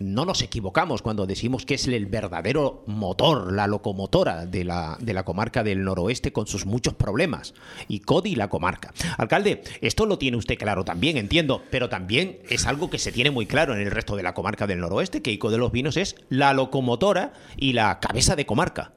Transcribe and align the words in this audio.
no 0.00 0.24
nos 0.24 0.42
equivocamos 0.42 1.02
cuando 1.02 1.26
decimos 1.26 1.66
que 1.66 1.74
es 1.74 1.88
el 1.88 2.06
verdadero 2.06 2.84
motor, 2.86 3.52
la 3.52 3.66
locomotora 3.66 4.46
de 4.46 4.62
la, 4.62 4.96
de 5.00 5.12
la 5.12 5.24
comarca 5.24 5.64
del 5.64 5.82
noroeste 5.82 6.32
con 6.32 6.46
sus 6.46 6.66
muchos 6.66 6.94
problemas. 6.94 7.52
Y 7.88 7.98
Codi 8.00 8.36
la 8.36 8.48
comarca. 8.48 8.94
Alcalde, 9.16 9.64
esto 9.80 10.06
lo 10.06 10.16
tiene 10.16 10.36
usted 10.36 10.56
claro 10.56 10.84
también, 10.84 11.16
entiendo, 11.16 11.64
pero 11.72 11.88
también 11.88 12.38
es 12.48 12.66
algo 12.68 12.90
que 12.90 12.98
se 12.98 13.10
tiene 13.10 13.32
muy 13.32 13.46
claro 13.46 13.74
en 13.74 13.80
el 13.80 13.90
resto 13.90 14.14
de 14.14 14.22
la 14.22 14.34
comarca 14.34 14.68
del 14.68 14.78
noroeste, 14.78 15.20
que 15.20 15.32
Ico 15.32 15.50
de 15.50 15.58
los 15.58 15.72
Vinos 15.72 15.96
es 15.96 16.14
la 16.28 16.52
locomotora 16.52 17.32
y 17.56 17.72
la 17.72 17.98
cabeza 17.98 18.36
de 18.36 18.46
comarca. 18.46 18.92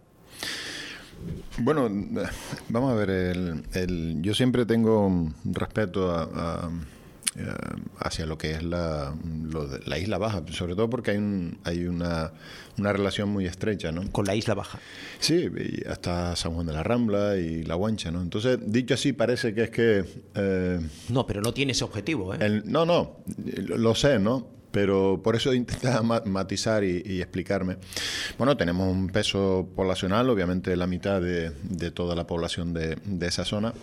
Bueno, 1.57 1.89
vamos 2.69 2.91
a 2.91 2.95
ver, 2.95 3.09
el, 3.09 4.21
yo 4.21 4.35
siempre 4.35 4.67
tengo 4.67 5.31
respeto 5.45 6.11
a 6.11 6.69
hacia 7.99 8.25
lo 8.25 8.37
que 8.37 8.51
es 8.51 8.63
la, 8.63 9.15
la, 9.85 9.97
Isla 9.97 10.17
Baja, 10.17 10.43
sobre 10.51 10.75
todo 10.75 10.89
porque 10.89 11.11
hay, 11.11 11.17
un, 11.17 11.59
hay 11.63 11.85
una, 11.85 12.33
una, 12.77 12.91
relación 12.91 13.29
muy 13.29 13.45
estrecha, 13.45 13.91
¿no? 13.91 14.11
Con 14.11 14.25
la 14.25 14.35
Isla 14.35 14.53
Baja. 14.53 14.79
Sí, 15.19 15.49
hasta 15.89 16.35
San 16.35 16.53
Juan 16.53 16.67
de 16.67 16.73
la 16.73 16.83
Rambla 16.83 17.37
y 17.37 17.63
La 17.63 17.75
Guancha, 17.75 18.11
¿no? 18.11 18.21
Entonces, 18.21 18.59
dicho 18.65 18.95
así, 18.95 19.13
parece 19.13 19.53
que 19.53 19.63
es 19.63 19.69
que... 19.69 20.05
Eh, 20.35 20.79
no, 21.09 21.25
pero 21.25 21.41
no 21.41 21.53
tiene 21.53 21.71
ese 21.71 21.85
objetivo, 21.85 22.33
¿eh? 22.33 22.61
no, 22.65 22.85
no, 22.85 23.17
lo 23.67 23.95
sé, 23.95 24.19
¿no? 24.19 24.47
pero 24.71 25.19
por 25.21 25.35
eso 25.35 25.53
intentaba 25.53 26.21
matizar 26.25 26.83
y, 26.83 27.21
explicarme. 27.21 27.77
Bueno, 28.37 28.57
tenemos 28.57 28.89
un 28.89 29.09
peso 29.09 29.67
poblacional, 29.75 30.29
obviamente 30.29 30.75
la 30.75 30.87
mitad 30.87 31.21
de, 31.21 31.51
de 31.63 31.91
toda 31.91 32.15
la 32.15 32.25
población 32.25 32.73
de, 32.73 32.97
de, 33.03 33.27
esa 33.27 33.43
zona, 33.45 33.73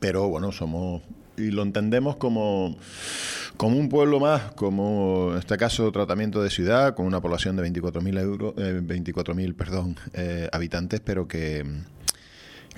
pero 0.00 0.28
bueno, 0.28 0.52
somos 0.52 1.02
y 1.36 1.50
lo 1.50 1.62
entendemos 1.62 2.16
como, 2.16 2.76
como 3.56 3.76
un 3.76 3.88
pueblo 3.88 4.20
más, 4.20 4.52
como 4.52 5.30
en 5.32 5.38
este 5.38 5.56
caso 5.56 5.90
tratamiento 5.92 6.42
de 6.42 6.50
ciudad, 6.50 6.94
con 6.94 7.06
una 7.06 7.20
población 7.20 7.56
de 7.56 7.70
24.000 7.70 8.20
euros, 8.20 8.54
eh, 8.56 9.54
perdón, 9.56 9.96
eh, 10.14 10.48
habitantes, 10.52 11.00
pero 11.00 11.28
que 11.28 11.64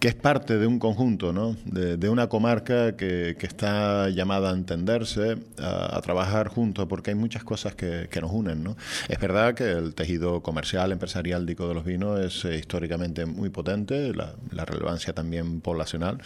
que 0.00 0.08
es 0.08 0.14
parte 0.14 0.58
de 0.58 0.66
un 0.66 0.78
conjunto, 0.78 1.32
¿no? 1.32 1.56
de, 1.64 2.08
una 2.08 2.28
comarca 2.28 2.96
que, 2.96 3.36
está 3.40 4.08
llamada 4.10 4.50
a 4.50 4.52
entenderse, 4.52 5.38
a, 5.58 6.00
trabajar 6.02 6.48
juntos, 6.48 6.86
porque 6.88 7.10
hay 7.10 7.16
muchas 7.16 7.42
cosas 7.44 7.74
que, 7.74 8.08
nos 8.20 8.32
unen. 8.32 8.62
¿no? 8.62 8.76
Es 9.08 9.18
verdad 9.18 9.54
que 9.54 9.70
el 9.70 9.94
tejido 9.94 10.42
comercial, 10.42 10.92
empresarial 10.92 11.46
de 11.46 11.54
los 11.58 11.84
Vinos 11.84 12.20
es 12.20 12.44
eh, 12.44 12.56
históricamente 12.56 13.26
muy 13.26 13.50
potente, 13.50 14.12
la, 14.14 14.64
relevancia 14.64 15.12
también 15.12 15.60
poblacional, 15.60 16.18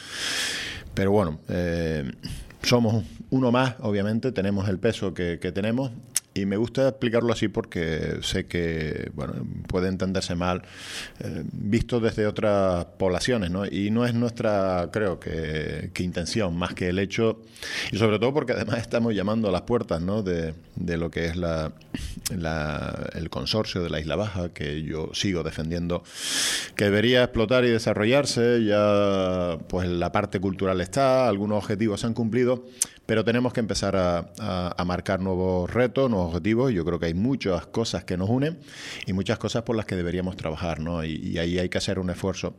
pero 0.94 1.12
bueno, 1.12 1.38
eh, 1.48 2.10
somos 2.62 3.04
uno 3.30 3.52
más, 3.52 3.76
obviamente, 3.80 4.32
tenemos 4.32 4.68
el 4.68 4.78
peso 4.78 5.14
que, 5.14 5.38
que 5.40 5.52
tenemos 5.52 5.92
y 6.34 6.46
me 6.46 6.56
gusta 6.56 6.88
explicarlo 6.88 7.32
así 7.32 7.48
porque 7.48 8.18
sé 8.22 8.46
que 8.46 9.10
bueno, 9.14 9.34
puede 9.66 9.88
entenderse 9.88 10.34
mal 10.34 10.62
eh, 11.20 11.44
visto 11.52 12.00
desde 12.00 12.26
otras 12.26 12.86
poblaciones, 12.98 13.50
¿no? 13.50 13.66
Y 13.66 13.90
no 13.90 14.06
es 14.06 14.14
nuestra, 14.14 14.88
creo 14.92 15.20
que, 15.20 15.90
intención, 15.98 16.56
más 16.56 16.74
que 16.74 16.88
el 16.88 16.98
hecho, 16.98 17.42
y 17.92 17.96
sobre 17.96 18.18
todo 18.18 18.34
porque 18.34 18.52
además 18.52 18.78
estamos 18.78 19.14
llamando 19.14 19.48
a 19.48 19.52
las 19.52 19.62
puertas 19.62 20.02
¿no? 20.02 20.22
de, 20.22 20.52
de 20.74 20.96
lo 20.96 21.12
que 21.12 21.26
es 21.26 21.36
la, 21.36 21.70
la, 22.36 23.10
el 23.14 23.30
consorcio 23.30 23.82
de 23.82 23.90
la 23.90 24.00
Isla 24.00 24.16
Baja, 24.16 24.48
que 24.48 24.82
yo 24.82 25.10
sigo 25.12 25.44
defendiendo 25.44 26.02
que 26.74 26.84
debería 26.84 27.22
explotar 27.22 27.64
y 27.64 27.68
desarrollarse. 27.68 28.64
Ya 28.64 29.58
pues 29.68 29.88
la 29.88 30.12
parte 30.12 30.40
cultural 30.40 30.80
está, 30.80 31.28
algunos 31.28 31.58
objetivos 31.58 32.00
se 32.00 32.06
han 32.06 32.14
cumplido, 32.14 32.64
pero 33.06 33.24
tenemos 33.24 33.52
que 33.52 33.60
empezar 33.60 33.96
a, 33.96 34.30
a, 34.38 34.84
marcar 34.84 35.20
nuevos 35.20 35.72
retos, 35.72 36.08
nuevos 36.08 36.28
objetivos. 36.28 36.72
Yo 36.72 36.84
creo 36.84 36.98
que 36.98 37.06
hay 37.06 37.14
muchas 37.14 37.66
cosas 37.66 38.04
que 38.04 38.16
nos 38.16 38.30
unen 38.30 38.58
y 39.06 39.12
muchas 39.12 39.38
cosas 39.38 39.62
por 39.62 39.76
las 39.76 39.86
que 39.86 39.96
deberíamos 39.96 40.36
trabajar, 40.36 40.80
¿no? 40.80 41.04
Y, 41.04 41.38
ahí 41.38 41.58
hay 41.58 41.68
que 41.68 41.78
hacer 41.78 41.98
un 41.98 42.10
esfuerzo. 42.10 42.54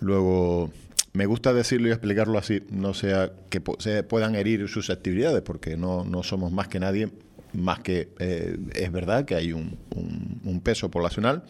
Luego, 0.00 0.70
me 1.12 1.26
gusta 1.26 1.52
decirlo 1.52 1.88
y 1.88 1.90
explicarlo 1.90 2.38
así, 2.38 2.62
no 2.70 2.94
sea 2.94 3.32
que 3.50 3.62
se 3.78 4.02
puedan 4.02 4.34
herir 4.34 4.66
susceptibilidades, 4.68 5.42
porque 5.42 5.76
no, 5.76 6.04
no 6.04 6.22
somos 6.22 6.52
más 6.52 6.68
que 6.68 6.80
nadie 6.80 7.10
más 7.52 7.80
que 7.80 8.10
eh, 8.18 8.56
es 8.74 8.92
verdad 8.92 9.24
que 9.24 9.34
hay 9.34 9.52
un, 9.52 9.78
peso 10.62 10.90
poblacional, 10.92 11.42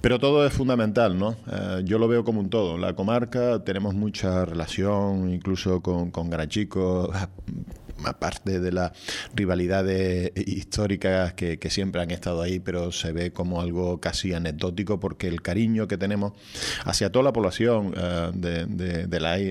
pero 0.00 0.18
todo 0.18 0.44
es 0.44 0.52
fundamental, 0.52 1.16
¿no? 1.16 1.36
Eh, 1.52 1.82
yo 1.84 1.98
lo 1.98 2.08
veo 2.08 2.24
como 2.24 2.40
un 2.40 2.50
todo. 2.50 2.78
La 2.78 2.94
comarca 2.94 3.62
tenemos 3.62 3.94
mucha 3.94 4.44
relación, 4.44 5.32
incluso 5.32 5.80
con, 5.82 6.10
con 6.10 6.30
Garachico, 6.30 7.12
aparte 8.06 8.60
de 8.60 8.72
las 8.72 8.92
rivalidades 9.34 10.32
históricas 10.36 11.34
que, 11.34 11.58
siempre 11.74 12.02
han 12.02 12.10
estado 12.10 12.42
ahí, 12.42 12.60
pero 12.60 12.92
se 12.92 13.12
ve 13.12 13.32
como 13.32 13.60
algo 13.60 13.98
casi 13.98 14.32
anecdótico 14.32 15.00
porque 15.00 15.26
el 15.26 15.42
cariño 15.42 15.88
que 15.88 15.96
tenemos 15.96 16.34
hacia 16.84 17.10
toda 17.10 17.24
la 17.24 17.32
población 17.32 17.94
eh, 17.96 18.66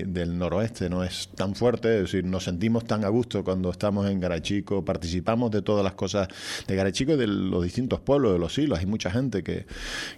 del 0.06 0.38
noroeste 0.38 0.88
no 0.88 1.04
es 1.04 1.28
tan 1.34 1.54
fuerte, 1.54 1.96
es 1.96 2.02
decir, 2.02 2.24
nos 2.24 2.44
sentimos 2.44 2.84
tan 2.84 3.04
a 3.04 3.08
gusto 3.08 3.44
cuando 3.44 3.70
estamos 3.70 4.08
en 4.08 4.20
Garachico, 4.20 4.84
participamos 4.84 5.50
de 5.50 5.62
todas 5.62 5.84
las 5.84 5.94
cosas 5.94 6.28
de 6.66 6.76
Garachico 6.76 7.12
y 7.12 7.16
de 7.16 7.26
los 7.26 7.62
distintos 7.62 8.00
pueblos 8.00 8.32
de 8.32 8.38
los 8.38 8.54
siglos, 8.54 8.78
hay 8.78 8.86
mucha 8.86 9.10
gente 9.10 9.42
que, 9.42 9.66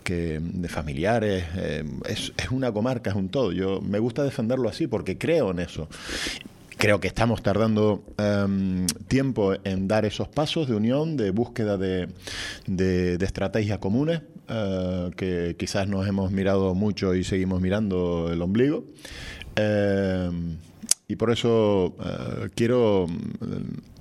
que 0.04 0.38
de 0.40 0.68
familiares, 0.68 1.44
eh, 1.56 1.84
es, 2.08 2.32
es 2.36 2.50
una 2.50 2.70
comarca, 2.72 3.10
es 3.10 3.16
un 3.16 3.30
todo, 3.30 3.52
yo 3.52 3.80
me 3.80 3.98
gusta 3.98 4.22
defenderlo 4.22 4.68
así 4.68 4.86
porque 4.86 5.18
creo 5.18 5.50
en 5.50 5.60
eso 5.60 5.88
Creo 6.78 7.00
que 7.00 7.08
estamos 7.08 7.42
tardando 7.42 8.04
em, 8.18 8.86
tiempo 9.08 9.54
en 9.64 9.88
dar 9.88 10.04
esos 10.04 10.28
pasos 10.28 10.68
de 10.68 10.74
unión, 10.74 11.16
de 11.16 11.30
búsqueda 11.30 11.78
de, 11.78 12.08
de, 12.66 13.24
estrategias 13.24 13.78
comunes, 13.78 14.20
eh, 14.48 15.10
que 15.16 15.56
quizás 15.58 15.88
nos 15.88 16.06
hemos 16.06 16.30
mirado 16.30 16.74
mucho 16.74 17.14
y 17.14 17.24
seguimos 17.24 17.62
mirando 17.62 18.30
el 18.30 18.42
ombligo. 18.42 18.84
Em, 19.56 20.58
y 21.08 21.16
por 21.16 21.30
eso 21.30 21.94
eh, 22.04 22.50
quiero 22.54 23.06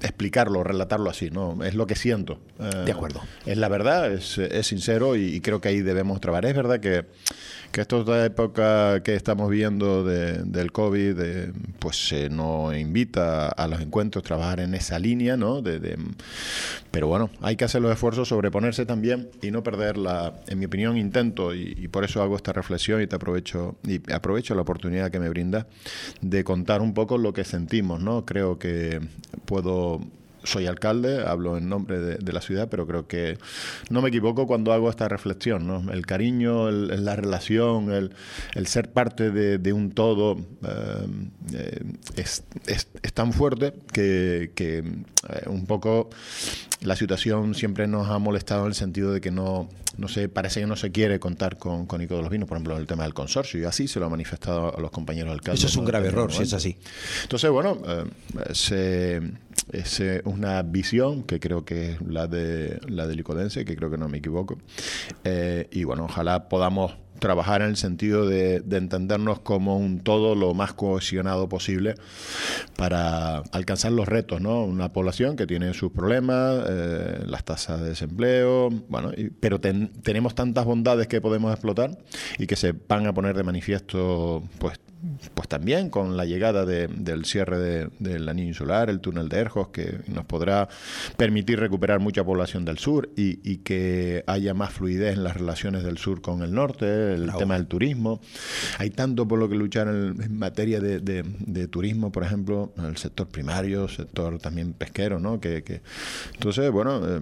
explicarlo, 0.01 0.63
relatarlo 0.63 1.09
así, 1.09 1.29
¿no? 1.29 1.63
Es 1.63 1.75
lo 1.75 1.88
que 1.88 1.95
siento. 1.95 2.39
Eh, 2.59 2.83
de 2.85 2.91
acuerdo. 2.91 3.22
Es 3.45 3.57
la 3.57 3.69
verdad, 3.69 4.11
es, 4.11 4.38
es 4.38 4.67
sincero 4.67 5.16
y, 5.16 5.35
y, 5.35 5.41
creo 5.41 5.61
que 5.61 5.69
ahí 5.69 5.81
debemos 5.81 6.22
trabajar. 6.22 6.45
Es 6.45 6.56
verdad 6.56 6.79
que 6.79 7.06
que 7.75 7.81
esta 7.81 8.25
época 8.25 9.03
que 9.03 9.16
estamos 9.16 9.50
viendo 9.50 10.06
del 10.06 10.72
COVID, 10.72 11.17
pues 11.78 12.07
se 12.07 12.29
nos 12.29 12.73
invita 12.73 13.50
a 13.50 13.67
los 13.67 13.81
encuentros 13.81 14.23
a 14.23 14.25
trabajar 14.25 14.61
en 14.61 14.73
esa 14.75 14.97
línea, 14.97 15.35
¿no? 15.35 15.61
De, 15.61 15.97
pero 16.89 17.09
bueno, 17.09 17.29
hay 17.41 17.57
que 17.57 17.66
hacer 17.66 17.81
los 17.81 17.91
esfuerzos, 17.91 18.29
sobreponerse 18.29 18.85
también 18.85 19.29
y 19.41 19.51
no 19.51 19.62
perder 19.62 19.97
la, 19.97 20.35
en 20.47 20.57
mi 20.57 20.66
opinión, 20.67 20.95
intento, 20.95 21.53
y, 21.53 21.89
por 21.89 22.06
eso 22.06 22.22
hago 22.22 22.38
esta 22.38 22.53
reflexión 22.53 23.01
y 23.01 23.07
te 23.07 23.17
aprovecho, 23.17 23.75
y 23.85 24.00
aprovecho 24.09 24.56
la 24.56 24.62
oportunidad 24.62 25.12
que 25.12 25.19
me 25.19 25.27
brinda 25.27 25.67
de 26.22 26.45
contar 26.45 26.81
un 26.81 26.94
poco 26.94 27.17
lo 27.17 27.33
que 27.33 27.44
sentimos, 27.44 28.01
¿no? 28.01 28.25
Creo 28.25 28.57
que 28.57 29.01
puedo 29.44 29.84
pero 29.85 30.00
soy 30.45 30.67
alcalde, 30.67 31.23
hablo 31.25 31.57
en 31.57 31.67
nombre 31.69 32.00
de, 32.00 32.33
la 32.33 32.41
ciudad, 32.41 32.67
pero 32.69 32.85
creo 32.88 33.07
que 33.07 33.38
no 33.89 34.01
me 34.01 34.09
equivoco 34.09 34.47
cuando 34.47 34.73
hago 34.73 34.89
esta 34.89 35.07
reflexión. 35.07 35.67
¿no? 35.67 35.91
El 35.91 36.06
cariño, 36.06 36.69
la 36.72 37.16
relación, 37.16 37.91
el, 37.91 38.67
ser 38.67 38.91
parte 38.91 39.31
de, 39.31 39.73
un 39.73 39.91
todo 39.91 40.38
eh, 40.63 41.07
eh, 41.53 41.79
es, 42.17 42.44
tan 43.13 43.33
fuerte 43.33 43.73
que, 43.91 44.51
que 44.56 44.78
eh, 44.79 44.83
un 45.47 45.66
poco 45.66 46.09
la 46.81 46.95
situación 46.95 47.56
siempre 47.56 47.88
nos 47.88 48.09
ha 48.09 48.19
molestado 48.19 48.62
en 48.62 48.67
el 48.67 48.75
sentido 48.75 49.12
de 49.12 49.22
que 49.22 49.31
no, 49.31 49.69
no 49.97 50.07
sé, 50.07 50.29
parece 50.29 50.59
que 50.59 50.67
no 50.67 50.75
se 50.75 50.91
quiere 50.91 51.19
contar 51.19 51.57
con, 51.57 51.85
con 51.85 52.01
Ico 52.01 52.16
de 52.16 52.22
los 52.22 52.29
Vinos, 52.29 52.47
por 52.47 52.57
ejemplo, 52.57 52.75
en 52.75 52.81
el 52.81 52.88
tema 52.88 53.03
del 53.03 53.13
consorcio, 53.13 53.59
y 53.59 53.63
así 53.63 53.88
se 53.88 54.00
lo 54.00 54.06
ha 54.06 54.09
manifestado 54.09 54.77
a 54.77 54.81
los 54.81 54.91
compañeros 54.91 55.31
alcaldes. 55.31 55.62
Eso 55.62 55.67
es 55.67 55.77
un 55.77 55.85
grave 55.85 56.07
error, 56.07 56.31
si 56.31 56.44
es 56.44 56.53
así. 56.53 56.77
Entonces, 57.23 57.50
bueno, 57.50 57.79
se 58.51 59.22
es 59.72 60.00
eh, 60.00 60.22
una 60.35 60.62
visión 60.62 61.23
que 61.23 61.40
creo 61.40 61.66
que 61.66 61.91
es 61.91 62.01
la 62.01 62.28
de 62.28 62.79
la 62.88 63.07
que 63.07 63.75
creo 63.75 63.90
que 63.90 63.97
no 63.97 64.09
me 64.09 64.19
equivoco. 64.19 64.57
Eh, 65.24 65.68
y 65.71 65.83
bueno, 65.83 66.06
ojalá 66.06 66.50
podamos 66.50 66.98
trabajar 67.19 67.62
en 67.62 67.69
el 67.69 67.77
sentido 67.77 68.27
de, 68.27 68.63
entendernos 68.71 69.39
como 69.39 69.77
un 69.77 70.00
todo 70.00 70.36
lo 70.36 70.54
más 70.54 70.74
cohesionado 70.74 71.48
posible 71.48 71.95
para 72.75 73.38
alcanzar 73.51 73.94
los 73.94 74.07
retos, 74.07 74.42
¿no? 74.42 74.63
Una 74.63 74.92
población 74.92 75.36
que 75.36 75.48
tiene 75.48 75.74
sus 75.74 75.92
problemas, 75.92 76.65
eh, 76.69 77.24
las 77.25 77.44
tasas 77.45 77.81
de 77.81 77.89
desempleo, 77.89 78.69
bueno, 78.89 79.12
pero 79.39 79.60
tenemos 79.60 80.36
tantas 80.36 80.65
bondades 80.65 81.07
que 81.07 81.21
podemos 81.21 81.51
explotar 81.51 81.98
y 82.38 82.48
que 82.48 82.56
se 82.56 82.74
van 82.74 83.07
a 83.07 83.13
poner 83.13 83.36
de 83.36 83.44
manifiesto, 83.44 84.44
pues 84.60 84.80
pues 85.34 85.48
también 85.48 85.90
con 85.90 86.18
la 86.18 86.25
llegada 86.25 86.66
del 86.66 87.25
cierre 87.25 87.60
del 87.60 87.92
de, 88.00 88.30
anillo 88.30 88.48
insular, 88.48 88.90
el 88.90 89.00
túnel 89.00 89.30
de 89.30 89.40
Erjos, 89.40 89.69
que 89.69 90.00
nos 90.07 90.25
podrá 90.25 90.68
permitir 91.18 91.60
recuperar 91.60 92.00
mucha 92.00 92.24
población 92.24 92.66
del 92.66 92.78
sur 92.78 93.10
y, 93.16 93.57
que 93.57 94.24
haya 94.28 94.54
más 94.54 94.74
fluidez 94.74 95.16
en 95.16 95.24
las 95.24 95.36
relaciones 95.36 95.84
del 95.84 95.98
sur 95.98 96.22
con 96.22 96.42
el 96.44 96.54
norte, 96.54 97.13
el 97.13 97.31
tema 97.38 97.56
del 97.56 97.68
turismo. 97.68 98.19
Hay 98.78 98.90
tanto 98.90 99.28
por 99.28 99.40
lo 99.40 99.50
que 99.50 99.56
luchar 99.56 99.88
en, 99.88 100.38
materia 100.38 100.80
de, 100.80 101.68
turismo, 101.68 102.12
por 102.12 102.24
ejemplo, 102.24 102.74
el 102.78 102.98
sector 102.98 103.28
primario, 103.28 103.88
sector 103.88 104.40
también 104.40 104.74
pesquero, 104.74 105.19
¿no? 105.19 105.40
Que, 105.40 105.81
entonces, 106.34 106.72
bueno, 106.72 107.01
eh, 107.08 107.22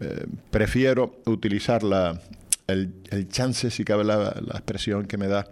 eh, 0.00 0.26
prefiero 0.50 1.20
utilizar 1.26 1.82
la, 1.82 2.20
el, 2.66 3.28
chance, 3.28 3.70
si 3.70 3.84
cabe 3.84 4.04
la, 4.04 4.28
expresión 4.52 5.06
que 5.06 5.16
me 5.16 5.28
da, 5.28 5.46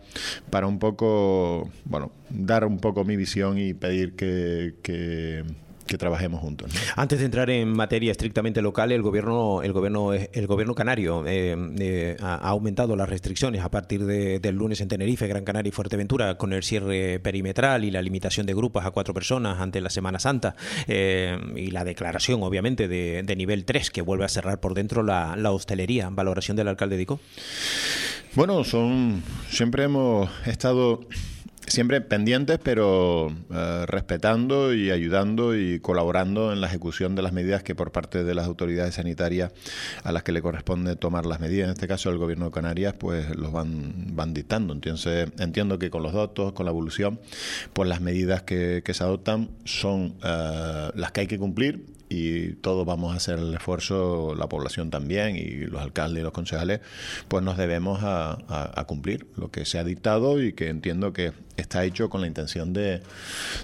para 0.51 0.67
un 0.67 0.79
poco, 0.79 1.71
bueno, 1.85 2.13
dar 2.31 2.65
un 2.65 2.79
poco 2.79 3.05
mi 3.05 3.17
visión 3.17 3.59
y 3.59 3.75
pedir 3.75 4.15
que, 4.15 4.75
que 4.83 5.45
que 5.87 5.99
trabajemos 5.99 6.41
juntos. 6.41 6.73
Antes 6.97 7.19
de 7.19 7.25
entrar 7.27 7.51
en 7.51 7.69
materia 7.69 8.11
estrictamente 8.11 8.63
local, 8.63 8.93
el 8.93 9.03
gobierno, 9.03 9.63
el 9.63 9.73
gobierno, 9.73 10.13
el 10.13 10.47
gobierno 10.47 10.75
canario 10.75 11.25
eh, 11.27 11.57
eh, 11.79 12.17
ha 12.21 12.49
aumentado 12.49 12.97
las 12.97 13.09
restricciones 13.09 13.63
a 13.63 13.71
partir 13.71 14.05
del 14.05 14.55
lunes 14.55 14.81
en 14.81 14.89
Tenerife, 14.89 15.27
Gran 15.27 15.45
Canaria 15.45 15.69
y 15.69 15.73
Fuerteventura, 15.73 16.37
con 16.37 16.53
el 16.53 16.63
cierre 16.63 17.21
perimetral 17.21 17.85
y 17.85 17.91
la 17.91 18.03
limitación 18.03 18.47
de 18.47 18.55
grupos 18.55 18.85
a 18.85 18.91
cuatro 18.91 19.15
personas 19.15 19.61
ante 19.61 19.81
la 19.81 19.91
Semana 19.91 20.19
Santa 20.19 20.57
eh, 20.87 21.39
y 21.57 21.71
la 21.71 21.85
declaración, 21.85 22.43
obviamente, 22.43 22.89
de, 22.89 23.35
nivel 23.35 23.65
3 23.65 23.91
que 23.91 24.01
vuelve 24.01 24.25
a 24.25 24.29
cerrar 24.29 24.61
por 24.61 24.75
dentro 24.75 25.03
la, 25.03 25.35
la 25.37 25.51
hostelería. 25.51 26.09
¿Valoración 26.09 26.57
del 26.57 26.69
alcalde 26.69 26.97
Dico? 26.97 27.19
Bueno, 28.35 28.65
son 28.65 29.23
siempre 29.51 29.85
hemos 29.85 30.31
estado 30.47 31.01
siempre 31.67 32.01
pendientes, 32.01 32.59
pero 32.63 33.35
eh, 33.53 33.85
respetando 33.87 34.75
y 34.75 34.91
ayudando 34.91 35.57
y 35.57 35.81
colaborando 35.81 36.53
en 36.53 36.61
la 36.61 36.67
ejecución 36.67 37.15
de 37.15 37.23
las 37.23 37.33
medidas 37.33 37.63
que 37.63 37.75
por 37.75 37.93
parte 37.93 38.25
de 38.25 38.35
las 38.35 38.47
autoridades 38.47 38.95
sanitarias 38.95 39.53
a 40.03 40.13
las 40.13 40.23
que 40.23 40.33
le 40.33 40.43
corresponde 40.43 40.97
tomar 40.97 41.27
las 41.27 41.41
medidas, 41.41 41.67
en 41.67 41.73
este 41.73 41.89
caso 41.89 42.11
el 42.11 42.19
gobierno 42.19 42.47
de 42.47 42.51
Canarias, 42.51 42.95
pues 42.99 43.35
los 43.37 43.53
van, 43.53 44.15
van 44.15 44.35
dictando. 44.35 44.73
Entonces 44.73 45.31
entiendo 45.39 45.79
que 45.79 45.91
con 45.91 46.03
los 46.03 46.13
datos, 46.13 46.53
con 46.53 46.67
la 46.67 46.71
evolución, 46.71 47.21
pues 47.73 47.89
las 47.89 48.01
medidas 48.01 48.43
que, 48.43 48.83
se 48.95 49.03
adoptan 49.03 49.51
son 49.65 50.15
eh, 50.23 50.91
las 50.95 51.11
que 51.11 51.23
hay 51.23 51.27
que 51.27 51.39
cumplir 51.39 51.85
y 52.09 52.53
todos 52.55 52.87
vamos 52.87 53.15
a 53.15 53.17
hacer 53.17 53.39
el 53.39 53.55
esfuerzo, 53.55 54.35
la 54.37 54.49
población 54.49 54.91
también 54.91 55.37
y 55.37 55.67
los 55.67 55.81
alcaldes 55.81 56.21
y 56.21 56.25
los 56.25 56.33
concejales, 56.33 56.81
pues 57.29 57.43
nos 57.43 57.57
debemos 57.57 58.01
a, 58.03 58.85
cumplir 58.87 59.27
lo 59.37 59.51
que 59.51 59.65
se 59.65 59.79
ha 59.79 59.85
dictado 59.85 60.43
y 60.43 60.53
que 60.53 60.69
entiendo 60.69 61.13
que 61.13 61.33
está 61.57 61.85
hecho 61.85 62.11
con 62.11 62.21
la 62.21 62.27
intención 62.27 62.73
de, 62.73 63.03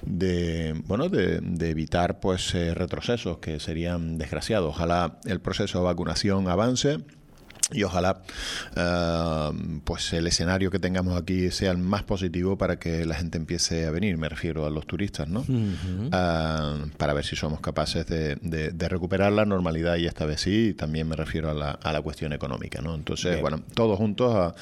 de 0.03 0.81
bueno, 0.87 1.09
de, 1.09 1.41
evitar 1.69 2.21
pues 2.21 2.55
eh, 2.55 2.75
retrocesos 2.75 3.39
que 3.39 3.61
serían 3.61 4.19
desgraciados. 4.19 4.71
Ojalá 4.71 5.19
el 5.27 5.41
proceso 5.41 5.79
de 5.79 5.85
vacunación 5.85 6.49
avance 6.49 6.99
y 7.73 7.83
ojalá 7.83 8.23
eh, 8.77 9.51
pues 9.85 10.13
el 10.13 10.27
escenario 10.27 10.71
que 10.71 10.79
tengamos 10.79 11.21
aquí 11.21 11.51
sea 11.51 11.71
el 11.73 11.79
más 11.79 12.03
positivo 12.03 12.57
para 12.57 12.79
que 12.79 13.05
la 13.05 13.15
gente 13.15 13.39
empiece 13.39 13.87
a 13.87 13.91
venir 13.91 14.17
me 14.17 14.29
refiero 14.29 14.67
a 14.67 14.71
los 14.71 14.87
turistas 14.87 15.29
no 15.29 15.45
eh, 15.49 16.91
para 16.97 17.13
ver 17.15 17.25
si 17.25 17.37
somos 17.37 17.61
capaces 17.61 18.07
de, 18.07 18.37
de, 18.37 18.89
recuperar 18.89 19.33
la 19.33 19.45
normalidad 19.45 19.97
y 19.97 20.07
esta 20.07 20.27
vez 20.27 20.41
sí 20.41 20.75
también 20.75 21.09
me 21.09 21.15
refiero 21.15 21.51
a 21.51 21.55
la, 21.55 21.71
a 21.71 21.93
la 21.93 22.01
cuestión 22.03 22.33
económica 22.33 22.81
no 22.83 22.95
entonces 22.95 23.41
bueno 23.41 23.63
todos 23.75 23.97
juntos 23.99 24.35
a, 24.35 24.55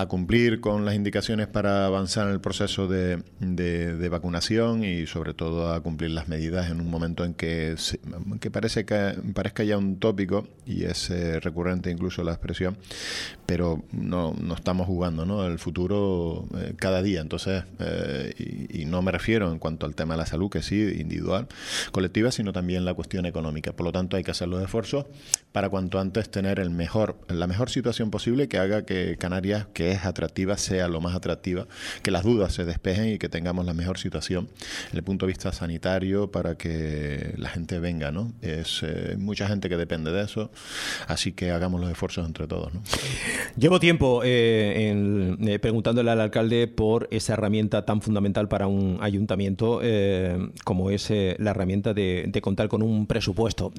a, 0.00 0.06
cumplir 0.06 0.60
con 0.60 0.84
las 0.84 0.94
indicaciones 0.94 1.48
para 1.48 1.86
avanzar 1.86 2.28
en 2.28 2.34
el 2.34 2.40
proceso 2.40 2.86
de, 2.86 3.22
de, 3.40 4.08
vacunación 4.08 4.84
y 4.84 5.06
sobre 5.06 5.34
todo 5.34 5.72
a 5.72 5.80
cumplir 5.80 6.10
las 6.10 6.28
medidas 6.28 6.70
en 6.70 6.80
un 6.80 6.90
momento 6.90 7.24
en 7.24 7.34
que, 7.34 7.76
que 8.40 8.50
parece 8.50 8.84
que 8.84 9.14
parezca 9.34 9.62
ya 9.64 9.78
un 9.78 9.98
tópico 9.98 10.48
y 10.66 10.84
es 10.84 11.10
eh, 11.10 11.40
recurrente 11.40 11.90
incluso 11.90 12.19
la 12.24 12.32
expresión, 12.32 12.76
pero 13.46 13.82
no, 13.92 14.34
no 14.40 14.54
estamos 14.54 14.86
jugando 14.86 15.26
¿no? 15.26 15.46
el 15.46 15.58
futuro 15.58 16.46
eh, 16.56 16.74
cada 16.76 17.02
día. 17.02 17.20
Entonces, 17.20 17.64
eh, 17.78 18.66
y, 18.70 18.84
no 18.84 19.02
me 19.02 19.12
refiero 19.12 19.50
en 19.52 19.58
cuanto 19.58 19.86
al 19.86 19.94
tema 19.94 20.14
de 20.14 20.18
la 20.18 20.26
salud, 20.26 20.50
que 20.50 20.62
sí, 20.62 20.80
individual, 20.98 21.48
colectiva, 21.92 22.32
sino 22.32 22.52
también 22.52 22.84
la 22.84 22.94
cuestión 22.94 23.26
económica. 23.26 23.72
Por 23.72 23.86
lo 23.86 23.92
tanto, 23.92 24.16
hay 24.16 24.24
que 24.24 24.30
hacer 24.30 24.48
los 24.48 24.62
esfuerzos 24.62 25.06
para 25.52 25.68
cuanto 25.68 25.98
antes 25.98 26.30
tener 26.30 26.60
el 26.60 26.70
mejor, 26.70 27.18
la 27.28 27.46
mejor 27.46 27.70
situación 27.70 28.10
posible 28.10 28.48
que 28.48 28.58
haga 28.58 28.84
que 28.84 29.16
Canarias, 29.18 29.66
que 29.72 29.92
es 29.92 30.04
atractiva, 30.04 30.56
sea 30.56 30.88
lo 30.88 31.00
más 31.00 31.14
atractiva, 31.14 31.66
que 32.02 32.10
las 32.10 32.22
dudas 32.22 32.54
se 32.54 32.64
despejen 32.64 33.14
y 33.14 33.18
que 33.18 33.28
tengamos 33.28 33.64
la 33.66 33.74
mejor 33.74 33.98
situación 33.98 34.48
desde 34.86 34.98
el 34.98 35.04
punto 35.04 35.26
de 35.26 35.32
vista 35.32 35.52
sanitario 35.52 36.30
para 36.30 36.56
que 36.56 37.34
la 37.36 37.48
gente 37.48 37.80
venga, 37.80 38.10
¿no? 38.10 38.32
Es 38.42 38.82
eh, 38.82 39.16
mucha 39.18 39.48
gente 39.48 39.68
que 39.68 39.76
depende 39.76 40.12
de 40.12 40.22
eso, 40.22 40.50
así 41.06 41.32
que 41.32 41.50
hagamos 41.50 41.80
los 41.80 41.90
esfuerzos 41.90 42.09
entre 42.18 42.46
todos. 42.46 42.72
Llevo 43.56 43.80
tiempo 43.80 44.22
eh, 44.24 44.92
eh, 45.40 45.58
preguntándole 45.58 46.10
al 46.10 46.20
alcalde 46.20 46.66
por 46.66 47.08
esa 47.10 47.34
herramienta 47.34 47.84
tan 47.84 48.02
fundamental 48.02 48.48
para 48.48 48.66
un 48.66 48.98
ayuntamiento 49.00 49.80
eh, 49.82 50.50
como 50.64 50.90
es 50.90 51.10
la 51.10 51.50
herramienta 51.50 51.94
de, 51.94 52.40
contar 52.42 52.68
con 52.68 52.82
un 52.82 53.06
presupuesto. 53.06 53.72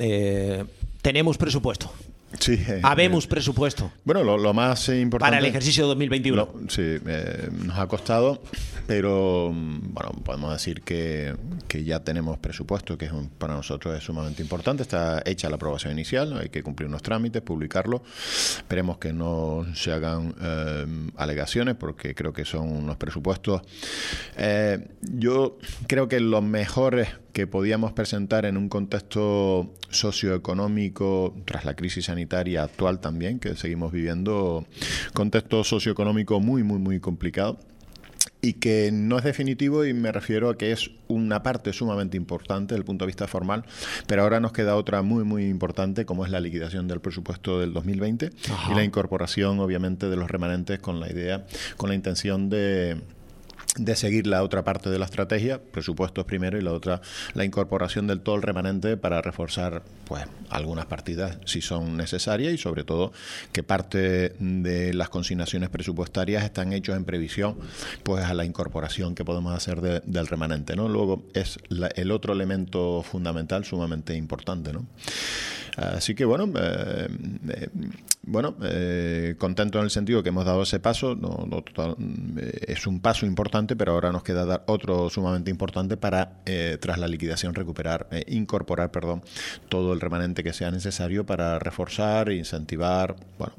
tenemos 1.01 1.37
presupuesto. 1.37 1.91
Sí, 2.39 2.59
Habemos 2.83 3.27
presupuesto. 3.27 3.91
Bueno, 4.03 4.23
lo, 4.23 4.53
más 4.53 4.89
importante. 4.89 5.19
Para 5.19 5.39
el 5.39 5.45
ejercicio 5.45 5.85
2021. 5.87 6.53
sí, 6.69 6.97
nos 7.65 7.77
ha 7.77 7.87
costado, 7.87 8.41
pero 8.87 9.51
bueno, 9.53 10.11
podemos 10.23 10.53
decir 10.53 10.81
que, 10.81 11.35
que 11.67 11.83
ya 11.83 12.03
tenemos 12.03 12.37
presupuesto, 12.39 12.97
que 12.97 13.05
es 13.05 13.11
para 13.37 13.53
nosotros 13.53 13.97
es 13.97 14.03
sumamente 14.03 14.41
importante. 14.41 14.83
Está 14.83 15.21
hecha 15.25 15.49
la 15.49 15.55
aprobación 15.55 15.93
inicial, 15.93 16.37
hay 16.37 16.49
que 16.49 16.63
cumplir 16.63 16.87
unos 16.87 17.01
trámites, 17.01 17.41
publicarlo. 17.41 18.03
Esperemos 18.57 18.97
que 18.97 19.13
no 19.13 19.65
se 19.75 19.91
hagan 19.91 20.33
eh, 20.41 20.85
alegaciones, 21.17 21.75
porque 21.75 22.15
creo 22.15 22.33
que 22.33 22.45
son 22.45 22.69
unos 22.69 22.97
presupuestos. 22.97 23.61
Eh, 24.37 24.87
yo 25.01 25.57
creo 25.87 26.07
que 26.07 26.19
los 26.19 26.43
mejores 26.43 27.09
que 27.33 27.47
podíamos 27.47 27.93
presentar 27.93 28.45
en 28.45 28.57
un 28.57 28.69
contexto 28.69 29.73
socioeconómico 29.89 31.35
tras 31.45 31.65
la 31.65 31.75
crisis 31.75 32.05
sanitaria 32.05 32.63
actual 32.63 32.99
también, 32.99 33.39
que 33.39 33.55
seguimos 33.55 33.91
viviendo, 33.91 34.65
contexto 35.13 35.63
socioeconómico 35.63 36.39
muy, 36.39 36.63
muy, 36.63 36.79
muy 36.79 36.99
complicado 36.99 37.59
y 38.41 38.53
que 38.53 38.91
no 38.91 39.17
es 39.17 39.23
definitivo 39.23 39.85
y 39.85 39.93
me 39.93 40.11
refiero 40.11 40.49
a 40.49 40.57
que 40.57 40.71
es 40.71 40.91
una 41.07 41.43
parte 41.43 41.73
sumamente 41.73 42.17
importante 42.17 42.73
desde 42.73 42.79
el 42.79 42.85
punto 42.85 43.05
de 43.05 43.07
vista 43.07 43.27
formal, 43.27 43.63
pero 44.07 44.23
ahora 44.23 44.39
nos 44.39 44.51
queda 44.51 44.75
otra 44.75 45.01
muy 45.01 45.23
muy 45.23 45.45
importante 45.45 46.05
como 46.05 46.25
es 46.25 46.31
la 46.31 46.39
liquidación 46.39 46.87
del 46.87 47.01
presupuesto 47.01 47.59
del 47.59 47.73
2020 47.73 48.31
y 48.71 48.73
la 48.73 48.83
incorporación 48.83 49.59
obviamente 49.59 50.09
de 50.09 50.15
los 50.15 50.29
remanentes 50.29 50.79
con 50.79 50.99
la 50.99 51.11
idea, 51.11 51.45
con 51.77 51.89
la 51.89 51.95
intención 51.95 52.49
de 52.49 53.01
de 53.77 53.95
seguir 53.95 54.27
la 54.27 54.43
otra 54.43 54.63
parte 54.63 54.89
de 54.89 54.99
la 54.99 55.05
estrategia, 55.05 55.61
presupuestos 55.61 56.25
primero 56.25 56.57
y 56.57 56.61
la 56.61 56.73
otra 56.73 57.01
la 57.33 57.45
incorporación 57.45 58.05
del 58.05 58.19
todo 58.19 58.35
el 58.35 58.41
remanente 58.41 58.97
para 58.97 59.21
reforzar 59.21 59.83
pues 60.05 60.23
algunas 60.49 60.87
partidas 60.87 61.37
si 61.45 61.61
son 61.61 61.95
necesarias 61.95 62.53
y 62.53 62.57
sobre 62.57 62.83
todo 62.83 63.13
que 63.53 63.63
parte 63.63 64.33
de 64.39 64.93
las 64.93 65.07
consignaciones 65.07 65.69
presupuestarias 65.69 66.43
están 66.43 66.73
hechos 66.73 66.97
en 66.97 67.05
previsión 67.05 67.57
pues 68.03 68.25
a 68.25 68.33
la 68.33 68.43
incorporación 68.43 69.15
que 69.15 69.23
podemos 69.23 69.55
hacer 69.55 70.01
del 70.03 70.27
remanente, 70.27 70.75
¿no? 70.75 70.89
Luego 70.89 71.23
es 71.33 71.57
el 71.95 72.11
otro 72.11 72.33
elemento 72.33 73.03
fundamental 73.03 73.63
sumamente 73.63 74.15
importante, 74.15 74.73
¿no? 74.73 74.85
Así 75.77 76.15
que 76.15 76.25
bueno, 76.25 76.51
eh, 76.55 77.07
eh, 77.49 77.69
bueno, 78.23 78.55
eh, 78.63 79.35
contento 79.37 79.79
en 79.79 79.85
el 79.85 79.89
sentido 79.89 80.23
que 80.23 80.29
hemos 80.29 80.45
dado 80.45 80.63
ese 80.63 80.79
paso. 80.79 81.15
No, 81.15 81.47
es 82.67 82.87
un 82.87 82.99
paso 82.99 83.25
importante, 83.25 83.75
pero 83.75 83.93
ahora 83.93 84.11
nos 84.11 84.23
queda 84.23 84.45
dar 84.45 84.63
otro 84.67 85.09
sumamente 85.09 85.49
importante 85.49 85.97
para, 85.97 86.41
tras 86.79 86.97
la 86.97 87.07
liquidación, 87.07 87.55
recuperar, 87.55 88.07
incorporar, 88.27 88.91
perdón, 88.91 89.23
todo 89.69 89.93
el 89.93 90.01
remanente 90.01 90.43
que 90.43 90.53
sea 90.53 90.71
necesario 90.71 91.25
para 91.25 91.59
reforzar, 91.59 92.31
incentivar, 92.31 93.15
bueno, 93.37 93.55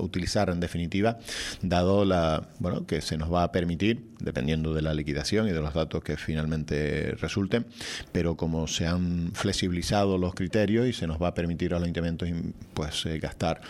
utilizar 0.00 0.50
en 0.50 0.60
definitiva, 0.60 1.18
dado 1.62 2.04
la, 2.04 2.48
bueno, 2.58 2.86
que 2.86 3.00
se 3.00 3.16
nos 3.18 3.32
va 3.32 3.44
a 3.44 3.52
permitir, 3.52 4.15
dependiendo 4.20 4.74
de 4.74 4.82
la 4.82 4.94
liquidación 4.94 5.48
y 5.48 5.52
de 5.52 5.60
los 5.60 5.74
datos 5.74 6.02
que 6.02 6.16
finalmente 6.16 7.12
resulten, 7.20 7.66
pero 8.12 8.36
como 8.36 8.66
se 8.66 8.86
han 8.86 9.30
flexibilizado 9.32 10.18
los 10.18 10.34
criterios 10.34 10.86
y 10.86 10.92
se 10.92 11.06
nos 11.06 11.20
va 11.20 11.28
a 11.28 11.34
permitir 11.34 11.72
a 11.72 11.76
los 11.76 11.84
ayuntamientos 11.84 12.28
pues 12.74 13.06
eh, 13.06 13.18
gastar 13.18 13.60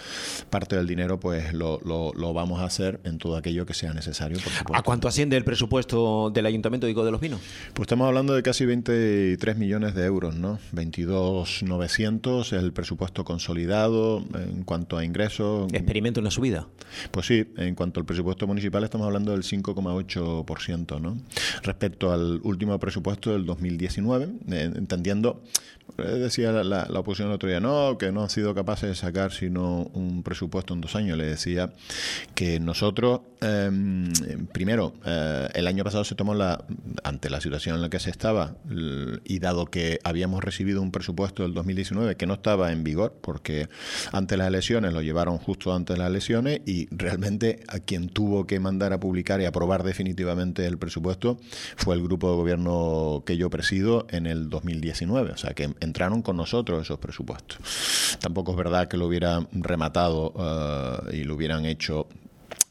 parte 0.50 0.76
del 0.76 0.86
dinero 0.86 1.18
pues 1.20 1.52
lo, 1.52 1.80
lo, 1.84 2.34
vamos 2.34 2.60
a 2.60 2.64
hacer 2.64 3.00
en 3.04 3.18
todo 3.18 3.36
aquello 3.36 3.66
que 3.66 3.74
sea 3.74 3.92
necesario. 3.92 4.38
¿A 4.72 4.82
cuánto 4.82 5.08
asciende 5.08 5.36
el 5.36 5.44
presupuesto 5.44 6.30
del 6.30 6.46
Ayuntamiento 6.46 6.86
de 6.86 6.92
Ico 6.92 7.04
de 7.04 7.10
los 7.10 7.20
Vinos? 7.20 7.40
Pues 7.72 7.86
estamos 7.86 8.06
hablando 8.06 8.34
de 8.34 8.42
casi 8.42 8.66
23 8.66 9.56
millones 9.56 9.94
de 9.94 10.04
euros, 10.04 10.36
¿no? 10.36 10.58
22.900 10.74 12.40
es 12.40 12.52
el 12.52 12.72
presupuesto 12.72 13.24
consolidado 13.24 14.24
en 14.34 14.64
cuanto 14.64 14.98
a 14.98 15.04
ingresos. 15.04 15.72
¿Experimento 15.72 16.20
una 16.20 16.30
subida? 16.30 16.66
Pues 17.10 17.26
sí, 17.26 17.46
en 17.56 17.74
cuanto 17.74 18.00
al 18.00 18.06
presupuesto 18.06 18.46
municipal 18.46 18.84
estamos 18.84 19.06
hablando 19.06 19.32
del 19.32 19.42
5,8%, 19.42 20.35
¿no? 21.00 21.16
Respecto 21.62 22.12
al 22.12 22.40
último 22.42 22.78
presupuesto 22.78 23.32
del 23.32 23.46
2019, 23.46 24.28
eh, 24.50 24.72
entendiendo, 24.76 25.42
eh, 25.98 26.02
decía 26.02 26.52
la, 26.52 26.86
oposición 26.98 27.28
el 27.28 27.34
otro 27.34 27.48
día, 27.48 27.60
no, 27.60 27.96
que 27.98 28.12
no 28.12 28.22
han 28.22 28.30
sido 28.30 28.54
capaces 28.54 28.88
de 28.88 28.94
sacar 28.94 29.32
sino 29.32 29.84
un 29.94 30.22
presupuesto 30.22 30.74
en 30.74 30.80
dos 30.80 30.96
años. 30.96 31.16
Le 31.16 31.26
decía 31.26 31.72
que 32.34 32.60
nosotros, 32.60 33.20
em, 33.40 34.12
primero, 34.52 34.94
eh, 35.04 35.48
el 35.54 35.66
año 35.66 35.84
pasado 35.84 36.04
se 36.04 36.14
tomó 36.14 36.34
la, 36.34 36.64
ante 37.04 37.30
la 37.30 37.40
situación 37.40 37.76
en 37.76 37.82
la 37.82 37.88
que 37.88 38.00
se 38.00 38.10
estaba, 38.10 38.56
y 39.24 39.38
dado 39.38 39.66
que 39.66 40.00
habíamos 40.04 40.42
recibido 40.42 40.82
un 40.82 40.90
presupuesto 40.90 41.42
del 41.42 41.54
2019 41.54 42.16
que 42.16 42.26
no 42.26 42.34
estaba 42.34 42.72
en 42.72 42.84
vigor, 42.84 43.14
porque 43.20 43.68
ante 44.12 44.36
las 44.36 44.48
elecciones 44.48 44.92
lo 44.92 45.02
llevaron 45.02 45.38
justo 45.38 45.74
antes 45.74 45.94
de 45.94 45.98
las 45.98 46.10
elecciones, 46.10 46.60
y 46.66 46.88
realmente 46.90 47.60
a 47.68 47.78
quien 47.78 48.08
tuvo 48.08 48.46
que 48.46 48.60
mandar 48.60 48.92
a 48.92 49.00
publicar 49.00 49.40
y 49.40 49.44
aprobar 49.44 49.82
definitivamente 49.82 50.25
el 50.30 50.78
presupuesto 50.78 51.38
fue 51.76 51.94
el 51.94 52.02
grupo 52.02 52.30
de 52.30 52.36
gobierno 52.36 53.22
que 53.26 53.36
yo 53.36 53.50
presido 53.50 54.06
en 54.10 54.26
el 54.26 54.50
2019. 54.50 55.32
O 55.32 55.36
sea 55.36 55.54
que 55.54 55.74
entraron 55.80 56.22
con 56.22 56.36
nosotros 56.36 56.82
esos 56.82 56.98
presupuestos. 56.98 58.18
Tampoco 58.20 58.52
es 58.52 58.56
verdad 58.56 58.88
que 58.88 58.96
lo 58.96 59.06
hubieran 59.06 59.48
rematado 59.52 60.32
eh, 60.38 61.18
y 61.18 61.24
lo 61.24 61.34
hubieran 61.34 61.64
hecho 61.66 62.08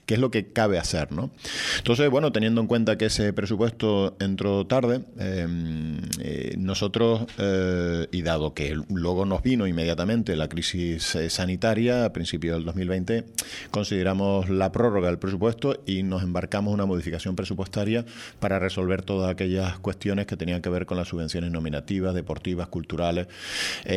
qué 0.05 0.15
es 0.15 0.19
lo 0.19 0.31
que 0.31 0.47
cabe 0.47 0.77
hacer, 0.77 1.11
¿no? 1.11 1.31
Entonces, 1.77 2.09
bueno, 2.09 2.31
teniendo 2.31 2.61
en 2.61 2.67
cuenta 2.67 2.97
que 2.97 3.05
ese 3.05 3.33
presupuesto 3.33 4.15
entró 4.19 4.65
tarde, 4.67 5.01
em, 5.17 5.99
eh, 6.19 6.55
nosotros, 6.57 7.25
eh, 7.37 8.07
y 8.11 8.21
dado 8.21 8.53
que 8.53 8.77
luego 8.89 9.25
nos 9.25 9.41
vino 9.41 9.67
inmediatamente 9.67 10.35
la 10.35 10.47
crisis 10.47 11.15
eh, 11.15 11.29
sanitaria 11.29 12.05
a 12.05 12.13
principios 12.13 12.57
del 12.57 12.65
2020, 12.65 13.25
consideramos 13.71 14.49
la 14.49 14.71
prórroga 14.71 15.07
del 15.07 15.17
presupuesto 15.17 15.81
y 15.85 16.03
nos 16.03 16.23
embarcamos 16.23 16.73
una 16.73 16.85
modificación 16.85 17.35
presupuestaria 17.35 18.05
para 18.39 18.59
resolver 18.59 19.01
todas 19.01 19.31
aquellas 19.31 19.79
cuestiones 19.79 20.27
que 20.27 20.37
tenían 20.37 20.61
que 20.61 20.69
ver 20.69 20.85
con 20.85 20.97
las 20.97 21.07
subvenciones 21.07 21.51
nominativas, 21.51 22.13
deportivas, 22.13 22.67
culturales. 22.67 23.27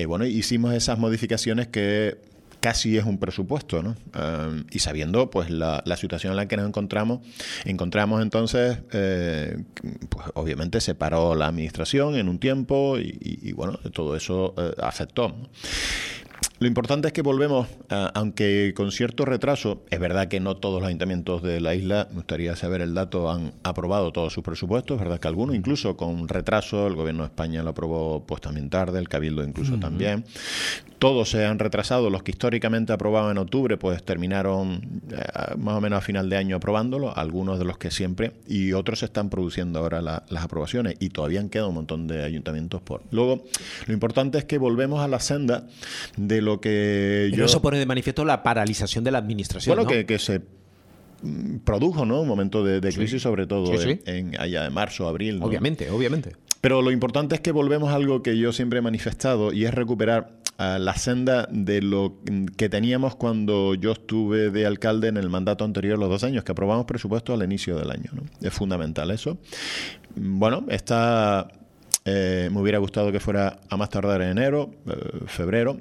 bueno, 0.06 0.24
hicimos 0.24 0.74
esas 0.74 0.98
modificaciones 0.98 1.68
que 1.68 2.18
casi 2.60 2.96
es 2.96 3.04
un 3.04 3.18
presupuesto, 3.18 3.82
¿no? 3.82 3.96
Eh, 4.14 4.64
y 4.70 4.78
sabiendo 4.80 5.30
pues 5.30 5.50
la, 5.50 5.82
situación 5.96 6.32
en 6.32 6.36
la 6.36 6.46
que 6.46 6.56
nos 6.56 6.66
encontramos, 6.66 7.20
encontramos 7.64 8.22
entonces, 8.22 8.78
eh, 8.92 9.62
pues 10.08 10.26
obviamente 10.34 10.80
se 10.80 10.94
paró 10.94 11.34
la 11.34 11.46
administración 11.46 12.16
en 12.16 12.28
un 12.28 12.38
tiempo 12.38 12.98
y, 12.98 13.52
bueno, 13.52 13.78
todo 13.92 14.16
eso 14.16 14.54
eh, 14.56 14.74
afectó. 14.82 15.34
Lo 16.60 16.66
importante 16.66 17.06
es 17.06 17.12
que 17.12 17.22
volvemos, 17.22 17.68
aunque 18.14 18.72
con 18.74 18.90
cierto 18.90 19.24
retraso, 19.24 19.84
es 19.90 20.00
verdad 20.00 20.26
que 20.26 20.40
no 20.40 20.56
todos 20.56 20.80
los 20.80 20.88
ayuntamientos 20.88 21.40
de 21.40 21.60
la 21.60 21.76
isla, 21.76 22.08
me 22.10 22.16
gustaría 22.16 22.56
saber 22.56 22.80
el 22.80 22.94
dato, 22.94 23.30
han 23.30 23.52
aprobado 23.62 24.10
todos 24.10 24.32
sus 24.32 24.42
presupuestos, 24.42 24.96
es 24.96 25.00
verdad 25.00 25.20
que 25.20 25.28
algunos, 25.28 25.54
incluso 25.54 25.96
con 25.96 26.26
retraso, 26.26 26.88
el 26.88 26.96
gobierno 26.96 27.22
de 27.22 27.28
España 27.28 27.62
lo 27.62 27.70
aprobó 27.70 28.26
pues 28.26 28.40
también 28.40 28.70
tarde, 28.70 28.98
el 28.98 29.08
Cabildo 29.08 29.44
incluso 29.44 29.78
también. 29.78 30.24
Todos 30.98 31.30
se 31.30 31.46
han 31.46 31.60
retrasado, 31.60 32.10
los 32.10 32.24
que 32.24 32.32
históricamente 32.32 32.92
aprobaban 32.92 33.30
en 33.30 33.38
octubre, 33.38 33.76
pues 33.76 34.02
terminaron 34.02 35.00
eh, 35.12 35.22
más 35.56 35.76
o 35.76 35.80
menos 35.80 35.98
a 35.98 36.00
final 36.00 36.28
de 36.28 36.36
año 36.36 36.56
aprobándolo, 36.56 37.16
algunos 37.16 37.60
de 37.60 37.64
los 37.64 37.78
que 37.78 37.92
siempre, 37.92 38.32
y 38.48 38.72
otros 38.72 39.04
están 39.04 39.30
produciendo 39.30 39.78
ahora 39.78 40.02
las 40.02 40.42
aprobaciones, 40.42 40.96
y 40.98 41.10
todavía 41.10 41.38
han 41.38 41.50
quedado 41.50 41.68
un 41.68 41.76
montón 41.76 42.08
de 42.08 42.24
ayuntamientos 42.24 42.82
por. 42.82 43.02
Luego, 43.12 43.44
lo 43.86 43.94
importante 43.94 44.38
es 44.38 44.44
que 44.44 44.58
volvemos 44.58 45.00
a 45.00 45.06
la 45.06 45.20
senda 45.20 45.68
de 46.16 46.42
lo 46.48 46.60
que 46.60 47.30
yo... 47.34 47.44
eso 47.44 47.60
pone 47.60 47.78
de 47.78 47.86
manifiesto 47.86 48.24
la 48.24 48.42
paralización 48.42 49.04
de 49.04 49.10
la 49.10 49.18
administración. 49.18 49.76
Bueno, 49.76 50.06
que, 50.06 50.18
se 50.18 50.40
produjo, 51.64 52.06
¿no? 52.06 52.22
Un 52.22 52.28
momento 52.28 52.64
de, 52.64 52.80
crisis, 52.92 53.22
sobre 53.22 53.46
todo 53.46 53.72
En, 54.06 54.40
allá 54.40 54.62
de 54.62 54.70
marzo, 54.70 55.08
abril. 55.08 55.40
Obviamente, 55.42 55.90
obviamente. 55.90 56.36
Pero 56.60 56.82
lo 56.82 56.90
importante 56.90 57.34
es 57.34 57.40
que 57.40 57.52
volvemos 57.52 57.90
a 57.90 57.94
algo 57.94 58.22
que 58.22 58.36
yo 58.36 58.52
siempre 58.52 58.80
he 58.80 58.82
manifestado 58.82 59.52
y 59.52 59.64
es 59.64 59.74
recuperar 59.74 60.30
la 60.58 60.96
senda 60.96 61.46
de 61.52 61.82
lo 61.82 62.16
que 62.56 62.68
teníamos 62.68 63.14
cuando 63.14 63.74
yo 63.74 63.92
estuve 63.92 64.50
de 64.50 64.66
alcalde 64.66 65.06
en 65.06 65.16
el 65.16 65.30
mandato 65.30 65.64
anterior, 65.64 65.98
los 65.98 66.08
dos 66.08 66.24
años, 66.24 66.42
que 66.42 66.50
aprobamos 66.50 66.84
presupuesto 66.84 67.32
al 67.32 67.44
inicio 67.44 67.76
del 67.76 67.92
año. 67.92 68.10
Es 68.40 68.52
fundamental 68.52 69.12
eso. 69.12 69.38
Bueno, 70.16 70.64
está 70.68 71.48
eh, 72.10 72.48
me 72.50 72.60
hubiera 72.62 72.78
gustado 72.78 73.12
que 73.12 73.20
fuera 73.20 73.58
a 73.68 73.76
más 73.76 73.90
tardar 73.90 74.22
en 74.22 74.30
enero, 74.30 74.70
eh, 74.86 74.94
febrero. 75.26 75.78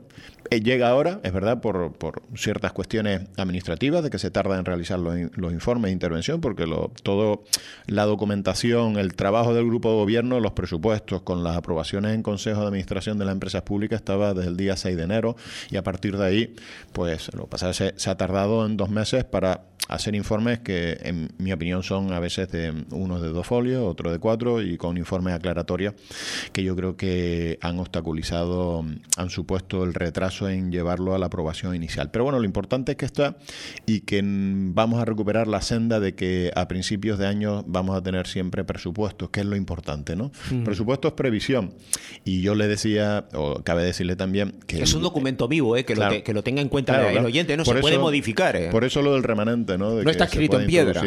Eh, 0.50 0.62
llega 0.62 0.90
ahora, 0.90 1.20
es 1.24 1.34
verdad, 1.34 1.62
por, 1.62 1.94
por, 1.94 2.22
ciertas 2.36 2.72
cuestiones 2.72 3.22
administrativas, 3.38 4.04
de 4.04 4.10
que 4.10 4.20
se 4.20 4.32
tarda 4.32 4.58
en 4.58 4.66
realizar 4.66 5.00
los, 5.00 5.18
informes 5.54 5.90
de 5.90 5.94
intervención, 5.94 6.42
porque 6.42 6.66
lo, 6.66 6.92
todo 7.04 7.44
la 7.88 8.06
documentación, 8.06 8.98
el 8.98 9.16
trabajo 9.16 9.54
del 9.54 9.66
grupo 9.66 9.90
de 9.90 9.96
gobierno, 9.96 10.40
los 10.40 10.54
presupuestos, 10.54 11.22
con 11.22 11.44
las 11.44 11.58
aprobaciones 11.58 12.14
en 12.14 12.24
Consejo 12.24 12.62
de 12.62 12.68
Administración 12.68 13.18
de 13.18 13.26
las 13.26 13.34
Empresas 13.34 13.64
Públicas, 13.64 14.00
estaba 14.00 14.34
desde 14.34 14.50
el 14.50 14.58
día 14.58 14.78
6 14.78 14.96
de 14.96 15.04
enero 15.04 15.36
y 15.70 15.78
a 15.78 15.84
partir 15.84 16.18
de 16.18 16.26
ahí, 16.26 16.56
pues 16.94 17.34
lo 17.34 17.48
pasado 17.48 17.74
se, 17.74 17.94
se 17.98 18.10
ha 18.10 18.18
tardado 18.18 18.66
en 18.66 18.78
dos 18.78 18.90
meses 18.90 19.24
para 19.24 19.62
hacer 19.88 20.16
informes 20.16 20.60
que, 20.60 20.98
en 21.02 21.30
mi 21.38 21.52
opinión, 21.52 21.84
son 21.84 22.12
a 22.12 22.20
veces 22.20 22.52
de 22.52 22.74
unos 22.92 23.22
de 23.22 23.30
dos 23.30 23.48
folios, 23.48 23.84
otros 23.84 24.12
de 24.12 24.20
cuatro, 24.20 24.62
y 24.62 24.78
con 24.78 24.98
informes 24.98 25.34
aclaratorios 25.34 25.94
que 26.52 26.64
yo 26.64 26.76
creo 26.76 26.98
que 26.98 27.58
han 27.62 27.80
obstaculizado, 27.80 28.86
han 29.18 29.30
supuesto 29.30 29.84
el 29.84 29.94
retraso 29.94 30.37
en 30.42 30.72
llevarlo 30.72 31.16
a 31.16 31.20
la 31.20 31.28
aprobación 31.28 31.76
inicial. 31.76 32.12
Pero 32.12 32.24
bueno, 32.26 32.40
lo 32.40 32.46
importante 32.46 32.94
es 32.94 32.98
que 32.98 33.06
está 33.06 33.38
y 33.86 34.02
que 34.02 34.22
vamos 34.24 35.02
a 35.02 35.06
recuperar 35.06 35.48
la 35.48 35.62
senda 35.62 36.00
de 36.00 36.16
que 36.16 36.52
a 36.56 36.68
principios 36.68 37.18
de 37.18 37.28
año 37.28 37.64
vamos 37.68 37.98
a 37.98 38.02
tener 38.02 38.28
siempre 38.28 38.64
presupuestos, 38.64 39.30
que 39.30 39.40
es 39.40 39.46
lo 39.46 39.56
importante, 39.56 40.16
¿no? 40.16 40.32
Mm. 40.52 40.64
Presupuesto 40.64 41.08
es 41.08 41.14
previsión. 41.16 41.74
Y 42.26 42.42
yo 42.42 42.56
le 42.56 42.68
decía, 42.68 43.26
o 43.34 43.64
cabe 43.64 43.84
decirle 43.84 44.16
también 44.16 44.56
que... 44.68 44.82
Es 44.82 44.94
un 44.94 45.02
documento 45.02 45.48
vivo, 45.48 45.76
¿eh? 45.78 45.86
que, 45.86 45.96
lo, 45.96 46.24
que 46.24 46.34
lo 46.34 46.44
tenga 46.44 46.62
en 46.62 46.70
cuenta 46.70 47.12
el 47.12 47.26
oyente, 47.26 47.58
no 47.58 47.66
se 47.66 47.76
puede 47.76 47.98
modificar. 47.98 48.56
¿eh? 48.56 48.70
Por 48.70 48.84
eso 48.84 49.02
lo 49.02 49.14
del 49.14 49.24
remanente, 49.24 49.78
¿no? 49.78 50.04
no 50.04 50.10
está 50.10 50.26
escrito 50.26 50.60
en 50.60 50.68
piedra. 50.68 51.04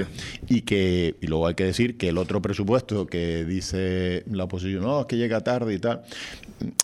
Y 0.48 0.62
que 0.62 1.14
y 1.20 1.26
luego 1.26 1.46
hay 1.46 1.54
que 1.54 1.64
decir 1.64 1.96
que 1.96 2.08
el 2.08 2.18
otro 2.18 2.42
presupuesto 2.42 3.06
que 3.06 3.44
dice 3.44 4.24
la 4.30 4.44
oposición, 4.44 4.82
no, 4.82 5.00
es 5.00 5.06
que 5.06 5.16
llega 5.16 5.40
tarde 5.40 5.74
y 5.74 5.78
tal, 5.78 6.02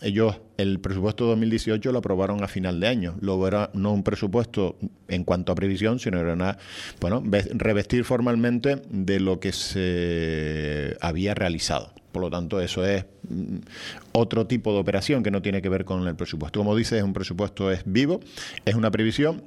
ellos 0.02 0.36
el 0.56 0.80
presupuesto 0.80 1.26
2018 1.26 1.92
lo 1.92 1.98
aprobaron 1.98 2.42
a 2.42 2.48
final 2.48 2.80
de 2.80 2.88
año. 2.88 3.16
Luego 3.20 3.46
era 3.46 3.70
no 3.75 3.92
un 3.92 4.02
presupuesto 4.02 4.76
en 5.08 5.25
cuanto 5.25 5.52
a 5.52 5.54
previsión, 5.54 5.98
sino 5.98 6.18
era 6.18 6.32
una, 6.32 6.58
bueno, 7.00 7.22
revestir 7.54 8.04
formalmente 8.04 8.82
de 8.90 9.20
lo 9.20 9.40
que 9.40 9.52
se 9.52 10.96
había 11.00 11.34
realizado. 11.34 11.92
Por 12.12 12.22
lo 12.22 12.30
tanto, 12.30 12.60
eso 12.60 12.84
es 12.86 13.04
mm, 13.28 13.56
otro 14.12 14.46
tipo 14.46 14.72
de 14.72 14.78
operación 14.78 15.22
que 15.22 15.30
no 15.30 15.42
tiene 15.42 15.60
que 15.60 15.68
ver 15.68 15.84
con 15.84 16.06
el 16.06 16.16
presupuesto. 16.16 16.60
Como 16.60 16.75
dices, 16.75 17.02
un 17.02 17.12
presupuesto 17.12 17.70
es 17.70 17.82
vivo, 17.84 18.20
es 18.64 18.75
una 18.75 18.90
previsión 18.90 19.44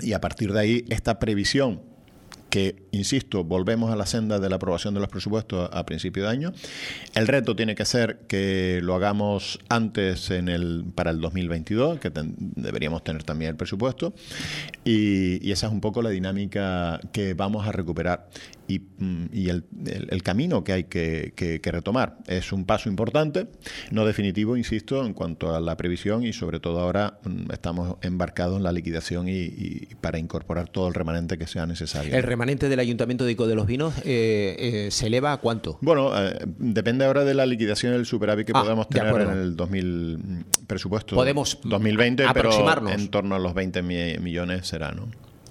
y 0.00 0.12
a 0.12 0.20
partir 0.20 0.52
de 0.52 0.60
ahí 0.60 0.84
esta 0.88 1.18
previsión 1.18 1.80
que, 2.50 2.82
insisto, 2.90 3.44
volvemos 3.44 3.90
a 3.90 3.96
la 3.96 4.06
senda 4.06 4.38
de 4.38 4.48
la 4.50 4.56
aprobación 4.56 4.92
de 4.94 5.00
los 5.00 5.08
presupuestos 5.08 5.70
a, 5.72 5.86
principio 5.86 6.24
de 6.24 6.28
año. 6.28 6.52
El 7.14 7.26
reto 7.26 7.56
tiene 7.56 7.74
que 7.74 7.84
ser 7.84 8.18
que 8.28 8.80
lo 8.82 8.94
hagamos 8.94 9.58
antes 9.68 10.30
en 10.30 10.48
el, 10.48 10.84
para 10.94 11.10
el 11.10 11.20
2022, 11.20 12.00
que 12.00 12.12
deberíamos 12.14 13.02
tener 13.02 13.22
también 13.22 13.50
el 13.50 13.56
presupuesto, 13.56 14.12
y, 14.84 15.50
esa 15.50 15.66
es 15.66 15.72
un 15.72 15.80
poco 15.80 16.02
la 16.02 16.10
dinámica 16.10 17.00
que 17.12 17.34
vamos 17.34 17.66
a 17.66 17.72
recuperar 17.72 18.28
y, 18.70 18.78
mm, 18.98 19.26
el, 20.08 20.22
camino 20.22 20.62
que 20.64 20.72
hay 20.72 20.84
que, 20.84 21.60
retomar. 21.64 22.18
Es 22.26 22.52
un 22.52 22.64
paso 22.64 22.88
importante, 22.88 23.48
no 23.90 24.04
definitivo, 24.04 24.56
insisto, 24.56 25.04
en 25.04 25.14
cuanto 25.14 25.54
a 25.54 25.60
la 25.60 25.76
previsión 25.76 26.24
y 26.24 26.32
sobre 26.32 26.60
todo 26.60 26.80
ahora 26.80 27.18
mm, 27.24 27.52
estamos 27.52 27.96
embarcados 28.02 28.56
en 28.56 28.62
la 28.62 28.72
liquidación 28.72 29.26
y, 29.28 29.88
para 30.00 30.18
incorporar 30.18 30.68
todo 30.68 30.88
el 30.88 30.94
remanente 30.94 31.38
que 31.38 31.46
sea 31.46 31.66
necesario 31.66 32.14
remanente 32.30 32.68
del 32.68 32.78
Ayuntamiento 32.78 33.24
de 33.24 33.32
Ico 33.32 33.46
de 33.46 33.54
los 33.54 33.66
Vinos 33.66 33.94
eh, 34.04 34.56
eh, 34.58 34.88
se 34.90 35.08
eleva 35.08 35.32
a 35.32 35.38
cuánto? 35.38 35.78
Bueno, 35.80 36.12
eh, 36.16 36.38
depende 36.58 37.04
ahora 37.04 37.24
de 37.24 37.34
la 37.34 37.44
liquidación 37.44 37.92
del 37.92 38.06
superávit 38.06 38.46
que 38.46 38.52
ah, 38.54 38.62
podamos 38.62 38.88
tener 38.88 39.14
en 39.20 39.30
el 39.30 39.56
2000 39.56 40.44
presupuesto 40.66 41.16
podemos 41.16 41.58
2020, 41.64 42.24
pero 42.32 42.88
en 42.88 43.08
torno 43.08 43.34
a 43.34 43.38
los 43.38 43.52
20 43.54 43.82
millones 43.82 44.66
será, 44.66 44.92
¿no? 44.92 45.08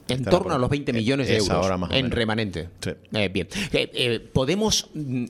En 0.09 0.23
torno 0.25 0.53
a 0.53 0.57
los 0.57 0.69
20 0.69 0.93
millones 0.93 1.27
de 1.27 1.37
euros 1.37 1.49
ahora 1.51 1.77
más 1.77 1.91
o 1.91 1.93
en 1.93 2.11
remanente. 2.11 2.69
Sí. 2.81 2.91
Eh, 3.13 3.29
bien. 3.29 3.47
Eh, 3.71 3.89
eh, 3.93 4.19
¿Podemos 4.33 4.89
mm, 4.93 5.25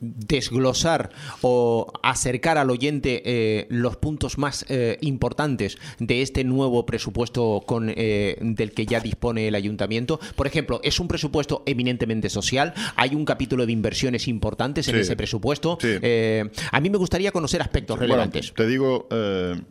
desglosar 0.00 1.10
o 1.42 1.92
acercar 2.02 2.58
al 2.58 2.70
oyente 2.70 3.66
los 3.70 3.96
puntos 3.96 4.38
más 4.38 4.64
importantes 5.00 5.78
de 5.98 6.22
este 6.22 6.44
nuevo 6.44 6.86
presupuesto 6.86 7.62
con, 7.66 7.92
eh, 7.94 8.36
del 8.40 8.72
que 8.72 8.86
ya 8.86 9.00
dispone 9.00 9.48
el 9.48 9.54
ayuntamiento? 9.54 10.20
Por 10.36 10.46
ejemplo, 10.46 10.80
¿es 10.82 11.00
un 11.00 11.08
presupuesto 11.08 11.62
eminentemente 11.66 12.28
social? 12.30 12.74
¿Hay 12.96 13.14
un 13.14 13.24
capítulo 13.24 13.66
de 13.66 13.72
inversiones 13.72 14.28
importantes 14.28 14.88
en 14.88 14.94
Sí. 14.96 15.00
ese 15.02 15.16
presupuesto? 15.16 15.78
Sí. 15.80 15.88
A 16.72 16.80
mí 16.80 16.90
me 16.90 16.98
gustaría 16.98 17.32
conocer 17.32 17.60
aspectos 17.62 17.96
Bueno, 17.98 18.14
relevantes. 18.14 18.52
te 18.54 18.66
digo, 18.66 19.08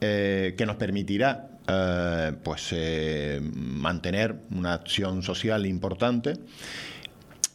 Eh, 0.00 0.54
que 0.56 0.64
nos 0.66 0.76
permitirá 0.76 1.49
eh, 1.72 2.32
pues 2.42 2.68
eh, 2.72 3.40
mantener 3.54 4.36
una 4.50 4.74
acción 4.74 5.22
social 5.22 5.66
importante 5.66 6.34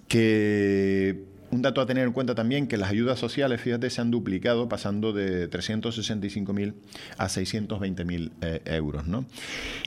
que 0.07 1.25
un 1.51 1.61
dato 1.61 1.81
a 1.81 1.85
tener 1.85 2.05
en 2.05 2.13
cuenta 2.13 2.35
también 2.35 2.67
que 2.67 2.77
las 2.77 2.89
ayudas 2.89 3.19
sociales, 3.19 3.61
fíjate, 3.61 3.89
se 3.89 4.01
han 4.01 4.11
duplicado 4.11 4.69
pasando 4.69 5.13
de 5.13 5.49
365.000 5.49 6.73
a 7.17 7.27
620.000 7.27 8.31
eh, 8.41 8.61
euros, 8.65 9.07
¿no? 9.07 9.25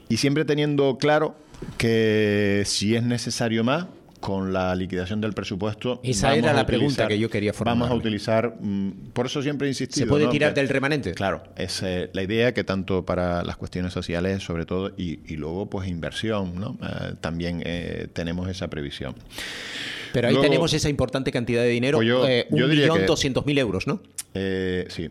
Y 0.08 0.18
siempre 0.18 0.44
teniendo 0.44 0.98
claro 0.98 1.36
que 1.76 2.62
si 2.66 2.94
es 2.94 3.02
necesario 3.02 3.64
más, 3.64 3.86
con 4.20 4.52
la 4.52 4.74
liquidación 4.74 5.20
del 5.20 5.32
presupuesto. 5.32 6.00
Esa 6.02 6.34
era 6.34 6.52
la 6.52 6.66
pregunta 6.66 7.06
que 7.08 7.18
yo 7.18 7.30
quería 7.30 7.52
Vamos 7.64 7.90
a 7.90 7.94
utilizar, 7.94 8.54
mm, 8.60 9.10
por 9.12 9.26
eso 9.26 9.42
siempre 9.42 9.66
he 9.68 9.70
insistido. 9.70 10.06
¿Se 10.06 10.08
puede 10.08 10.24
¿no? 10.24 10.30
tirar 10.30 10.54
Que- 10.54 10.60
del 10.60 10.68
remanente? 10.68 11.12
Claro, 11.14 11.42
es 11.56 11.82
eh, 11.82 12.10
la 12.12 12.22
idea 12.22 12.52
que 12.54 12.64
tanto 12.64 13.04
para 13.04 13.42
las 13.44 13.56
cuestiones 13.56 13.92
sociales, 13.92 14.42
sobre 14.42 14.66
todo, 14.66 14.90
y, 14.96 15.20
y 15.26 15.36
luego, 15.36 15.66
pues, 15.66 15.88
inversión, 15.88 16.58
¿no? 16.60 16.76
Eh, 16.82 17.14
también 17.20 17.62
eh, 17.64 18.08
tenemos 18.12 18.48
esa 18.48 18.68
previsión. 18.68 19.14
Pero 20.12 20.28
ahí 20.28 20.34
Luego- 20.34 20.48
tenemos 20.48 20.72
esa 20.72 20.88
importante 20.88 21.30
cantidad 21.32 21.62
de 21.62 21.68
dinero, 21.68 21.98
Pues 21.98 22.08
yo- 22.08 22.26
yo 22.50 22.68
diría 22.68 22.86
que- 22.88 23.06
1.200.000 23.06 23.58
euros, 23.58 23.86
¿no? 23.86 24.00
Eh, 24.34 24.86
sí. 24.88 25.08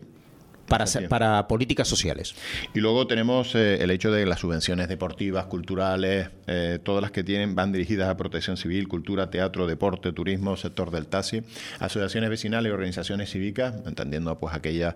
Para, 0.68 0.84
para 1.08 1.48
políticas 1.48 1.88
sociales. 1.88 2.34
Y 2.74 2.80
luego 2.80 3.06
tenemos 3.06 3.54
eh, 3.54 3.82
el 3.82 3.90
hecho 3.90 4.10
de 4.10 4.26
las 4.26 4.40
subvenciones 4.40 4.88
deportivas, 4.88 5.46
culturales, 5.46 6.28
eh, 6.46 6.78
todas 6.82 7.02
las 7.02 7.10
que 7.10 7.24
tienen 7.24 7.54
van 7.54 7.72
dirigidas 7.72 8.08
a 8.08 8.16
protección 8.16 8.56
civil, 8.56 8.88
cultura, 8.88 9.30
teatro, 9.30 9.66
deporte, 9.66 10.12
turismo, 10.12 10.56
sector 10.56 10.90
del 10.90 11.06
taxi, 11.06 11.42
asociaciones 11.78 12.30
vecinales 12.30 12.70
y 12.70 12.72
organizaciones 12.72 13.30
cívicas, 13.30 13.74
entendiendo 13.86 14.38
pues 14.38 14.54
aquellas 14.54 14.94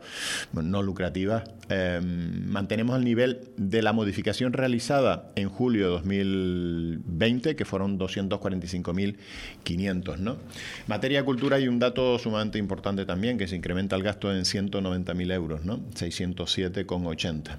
no 0.53 0.83
lucrativas. 0.83 1.45
Eh, 1.69 2.01
mantenemos 2.03 2.97
el 2.97 3.05
nivel 3.05 3.41
de 3.57 3.83
la 3.83 3.93
modificación 3.93 4.53
realizada 4.53 5.31
en 5.37 5.49
julio 5.49 5.87
de 5.87 5.93
2020, 5.93 7.57
que 7.57 7.65
fueron 7.65 7.99
245.500, 7.99 10.19
¿no? 10.19 10.37
Materia 10.87 11.21
de 11.21 11.25
cultura 11.25 11.57
hay 11.57 11.69
un 11.69 11.79
dato 11.79 12.19
sumamente 12.19 12.59
importante 12.59 13.05
también, 13.05 13.39
que 13.39 13.47
se 13.47 13.57
incrementa 13.57 13.97
el 13.97 14.03
gasto 14.03 14.33
en 14.33 14.43
190.000 14.43 15.33
euros, 15.33 15.62
¿no? 15.65 15.79
607,80. 15.95 17.57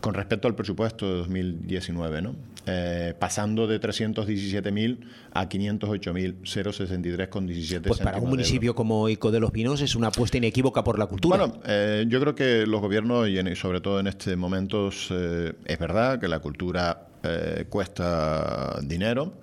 Con 0.00 0.14
respecto 0.14 0.48
al 0.48 0.54
presupuesto 0.54 1.06
de 1.06 1.14
2019, 1.18 2.22
¿no? 2.22 2.34
Eh, 2.66 3.14
pasando 3.18 3.66
de 3.66 3.80
317.000 3.80 4.98
a 5.32 5.48
508.063,17 5.48 7.82
Pues 7.88 8.00
para 8.00 8.18
un 8.18 8.28
municipio 8.30 8.74
como 8.74 9.08
Ico 9.08 9.30
de 9.30 9.40
los 9.40 9.50
Pinos 9.50 9.80
es 9.80 9.94
una 9.94 10.08
apuesta 10.08 10.36
inequívoca 10.38 10.84
por 10.84 10.98
la 10.98 11.06
cultura. 11.06 11.36
Bueno, 11.36 11.60
eh, 11.66 12.04
yo 12.08 12.20
creo 12.20 12.34
que 12.34 12.66
los 12.66 12.80
gobiernos, 12.80 13.28
y 13.28 13.38
en- 13.38 13.54
sobre 13.56 13.80
todo 13.80 14.00
en 14.00 14.06
este 14.06 14.36
momento, 14.36 14.90
eh, 15.10 15.52
es 15.64 15.78
verdad 15.78 16.20
que 16.20 16.28
la 16.28 16.38
cultura 16.40 17.06
eh, 17.22 17.66
cuesta 17.68 18.78
dinero 18.82 19.34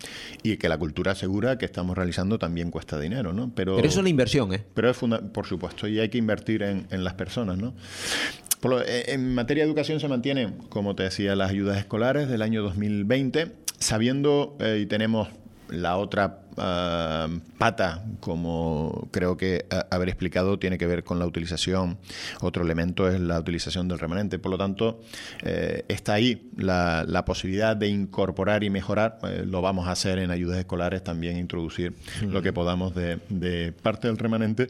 y 0.41 0.58
que 0.58 0.67
la 0.67 0.80
cultura 0.80 1.13
segura 1.13 1.60
que 1.60 1.65
estamos 1.65 1.96
realizando 1.96 2.39
también 2.39 2.72
cuesta 2.72 3.00
dinero, 3.00 3.34
¿no? 3.34 3.52
Pero, 3.54 3.76
Pero 3.76 3.88
es 3.88 3.96
la 3.96 4.10
inversión, 4.10 4.52
¿eh? 4.54 4.63
pero 4.74 4.89
es 4.89 4.98
funda- 4.98 5.22
por 5.22 5.46
supuesto, 5.46 5.88
y 5.88 6.00
hay 6.00 6.10
que 6.10 6.17
invertir 6.17 6.63
en, 6.63 6.88
en 6.89 7.04
las 7.04 7.13
personas, 7.13 7.58
¿no? 7.60 7.76
Eh, 8.63 9.06
en 9.08 9.36
materia 9.36 9.63
de 9.63 9.70
educación 9.70 10.00
se 10.00 10.08
mantienen, 10.08 10.54
como 10.70 10.96
te 10.96 11.04
decía, 11.04 11.36
las 11.36 11.52
ayudas 11.52 11.78
escolares 11.78 12.28
del 12.28 12.41
año 12.41 12.63
2020, 12.63 13.52
sabiendo 13.78 14.58
eh, 14.60 14.80
y 14.82 14.86
tenemos 14.88 15.30
la 15.70 15.98
otra 15.98 16.41
uh, 16.58 17.39
pata, 17.58 18.04
como 18.20 19.08
creo 19.12 19.38
que 19.38 19.65
haber 19.89 20.10
explicado, 20.10 20.60
tiene 20.60 20.78
que 20.78 20.88
ver 20.88 21.04
con 21.04 21.20
la 21.20 21.26
utilización. 21.26 21.98
Otro 22.41 22.63
elemento 22.63 23.10
es 23.10 23.20
la 23.20 23.39
utilización 23.39 23.88
del 23.88 24.00
remanente. 24.00 24.39
Por 24.39 24.52
lo 24.52 24.58
tanto, 24.58 25.02
eh, 25.43 25.84
está 25.88 26.13
ahí 26.13 26.50
la, 26.58 27.04
la, 27.08 27.26
posibilidad 27.26 27.76
de 27.76 27.88
incorporar 27.88 28.63
y 28.63 28.70
mejorar. 28.70 29.20
Eh, 29.24 29.43
lo 29.46 29.62
vamos 29.62 29.88
a 29.88 29.91
hacer 29.91 30.20
en 30.20 30.32
ayudas 30.32 30.58
escolares, 30.60 31.04
también 31.04 31.38
introducir 31.38 31.93
lo 32.22 32.41
que 32.41 32.54
podamos 32.54 32.96
de, 32.96 33.20
de, 33.30 33.74
parte 33.74 34.08
del 34.08 34.17
remanente 34.17 34.67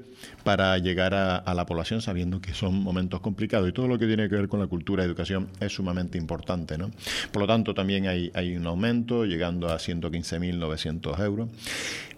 para 0.47 0.77
llegar 0.77 1.13
a, 1.13 1.53
la 1.53 1.65
población, 1.65 2.01
sabiendo 2.01 2.39
que 2.39 2.53
son 2.53 2.81
momentos 2.81 3.19
complicados. 3.19 3.67
Y 3.67 3.73
todo 3.73 3.89
lo 3.89 3.99
que 3.99 4.07
tiene 4.07 4.29
que 4.29 4.35
ver 4.37 4.47
con 4.47 4.61
la 4.61 4.67
cultura 4.67 5.03
y 5.03 5.05
educación 5.05 5.49
es 5.59 5.73
sumamente 5.73 6.17
importante. 6.17 6.77
¿no? 6.77 6.89
Por 7.33 7.41
lo 7.41 7.47
tanto, 7.49 7.73
también 7.73 8.07
hay, 8.07 8.31
hay 8.33 8.55
un 8.55 8.65
aumento, 8.65 9.25
llegando 9.25 9.67
a 9.67 9.75
115.900 9.75 11.19
euros. 11.19 11.49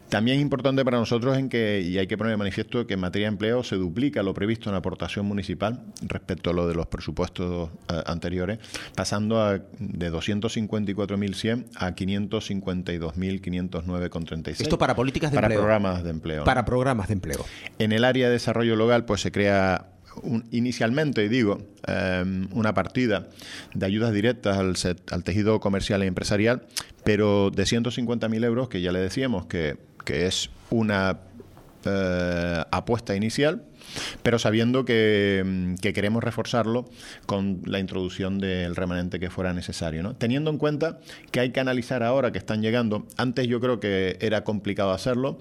También 0.10 0.38
es 0.38 0.42
importante 0.42 0.84
para 0.84 0.98
nosotros 0.98 1.38
en 1.38 1.50
que, 1.50 1.82
y 1.82 2.00
hay 2.00 2.08
que 2.08 2.18
poner 2.18 2.32
de 2.32 2.38
manifiesto 2.38 2.88
que 2.88 2.96
en 2.96 3.00
materia 3.00 3.28
de 3.28 3.34
empleo 3.34 3.64
se 3.64 3.76
duplica 3.76 4.24
lo 4.24 4.34
previsto 4.34 4.68
en 4.70 4.76
aportación 4.76 5.28
municipal 5.28 5.84
respecto 6.02 6.50
a 6.50 6.54
lo 6.54 6.68
de 6.68 6.74
los 6.74 6.88
presupuestos 6.88 7.70
eh, 7.90 8.02
anteriores, 8.08 8.58
pasando 8.96 9.40
a, 9.40 9.60
de 9.78 10.12
254.100 10.12 11.66
a 11.76 11.92
552.509,36. 11.92 14.62
Esto 14.62 14.80
para 14.80 14.96
políticas 14.96 15.30
de 15.32 15.36
para 15.36 15.46
empleo. 15.46 15.62
Para 15.62 15.68
programas 15.68 16.04
de 16.04 16.10
empleo. 16.10 16.44
Para 16.44 16.66
programas 16.66 17.08
de 17.08 17.14
empleo. 17.14 17.46
En 17.78 17.92
el 17.92 18.04
área 18.04 18.26
de 18.28 18.34
desarrollo 18.34 18.76
local, 18.76 19.06
pues 19.06 19.22
se 19.22 19.32
crea 19.32 19.92
inicialmente, 20.52 21.30
digo, 21.30 21.60
em, 21.86 22.48
una 22.52 22.74
partida 22.74 23.28
de 23.76 23.86
ayudas 23.86 24.12
directas 24.12 24.58
al, 24.58 24.74
al, 25.12 25.24
tejido 25.24 25.60
comercial 25.60 26.02
e 26.02 26.08
empresarial, 26.08 26.64
pero 27.04 27.52
de 27.52 27.62
150.000 27.64 28.44
euros, 28.44 28.70
que 28.70 28.82
ya 28.82 28.92
le 28.92 28.98
decíamos 29.00 29.46
que, 29.46 29.78
que 30.10 30.26
es 30.26 30.50
una 30.72 31.20
eh, 31.86 32.64
apuesta 32.72 33.16
inicial, 33.16 33.64
pero 34.24 34.40
sabiendo 34.40 34.86
que, 34.86 35.44
mm, 35.46 35.76
que, 35.76 35.94
queremos 35.94 36.24
reforzarlo 36.24 36.90
con 37.26 37.62
la 37.66 37.80
introducción 37.80 38.40
del 38.40 38.76
remanente 38.76 39.20
que 39.20 39.30
fuera 39.30 39.54
necesario. 39.54 40.16
Teniendo 40.16 40.50
en 40.50 40.58
cuenta 40.58 41.00
que 41.32 41.40
hay 41.40 41.52
que 41.52 41.60
analizar 41.60 42.04
ahora 42.04 42.32
que 42.32 42.38
están 42.38 42.62
llegando, 42.62 43.06
antes 43.18 43.48
yo 43.48 43.60
creo 43.60 43.80
que 43.80 44.18
era 44.22 44.44
complicado 44.44 44.92
hacerlo 44.92 45.38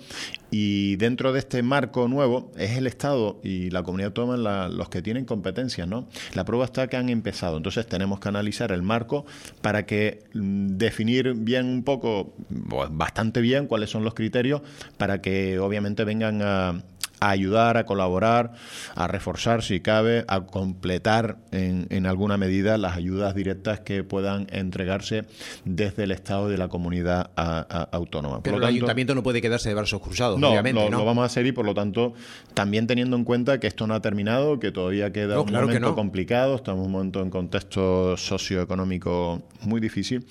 y 0.51 0.97
dentro 0.97 1.33
de 1.33 1.41
este 1.41 1.63
marco 1.63 2.09
nuevo 2.09 2.53
es 2.57 2.77
el 2.77 2.87
Estado 2.87 3.39
y 3.43 3.71
la 3.71 3.83
comunidad 3.83 4.09
autónoma 4.09 4.69
los 4.69 4.89
que 4.89 5.03
tienen 5.03 5.25
competencias. 5.25 5.87
¿no? 5.87 6.09
La 6.35 6.45
prueba 6.45 6.65
está 6.65 6.89
que 6.89 6.97
han 6.97 7.09
empezado, 7.09 7.57
entonces 7.57 7.87
tenemos 7.87 8.21
que 8.21 8.29
analizar 8.29 8.73
el 8.73 8.83
marco 8.83 9.27
para 9.61 9.87
que 9.87 10.25
mm, 10.35 10.77
definir 10.77 11.35
bien 11.35 11.67
un 11.67 11.83
poco, 11.85 12.35
bastante 12.49 13.41
bien 13.41 13.67
cuáles 13.67 13.91
son 13.91 14.05
los 14.05 14.15
criterios 14.15 14.63
para 14.97 15.21
que 15.21 15.59
obviamente 15.59 16.05
vengan 16.05 16.41
a 16.43 16.83
a 17.21 17.31
ayudar, 17.31 17.77
a 17.77 17.87
colaborar, 17.87 18.53
a 18.95 19.07
reforzar 19.07 19.63
si 19.63 19.81
cabe, 19.81 20.25
a 20.29 20.43
completar 20.43 21.39
en, 21.53 21.87
en, 21.91 22.07
alguna 22.07 22.37
medida 22.37 22.79
las 22.79 22.97
ayudas 22.97 23.35
directas 23.35 23.81
que 23.81 24.05
puedan 24.05 24.47
entregarse 24.51 25.25
desde 25.65 26.05
el 26.05 26.13
Estado 26.13 26.49
de 26.49 26.59
la 26.59 26.69
comunidad 26.69 27.31
a, 27.37 27.67
a, 27.69 27.83
autónoma. 27.97 28.43
Pero 28.43 28.57
por 28.57 28.63
el 28.63 28.67
tanto, 28.67 28.77
ayuntamiento 28.77 29.15
no 29.15 29.23
puede 29.23 29.41
quedarse 29.41 29.69
de 29.69 29.75
brazos 29.75 30.01
cruzados, 30.01 30.39
no, 30.39 30.51
obviamente. 30.51 30.81
Lo, 30.81 30.91
¿no? 30.91 30.99
lo 30.99 31.05
vamos 31.05 31.23
a 31.23 31.27
hacer 31.27 31.47
y 31.47 31.53
por 31.53 31.65
lo 31.65 31.75
tanto 31.75 32.15
también 32.55 32.87
teniendo 32.87 33.17
en 33.17 33.25
cuenta 33.25 33.61
que 33.61 33.67
esto 33.67 33.87
no 33.87 33.95
ha 33.95 34.01
terminado, 34.01 34.59
que 34.59 34.73
todavía 34.73 35.13
queda 35.13 35.35
no, 35.35 35.43
un 35.43 35.49
claro 35.49 35.67
momento 35.67 35.89
no. 35.89 35.95
complicado, 35.95 36.57
estamos 36.57 36.81
en 36.81 36.87
un 36.87 36.93
momento 36.93 37.23
en 37.23 37.31
contexto 37.31 38.17
socioeconómico 38.17 39.43
muy 39.63 39.81
difícil 39.81 40.27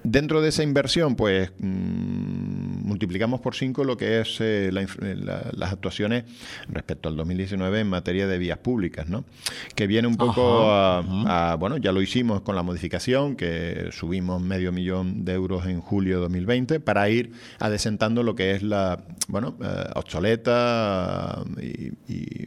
Dentro 0.04 0.40
de 0.40 0.48
esa 0.48 0.62
inversión, 0.62 1.16
pues 1.16 1.52
mmm, 1.58 2.84
multiplicamos 2.84 3.40
por 3.40 3.54
5 3.54 3.84
lo 3.84 3.96
que 3.96 4.20
es 4.20 4.40
eh, 4.40 4.70
la, 4.72 4.86
la, 5.14 5.50
las 5.52 5.72
actuaciones 5.72 6.24
respecto 6.68 7.08
al 7.08 7.16
2019 7.16 7.80
en 7.80 7.88
materia 7.88 8.26
de 8.26 8.38
vías 8.38 8.58
públicas, 8.58 9.08
¿no? 9.08 9.24
Que 9.74 9.86
viene 9.86 10.08
un 10.08 10.16
poco 10.16 10.70
a, 10.70 11.52
a, 11.52 11.54
bueno, 11.56 11.76
ya 11.76 11.92
lo 11.92 12.02
hicimos 12.02 12.42
con 12.42 12.56
la 12.56 12.62
modificación, 12.62 13.36
que 13.36 13.88
subimos 13.92 14.42
medio 14.42 14.72
millón 14.72 15.24
de 15.24 15.32
euros 15.34 15.66
en 15.66 15.80
julio 15.80 16.16
de 16.16 16.22
2020 16.22 16.80
para 16.80 17.08
ir 17.08 17.32
adesentando 17.58 18.22
lo 18.22 18.34
que 18.34 18.52
es 18.52 18.62
la, 18.62 19.04
bueno, 19.28 19.56
eh, 19.62 19.84
obsoleta 19.94 21.42
y, 21.60 21.92
y, 22.12 22.46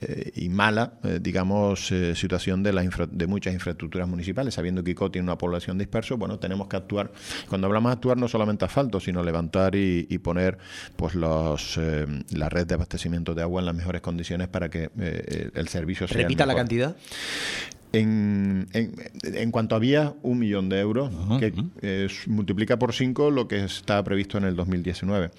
eh, 0.00 0.32
y 0.34 0.48
mala, 0.48 0.94
digamos, 1.20 1.90
eh, 1.92 2.14
situación 2.14 2.62
de, 2.62 2.72
la 2.72 2.84
infra, 2.84 3.06
de 3.10 3.26
muchas 3.26 3.54
infraestructuras 3.54 4.08
municipales, 4.08 4.54
sabiendo 4.54 4.82
que 4.84 4.92
ICO 4.92 5.10
tiene 5.10 5.24
una 5.24 5.38
población 5.38 5.78
dispersa, 5.78 6.14
bueno, 6.14 6.38
tenemos 6.38 6.68
que 6.68 6.73
actuar. 6.76 7.10
Cuando 7.48 7.66
hablamos 7.66 7.90
de 7.90 7.94
actuar, 7.94 8.16
no 8.16 8.28
solamente 8.28 8.64
asfalto, 8.64 9.00
sino 9.00 9.22
levantar 9.22 9.74
y, 9.74 10.06
y 10.08 10.18
poner 10.18 10.58
pues 10.96 11.14
los 11.14 11.76
eh, 11.78 12.06
la 12.30 12.48
red 12.48 12.66
de 12.66 12.74
abastecimiento 12.74 13.34
de 13.34 13.42
agua 13.42 13.60
en 13.60 13.66
las 13.66 13.74
mejores 13.74 14.00
condiciones 14.00 14.48
para 14.48 14.68
que 14.68 14.90
eh, 14.98 15.50
el 15.54 15.68
servicio 15.68 16.06
sea. 16.06 16.22
¿Repita 16.22 16.46
la 16.46 16.54
cantidad? 16.54 16.96
En, 17.94 18.66
en, 18.72 18.94
en, 19.22 19.50
cuanto 19.50 19.74
había 19.74 20.14
un 20.22 20.38
millón 20.38 20.68
de 20.68 20.80
euros, 20.80 21.12
uh 21.12 21.16
-huh. 21.16 21.40
que 21.40 21.52
eh, 21.82 22.08
multiplica 22.26 22.78
por 22.78 22.92
cinco 22.92 23.30
lo 23.30 23.48
que 23.48 23.64
está 23.64 24.02
previsto 24.02 24.38
en 24.38 24.44
el 24.44 24.56
2019. 24.56 25.30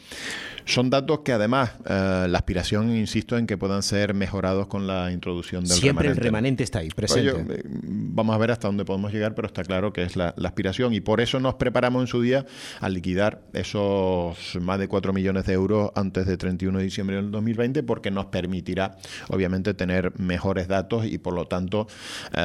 Son 0.65 0.89
datos 0.89 1.19
que 1.19 1.31
además 1.31 1.73
eh, 1.87 2.25
la 2.27 2.37
aspiración, 2.37 2.95
insisto, 2.95 3.37
en 3.37 3.45
que 3.45 3.55
puedan 3.55 3.83
ser 3.83 4.15
mejorados 4.15 4.67
con 4.67 4.87
la 4.87 5.11
introducción 5.11 5.63
del 5.63 5.77
Siempre 5.77 6.03
remanente. 6.03 6.19
el 6.19 6.23
remanente 6.23 6.63
está 6.63 6.79
ahí, 6.79 6.89
presente. 6.89 7.31
Oye, 7.33 7.53
eh, 7.53 7.63
vamos 7.65 8.35
a 8.35 8.39
ver 8.39 8.51
hasta 8.51 8.67
dónde 8.67 8.83
podemos 8.83 9.13
llegar, 9.13 9.35
pero 9.35 9.47
está 9.47 9.63
claro 9.63 9.93
que 9.93 10.01
es 10.03 10.15
la, 10.15 10.33
la, 10.37 10.49
aspiración 10.49 10.93
y 10.93 11.01
por 11.01 11.21
eso 11.21 11.39
nos 11.39 11.55
preparamos 11.55 12.01
en 12.01 12.07
su 12.07 12.21
día 12.21 12.45
a 12.79 12.89
liquidar 12.89 13.41
esos 13.53 14.57
más 14.59 14.79
de 14.79 14.87
4 14.87 15.13
millones 15.13 15.45
de 15.45 15.53
euros 15.53 15.91
antes 15.95 16.25
de 16.25 16.35
31 16.35 16.79
de 16.79 16.83
diciembre 16.83 17.17
del 17.17 17.29
2020 17.29 17.83
porque 17.83 18.09
nos 18.09 18.25
permitirá, 18.27 18.97
obviamente, 19.29 19.73
tener 19.75 20.19
mejores 20.19 20.67
datos 20.67 21.05
y 21.05 21.19
por 21.19 21.33
lo 21.33 21.45
tanto 21.45 21.87
eh, 22.33 22.44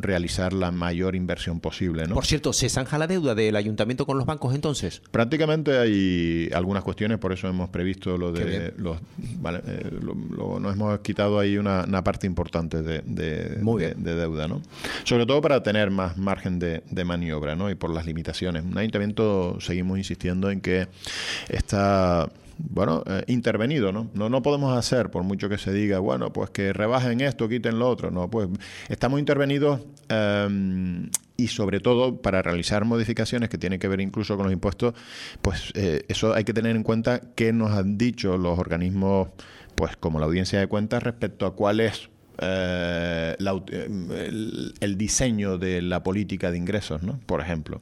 realizar 0.00 0.52
la 0.52 0.70
mayor 0.70 1.14
inversión 1.14 1.60
posible. 1.60 2.06
¿no? 2.06 2.14
Por 2.14 2.26
cierto, 2.26 2.52
¿se 2.52 2.68
zanja 2.68 2.98
la 2.98 3.06
deuda 3.06 3.34
del 3.34 3.56
ayuntamiento 3.56 4.06
con 4.06 4.18
los 4.18 4.26
bancos 4.26 4.54
entonces? 4.54 5.02
Prácticamente 5.10 5.78
hay 5.78 6.50
algunas 6.52 6.82
cuestiones, 6.82 7.18
por 7.18 7.32
eso 7.32 7.48
hemos 7.48 7.70
previsto 7.70 8.16
lo 8.16 8.32
de 8.32 8.72
los. 8.76 8.98
Vale, 9.40 9.60
eh, 9.66 9.90
lo, 10.00 10.14
lo, 10.14 10.60
nos 10.60 10.74
hemos 10.74 10.98
quitado 11.00 11.38
ahí 11.38 11.58
una, 11.58 11.84
una 11.84 12.02
parte 12.04 12.26
importante 12.26 12.82
de, 12.82 13.02
de, 13.04 13.58
de, 13.60 13.94
de, 13.96 14.14
deuda, 14.14 14.48
¿no? 14.48 14.62
Sobre 15.04 15.26
todo 15.26 15.40
para 15.40 15.62
tener 15.62 15.90
más 15.90 16.16
margen 16.16 16.58
de, 16.58 16.82
maniobra, 17.04 17.56
¿no? 17.56 17.70
Y 17.70 17.74
por 17.74 17.90
las 17.90 18.06
limitaciones. 18.06 18.64
Un 18.64 18.76
ayuntamiento 18.76 19.58
seguimos 19.60 19.98
insistiendo 19.98 20.50
en 20.50 20.60
que 20.60 20.88
está 21.48 22.28
bueno, 22.58 23.02
eh, 23.06 23.24
intervenido, 23.28 23.92
¿no? 23.92 24.10
¿no? 24.14 24.28
No 24.28 24.42
podemos 24.42 24.76
hacer, 24.76 25.10
por 25.10 25.22
mucho 25.22 25.48
que 25.48 25.58
se 25.58 25.72
diga, 25.72 26.00
bueno, 26.00 26.32
pues 26.32 26.50
que 26.50 26.72
rebajen 26.72 27.20
esto, 27.20 27.48
quiten 27.48 27.78
lo 27.78 27.88
otro, 27.88 28.10
no, 28.10 28.28
pues 28.28 28.48
estamos 28.88 29.20
intervenidos 29.20 29.80
eh, 30.08 31.08
y 31.36 31.48
sobre 31.48 31.80
todo 31.80 32.20
para 32.20 32.42
realizar 32.42 32.84
modificaciones 32.84 33.48
que 33.48 33.58
tienen 33.58 33.78
que 33.78 33.88
ver 33.88 34.00
incluso 34.00 34.36
con 34.36 34.44
los 34.44 34.52
impuestos, 34.52 34.94
pues 35.40 35.72
eh, 35.74 36.04
eso 36.08 36.34
hay 36.34 36.44
que 36.44 36.52
tener 36.52 36.74
en 36.74 36.82
cuenta 36.82 37.20
qué 37.36 37.52
nos 37.52 37.70
han 37.70 37.96
dicho 37.96 38.36
los 38.36 38.58
organismos 38.58 39.28
pues 39.76 39.96
como 39.96 40.18
la 40.18 40.26
audiencia 40.26 40.58
de 40.58 40.66
cuentas 40.66 41.02
respecto 41.04 41.46
a 41.46 41.54
cuál 41.54 41.78
es 41.78 42.10
eh, 42.40 43.36
el, 43.38 44.98
diseño 44.98 45.58
de 45.58 45.82
la 45.82 46.02
política 46.02 46.50
de 46.50 46.58
ingresos, 46.58 47.02
¿no? 47.02 47.18
por 47.26 47.40
ejemplo. 47.40 47.80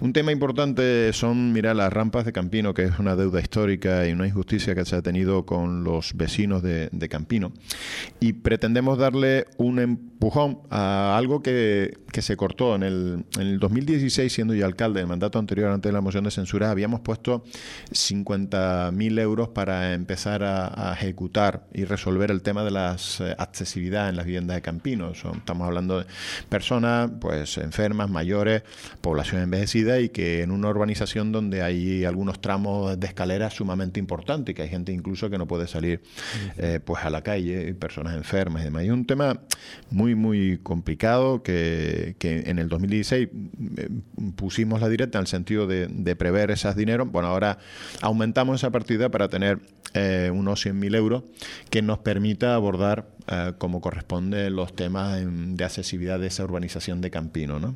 Un 0.00 0.12
tema 0.12 0.32
importante 0.32 1.12
son, 1.12 1.52
mira, 1.52 1.74
las 1.74 1.92
rampas 1.92 2.24
de 2.24 2.32
Campino, 2.32 2.74
que 2.74 2.84
es 2.84 2.98
una 2.98 3.16
deuda 3.16 3.40
histórica 3.40 4.06
y 4.06 4.12
una 4.12 4.26
injusticia 4.26 4.74
que 4.74 4.84
se 4.84 4.96
ha 4.96 5.02
tenido 5.02 5.44
con 5.44 5.84
los 5.84 6.14
vecinos 6.14 6.62
de, 6.62 6.90
Campino. 7.10 7.52
Y 8.20 8.34
pretendemos 8.34 8.96
darle 8.96 9.46
un 9.56 9.80
empujón 9.80 10.60
a 10.70 11.16
algo 11.16 11.42
que, 11.42 11.98
se 12.22 12.36
cortó 12.36 12.74
en 12.74 12.82
el, 12.82 13.24
en 13.36 13.42
el 13.42 13.58
2016, 13.58 14.32
siendo 14.32 14.54
yo 14.54 14.66
alcalde, 14.66 15.00
el 15.00 15.06
mandato 15.06 15.38
anterior 15.38 15.70
antes 15.70 15.88
de 15.88 15.92
la 15.92 16.00
moción 16.00 16.24
de 16.24 16.30
censura, 16.30 16.70
habíamos 16.70 17.00
puesto 17.00 17.44
50.000 17.90 19.20
euros 19.20 19.48
para 19.48 19.94
empezar 19.94 20.42
a, 20.42 20.92
ejecutar 20.92 21.66
y 21.72 21.84
resolver 21.84 22.30
el 22.30 22.42
tema 22.42 22.64
de 22.64 22.70
las 22.70 23.20
eh, 23.20 23.34
accesibilidades 23.38 24.10
en 24.10 24.16
las 24.16 24.26
viviendas 24.26 24.56
de 24.56 24.62
Campino. 24.62 25.12
estamos 25.12 25.66
hablando 25.66 26.00
de 26.00 26.06
personas 26.48 27.10
pues 27.20 27.58
enfermas, 27.58 28.10
mayores, 28.10 28.62
población 29.00 29.42
envejecida 29.42 30.00
y 30.00 30.08
que 30.08 30.42
en 30.42 30.50
una 30.50 30.68
urbanización 30.68 31.32
donde 31.32 31.62
hay 31.62 32.04
algunos 32.04 32.40
tramos 32.40 32.98
de 32.98 33.06
escalera 33.06 33.50
sumamente 33.50 34.00
importantes 34.00 34.52
y 34.52 34.54
que 34.54 34.62
hay 34.62 34.68
gente 34.68 34.92
incluso 34.92 35.30
que 35.30 35.38
no 35.38 35.46
puede 35.46 35.66
salir 35.66 36.02
eh, 36.58 36.80
pues 36.84 37.04
a 37.04 37.10
la 37.10 37.22
calle, 37.22 37.72
personas 37.74 38.14
enfermas 38.14 38.62
y 38.62 38.64
demás. 38.66 38.84
Y 38.84 38.90
un 38.90 39.06
tema 39.06 39.40
muy, 39.90 40.14
muy 40.14 40.58
complicado 40.62 41.42
que, 41.42 42.09
en 42.20 42.58
el 42.58 42.68
2016 42.68 43.28
eh, 43.76 43.88
pusimos 44.36 44.80
la 44.80 44.88
directa 44.88 45.18
en 45.18 45.22
el 45.22 45.26
sentido 45.26 45.66
de, 45.66 46.16
prever 46.16 46.50
esas 46.50 46.76
dineros. 46.76 47.10
Bueno, 47.10 47.28
ahora 47.28 47.58
aumentamos 48.02 48.60
esa 48.60 48.70
partida 48.70 49.10
para 49.10 49.28
tener 49.28 49.60
eh, 49.94 50.30
unos 50.32 50.64
100.000 50.64 50.96
euros 50.96 51.24
que 51.70 51.82
nos 51.82 51.98
permita 51.98 52.54
abordar 52.54 53.08
eh, 53.26 53.52
como 53.58 53.80
corresponde 53.80 54.50
los 54.50 54.74
temas 54.74 55.20
de 55.24 55.64
accesibilidad 55.64 56.18
de 56.18 56.28
esa 56.28 56.44
urbanización 56.44 57.00
de 57.00 57.10
Campino. 57.10 57.58
¿no? 57.58 57.74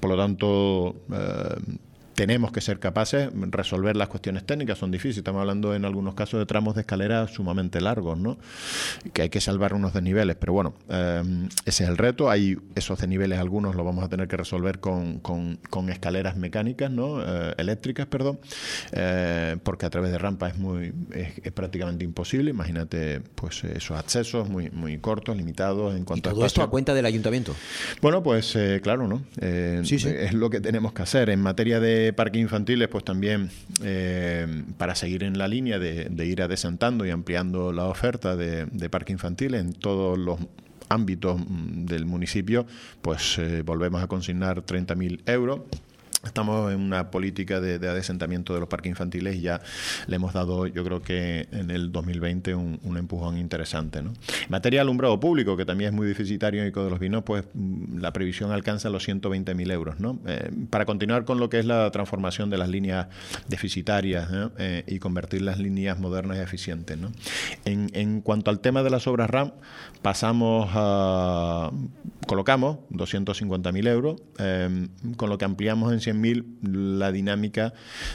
Por 0.00 0.10
lo 0.10 0.16
tanto, 0.16 1.04
eh, 1.12 1.78
tenemos 2.16 2.50
que 2.50 2.60
ser 2.62 2.80
capaces 2.80 3.28
de 3.32 3.46
resolver 3.50 3.94
las 3.94 4.08
cuestiones 4.08 4.44
técnicas, 4.44 4.78
son 4.78 4.90
difíciles, 4.90 5.18
estamos 5.18 5.40
hablando 5.40 5.74
en 5.74 5.84
algunos 5.84 6.14
casos 6.14 6.40
de 6.40 6.46
tramos 6.46 6.74
de 6.74 6.80
escalera 6.80 7.28
sumamente 7.28 7.80
largos, 7.80 8.18
¿no? 8.18 8.38
que 9.12 9.22
hay 9.22 9.28
que 9.28 9.40
salvar 9.40 9.74
unos 9.74 9.92
desniveles, 9.92 10.36
pero 10.36 10.54
bueno, 10.54 10.74
eh, 10.88 11.22
ese 11.66 11.84
es 11.84 11.90
el 11.90 11.98
reto, 11.98 12.30
hay 12.30 12.56
esos 12.74 12.98
desniveles, 12.98 13.38
algunos 13.38 13.74
los 13.74 13.84
vamos 13.84 14.02
a 14.02 14.08
tener 14.08 14.28
que 14.28 14.36
resolver 14.36 14.80
con, 14.80 15.18
con, 15.18 15.58
escaleras 15.90 16.36
mecánicas, 16.36 16.90
¿no? 16.90 17.22
Eh, 17.22 17.54
eléctricas, 17.58 18.06
perdón, 18.06 18.40
eh, 18.92 19.56
porque 19.62 19.86
a 19.86 19.90
través 19.90 20.10
de 20.10 20.18
rampas 20.18 20.54
es, 20.54 20.58
muy, 20.58 20.92
es, 21.12 21.52
prácticamente 21.52 22.04
imposible, 22.04 22.50
imagínate 22.50 23.20
pues 23.34 23.62
esos 23.62 23.96
accesos 23.96 24.48
muy, 24.48 24.70
muy 24.70 24.98
cortos, 24.98 25.36
limitados 25.36 25.94
en 25.94 26.04
cuanto 26.04 26.30
¿Y 26.30 26.32
todo 26.32 26.46
esto 26.46 26.62
a 26.62 26.70
cuenta 26.70 26.92
del 26.94 27.06
ayuntamiento? 27.06 27.54
Bueno, 28.00 28.22
pues 28.22 28.58
claro, 28.82 29.06
¿no? 29.06 29.22
sí, 29.84 29.98
sí. 29.98 30.08
Es 30.08 30.32
lo 30.32 30.50
que 30.50 30.60
tenemos 30.60 30.92
que 30.92 31.02
hacer 31.02 31.30
en 31.30 31.40
materia 31.40 31.78
de 31.78 32.05
parques 32.12 32.40
infantiles, 32.40 32.88
pues 32.88 33.04
también 33.04 33.50
eh, 33.82 34.46
para 34.78 34.94
seguir 34.94 35.22
en 35.22 35.38
la 35.38 35.48
línea 35.48 35.78
de, 35.78 36.26
ir 36.26 36.42
adesentando 36.42 37.06
y 37.06 37.10
ampliando 37.10 37.72
la 37.72 37.84
oferta 37.84 38.36
de, 38.36 38.66
de 38.66 38.90
parques 38.90 39.12
infantiles 39.12 39.60
en 39.60 39.72
todos 39.72 40.18
los 40.18 40.38
ámbitos 40.88 41.40
mm, 41.40 41.86
del 41.86 42.06
municipio, 42.06 42.66
pues 43.02 43.38
eh, 43.38 43.62
volvemos 43.62 44.02
a 44.02 44.06
consignar 44.06 44.64
30.000 44.64 45.20
euros 45.26 45.60
Estamos 46.26 46.72
en 46.72 46.80
una 46.80 47.10
política 47.10 47.60
de, 47.60 47.74
adesentamiento 47.88 48.54
de 48.54 48.60
los 48.60 48.68
parques 48.68 48.90
infantiles 48.90 49.36
y 49.36 49.40
ya 49.40 49.60
le 50.06 50.16
hemos 50.16 50.32
dado, 50.32 50.66
yo 50.66 50.84
creo 50.84 51.02
que 51.02 51.48
en 51.52 51.70
el 51.70 51.92
2020, 51.92 52.54
un, 52.54 52.96
empujón 52.96 53.36
interesante. 53.38 54.02
¿no? 54.02 54.10
En 54.10 54.48
materia 54.48 54.78
de 54.78 54.82
alumbrado 54.82 55.20
público, 55.20 55.56
que 55.56 55.64
también 55.64 55.90
es 55.90 55.96
muy 55.96 56.06
deficitario 56.06 56.66
Ico 56.66 56.84
de 56.84 56.90
los 56.90 56.98
Vinos, 56.98 57.22
pues 57.24 57.44
mm, 57.54 57.98
la 57.98 58.12
previsión 58.12 58.52
alcanza 58.52 58.90
los 58.90 59.06
120.000 59.06 59.72
euros. 59.72 60.00
¿no? 60.00 60.18
Eh, 60.26 60.50
para 60.70 60.84
continuar 60.84 61.24
con 61.24 61.38
lo 61.38 61.48
que 61.48 61.58
es 61.58 61.66
la 61.66 61.90
transformación 61.90 62.50
de 62.50 62.58
las 62.58 62.68
líneas 62.68 63.08
deficitarias 63.48 64.28
eh, 64.58 64.84
y 64.86 64.98
convertir 64.98 65.42
las 65.42 65.58
líneas 65.58 65.98
modernas 65.98 66.38
y 66.38 66.40
eficientes. 66.40 66.98
En, 67.64 68.20
cuanto 68.20 68.50
al 68.50 68.60
tema 68.60 68.82
de 68.82 68.90
las 68.90 69.06
obras 69.06 69.30
RAM, 69.30 69.52
pasamos 70.02 70.68
a. 70.72 71.70
colocamos 72.26 72.78
250.000 72.90 73.88
euros, 73.88 74.22
eh, 74.38 74.88
con 75.16 75.30
lo 75.30 75.38
que 75.38 75.44
ampliamos 75.44 75.92
en 75.92 76.00
100.000 76.16 76.98
la 76.98 77.12
dinámica 77.12 77.72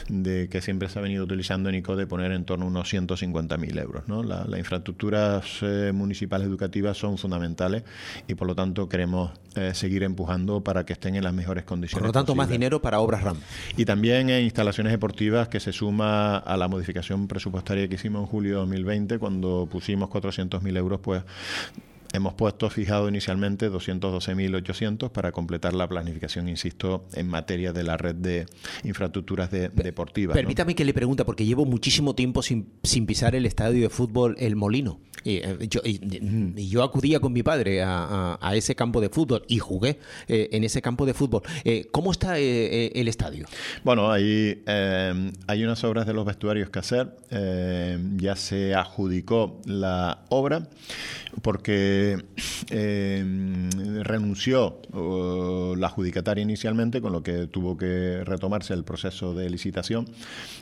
de 0.08 0.48
que 0.48 0.60
siempre 0.60 0.88
se 0.88 0.98
ha 0.98 1.02
venido 1.02 1.24
utilizando 1.24 1.68
en 1.68 1.76
ICO 1.76 1.96
de 1.96 2.06
poner 2.06 2.32
en 2.32 2.44
torno 2.44 2.66
a 2.66 2.68
unos 2.68 2.92
150.000 2.92 3.80
euros. 3.80 4.08
¿no? 4.08 4.22
las 4.22 4.58
infraestructuras 4.58 5.58
eh, 5.62 5.92
municipales 5.94 6.46
educativas 6.46 6.96
son 6.96 7.18
fundamentales 7.18 7.84
y 8.26 8.34
por 8.34 8.46
lo 8.46 8.54
tanto 8.54 8.88
queremos 8.88 9.32
eh, 9.54 9.72
seguir 9.74 10.02
empujando 10.02 10.62
para 10.62 10.84
que 10.84 10.92
estén 10.94 11.14
en 11.14 11.24
las 11.24 11.34
mejores 11.34 11.64
condiciones. 11.64 12.00
Por 12.00 12.06
lo 12.08 12.12
tanto, 12.12 12.34
más 12.34 12.48
dinero 12.48 12.80
para 12.80 13.00
obras 13.00 13.22
RAM. 13.22 13.38
Y 13.76 13.84
también 13.84 14.30
en 14.30 14.44
instalaciones 14.44 14.92
deportivas 14.92 15.48
que 15.48 15.60
se 15.60 15.72
suma 15.72 16.38
a 16.38 16.56
la 16.56 16.68
modificación 16.68 17.28
presupuestaria 17.28 17.88
que 17.88 17.96
hicimos 17.96 18.22
en 18.22 18.26
julio 18.26 18.52
de 18.52 18.58
2020 18.60 19.18
cuando 19.18 19.68
pusimos 19.70 20.08
400.000 20.10 20.76
euros, 20.76 21.00
pues 21.00 21.22
Hemos 22.12 22.34
puesto 22.34 22.68
fijado 22.68 23.08
inicialmente 23.08 23.70
212.800 23.70 25.10
para 25.10 25.32
completar 25.32 25.72
la 25.72 25.88
planificación, 25.88 26.48
insisto, 26.48 27.06
en 27.14 27.26
materia 27.28 27.72
de 27.72 27.84
la 27.84 27.96
red 27.96 28.14
de 28.14 28.46
infraestructuras 28.84 29.50
deportivas. 29.50 30.34
Permítame 30.34 30.74
que 30.74 30.84
le 30.84 30.92
pregunte, 30.92 31.24
porque 31.24 31.46
llevo 31.46 31.64
muchísimo 31.64 32.14
tiempo 32.14 32.42
sin, 32.42 32.66
pisar 33.06 33.34
el 33.34 33.46
estadio 33.46 33.82
de 33.82 33.88
fútbol 33.88 34.36
El 34.38 34.56
Molino. 34.56 35.00
Y, 35.24 35.36
eh, 35.36 35.56
yo, 35.70 35.80
yo, 35.84 36.82
acudía 36.82 37.20
con 37.20 37.32
mi 37.32 37.42
padre 37.42 37.82
a, 37.82 38.38
ese 38.54 38.74
campo 38.74 39.00
de 39.00 39.08
fútbol 39.08 39.44
y 39.48 39.58
jugué 39.58 39.98
eh, 40.28 40.48
en 40.52 40.64
ese 40.64 40.82
campo 40.82 41.06
de 41.06 41.14
fútbol. 41.14 41.42
Eh, 41.64 41.86
¿Cómo 41.92 42.10
está 42.10 42.38
el 42.38 43.08
estadio? 43.08 43.46
Bueno, 43.84 44.10
hay, 44.10 44.62
hay 44.66 45.64
unas 45.64 45.82
obras 45.84 46.06
de 46.06 46.12
los 46.12 46.26
vestuarios 46.26 46.70
que 46.70 46.78
hacer. 46.78 47.16
ya 48.16 48.36
se 48.36 48.74
adjudicó 48.74 49.60
la 49.64 50.24
obra 50.28 50.68
porque 51.40 52.01
eh, 52.70 53.68
renunció 54.02 54.80
la 55.76 55.86
adjudicataria 55.88 56.42
inicialmente, 56.42 57.00
con 57.00 57.12
lo 57.12 57.22
que 57.22 57.46
tuvo 57.46 57.76
que 57.76 58.22
retomarse 58.24 58.74
el 58.74 58.84
proceso 58.84 59.34
de 59.34 59.48
licitación 59.50 60.06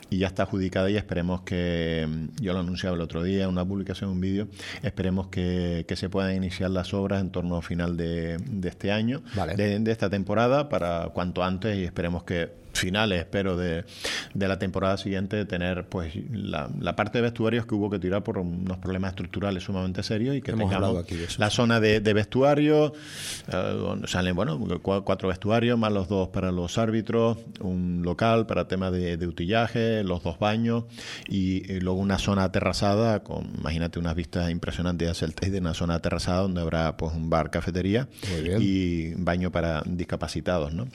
y 0.09 0.19
ya 0.19 0.27
está 0.27 0.43
adjudicada 0.43 0.89
y 0.89 0.97
esperemos 0.97 1.41
que, 1.41 2.07
yo 2.41 2.53
lo 2.53 2.59
anunciaba 2.59 2.95
el 2.95 3.01
otro 3.01 3.23
día 3.23 3.43
en 3.43 3.49
una 3.49 3.65
publicación, 3.65 4.09
un 4.09 4.21
vídeo, 4.21 4.47
esperemos 4.83 5.27
que, 5.27 5.85
se 5.91 6.09
puedan 6.09 6.35
iniciar 6.35 6.71
las 6.71 6.93
obras 6.93 7.21
en 7.21 7.29
torno 7.31 7.57
al 7.57 7.63
final 7.63 7.97
de, 7.97 8.37
este 8.63 8.91
año, 8.91 9.21
de 9.55 9.91
esta 9.91 10.09
temporada, 10.09 10.69
para 10.69 11.09
cuanto 11.13 11.43
antes 11.43 11.77
y 11.77 11.83
esperemos 11.83 12.23
que 12.23 12.60
finales, 12.73 13.19
espero, 13.19 13.57
de, 13.57 13.85
de, 14.33 14.47
la 14.47 14.59
temporada 14.59 14.97
siguiente, 14.97 15.45
tener 15.45 15.85
pues 15.85 16.13
la, 16.31 16.69
parte 16.95 17.19
de 17.19 17.23
vestuarios 17.23 17.65
que 17.65 17.75
hubo 17.75 17.89
que 17.89 17.99
tirar 17.99 18.23
por 18.23 18.37
unos 18.37 18.77
problemas 18.77 19.11
estructurales 19.11 19.63
sumamente 19.63 20.03
serios 20.03 20.35
y 20.35 20.41
que 20.41 20.53
tengamos 20.53 21.05
la 21.37 21.49
zona 21.49 21.79
de, 21.79 21.99
de 21.99 22.13
vestuario, 22.13 22.93
eh, 23.51 24.01
salen 24.05 24.35
bueno 24.35 24.59
cuatro 24.81 25.29
vestuarios 25.29 25.77
más 25.77 25.91
los 25.91 26.07
dos 26.07 26.29
para 26.29 26.51
los 26.51 26.77
árbitros, 26.77 27.37
un 27.59 28.01
local 28.03 28.45
para 28.45 28.67
tema 28.67 28.91
de, 28.91 29.27
utillaje, 29.27 30.03
los 30.03 30.23
dos 30.23 30.39
baños 30.39 30.85
y, 31.27 31.79
luego 31.81 31.99
una 31.99 32.17
zona 32.17 32.43
aterrazada 32.43 33.23
con, 33.23 33.49
imagínate, 33.57 33.99
unas 33.99 34.15
vistas 34.15 34.49
impresionantes 34.51 35.09
hacia 35.09 35.25
el 35.25 35.33
de 35.33 35.59
una 35.59 35.73
zona 35.73 35.95
aterrazada 35.95 36.41
donde 36.41 36.61
habrá 36.61 36.97
pues 36.97 37.13
un 37.13 37.29
bar, 37.29 37.49
cafetería 37.49 38.07
y 38.59 39.13
baño 39.15 39.51
para 39.51 39.81
discapacitados, 39.85 40.73
¿no? 40.73 40.87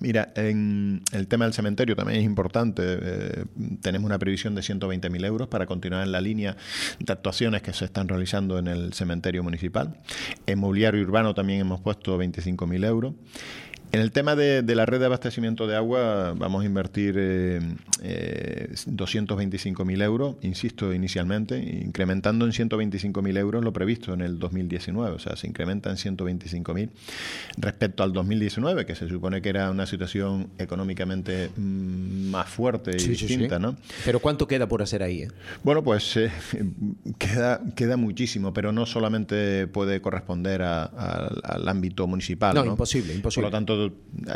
Mira, 0.00 0.32
en 0.34 1.02
el 1.12 1.28
tema 1.28 1.44
del 1.44 1.54
cementerio 1.54 1.94
también 1.94 2.18
es 2.18 2.24
importante. 2.24 2.82
Eh, 2.84 3.44
tenemos 3.80 4.06
una 4.06 4.18
previsión 4.18 4.54
de 4.54 4.62
120.000 4.62 5.24
euros 5.24 5.48
para 5.48 5.66
continuar 5.66 6.02
en 6.02 6.12
la 6.12 6.20
línea 6.20 6.56
de 6.98 7.12
actuaciones 7.12 7.62
que 7.62 7.72
se 7.72 7.84
están 7.84 8.08
realizando 8.08 8.58
en 8.58 8.66
el 8.66 8.92
cementerio 8.94 9.42
municipal. 9.44 10.00
En 10.46 10.58
mobiliario 10.58 11.02
urbano 11.02 11.34
también 11.34 11.60
hemos 11.60 11.80
puesto 11.80 12.18
25.000 12.18 12.84
euros. 12.84 13.14
En 13.96 14.02
el 14.02 14.12
tema 14.12 14.36
de, 14.36 14.62
la 14.74 14.84
red 14.84 15.00
de 15.00 15.06
abastecimiento 15.06 15.66
de 15.66 15.74
agua 15.74 16.34
vamos 16.36 16.62
a 16.62 16.66
invertir 16.66 17.14
eh, 17.16 17.60
eh, 18.02 18.68
225.000 18.70 20.02
euros, 20.02 20.36
insisto 20.42 20.92
inicialmente, 20.92 21.58
incrementando 21.58 22.44
en 22.44 22.52
125.000 22.52 23.38
euros 23.38 23.64
lo 23.64 23.72
previsto 23.72 24.12
en 24.12 24.20
el 24.20 24.38
2019, 24.38 25.14
o 25.14 25.18
sea, 25.18 25.34
se 25.36 25.46
incrementa 25.46 25.88
en 25.88 25.96
125.000 25.96 26.90
respecto 27.56 28.02
al 28.02 28.12
2019, 28.12 28.84
que 28.84 28.94
se 28.94 29.08
supone 29.08 29.40
que 29.40 29.48
era 29.48 29.70
una 29.70 29.86
situación 29.86 30.50
económicamente 30.58 31.48
mm, 31.56 32.28
más 32.28 32.50
fuerte 32.50 32.90
y 32.98 33.08
distinta, 33.08 33.58
¿no? 33.58 33.78
Pero 34.04 34.20
¿cuánto 34.20 34.46
queda 34.46 34.68
por 34.68 34.82
hacer 34.82 35.02
ahí? 35.02 35.22
Eh? 35.22 35.28
Bueno, 35.64 35.82
pues 35.82 36.18
eh, 36.18 36.30
queda, 37.18 37.62
queda 37.74 37.96
muchísimo, 37.96 38.52
pero 38.52 38.72
no 38.72 38.84
solamente 38.84 39.66
puede 39.68 40.02
corresponder 40.02 40.60
al 40.60 41.66
ámbito 41.66 42.06
municipal. 42.06 42.54
No, 42.54 42.62
imposible, 42.62 43.14
imposible. 43.14 43.46
Por 43.46 43.52
lo 43.52 43.56
tanto, 43.56 43.85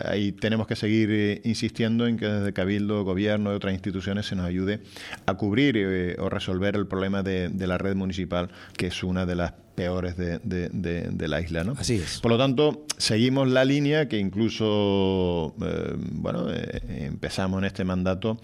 ahí 0.05 0.33
tenemos 0.33 0.67
que 0.67 0.77
seguir 0.77 1.09
eh, 1.11 1.41
insistiendo 1.45 2.07
en 2.07 2.17
que 2.17 2.27
desde 2.27 2.53
Cabildo, 2.53 3.05
Gobierno 3.05 3.53
y 3.53 3.55
otras 3.55 3.73
instituciones 3.73 4.27
se 4.27 4.37
nos 4.37 4.47
ayude 4.47 4.81
a 5.27 5.35
cubrir 5.35 5.77
eh, 5.77 6.17
o 6.19 6.29
resolver 6.29 6.77
el 6.77 6.87
problema 6.87 7.23
de 7.23 7.67
la 7.67 7.79
red 7.79 7.95
municipal, 7.95 8.51
que 8.77 8.89
es 8.89 9.03
una 9.03 9.27
de 9.27 9.37
las 9.37 9.53
peores 9.81 10.15
de, 10.19 10.39
de, 10.43 11.29
la 11.29 11.41
isla. 11.41 11.65
¿no? 11.65 11.73
Así 11.73 11.95
es. 11.95 12.21
Por 12.21 12.31
lo 12.31 12.37
tanto, 12.37 12.85
seguimos 12.99 13.49
la 13.49 13.65
línea 13.65 14.09
que 14.09 14.19
incluso, 14.19 15.55
eh, 15.63 15.97
bueno, 15.97 16.51
eh, 16.51 17.07
empezamos 17.07 17.61
en 17.61 17.65
este 17.65 17.83
mandato 17.83 18.39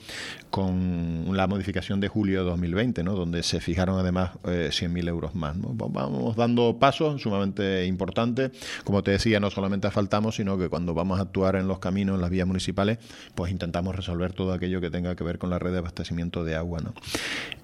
con 0.48 1.26
la 1.32 1.46
modificación 1.46 2.00
de 2.00 2.08
julio 2.08 2.38
de 2.42 2.48
2020, 2.48 3.02
¿no? 3.02 3.12
donde 3.12 3.42
se 3.42 3.60
fijaron 3.60 3.98
además 3.98 4.30
eh, 4.44 4.70
100.000 4.72 5.08
euros 5.08 5.34
más. 5.34 5.56
¿no? 5.56 5.74
Vamos 5.74 6.36
dando 6.36 6.78
pasos 6.78 7.20
sumamente 7.20 7.84
importantes. 7.84 8.52
Como 8.84 9.02
te 9.02 9.10
decía, 9.10 9.38
no 9.38 9.50
solamente 9.50 9.88
asfaltamos, 9.88 10.36
sino 10.36 10.56
que 10.56 10.70
cuando 10.70 10.94
vamos 10.94 11.18
a 11.18 11.22
actuar 11.24 11.56
en 11.56 11.68
los 11.68 11.80
caminos, 11.80 12.14
en 12.14 12.22
las 12.22 12.30
vías 12.30 12.46
municipales, 12.46 12.96
pues 13.34 13.52
intentamos 13.52 13.94
resolver 13.94 14.32
todo 14.32 14.54
aquello 14.54 14.80
que 14.80 14.90
tenga 14.90 15.14
que 15.16 15.24
ver 15.24 15.38
con 15.38 15.50
la 15.50 15.58
red 15.58 15.72
de 15.72 15.78
abastecimiento 15.78 16.44
de 16.44 16.56
agua. 16.56 16.80
¿no? 16.80 16.94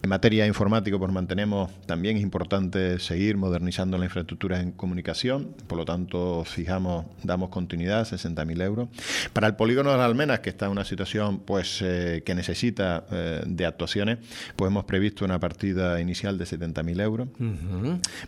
En 0.03 0.11
materia 0.11 0.47
informática, 0.47 0.99
pues 0.99 1.11
mantenemos, 1.11 1.71
también 1.87 2.19
es 2.19 2.23
importante 2.23 2.99
seguir 2.99 3.39
modernizando 3.39 3.62
la 3.63 4.05
infraestructura 4.05 4.61
en 4.61 4.73
comunicación, 4.73 5.55
por 5.67 5.79
lo 5.79 5.85
tanto, 5.85 6.45
fijamos, 6.45 7.07
damos 7.23 7.51
continuidad, 7.51 8.07
60.000 8.07 8.63
euros. 8.63 8.89
Para 9.33 9.47
el 9.47 9.55
polígono 9.57 9.91
de 9.93 9.97
las 9.99 10.07
Almenas, 10.07 10.41
que 10.41 10.51
está 10.51 10.67
en 10.67 10.73
una 10.73 10.85
situación 10.85 11.41
pues 11.41 11.81
eh, 11.83 12.23
que 12.25 12.35
necesita 12.35 13.05
eh, 13.11 13.43
de 13.47 13.67
actuaciones, 13.67 14.19
pues 14.57 14.71
hemos 14.71 14.85
previsto 14.85 15.25
una 15.25 15.39
partida 15.39 16.01
inicial 16.01 16.39
de 16.39 16.45
70.000 16.45 17.01
euros. 17.01 17.29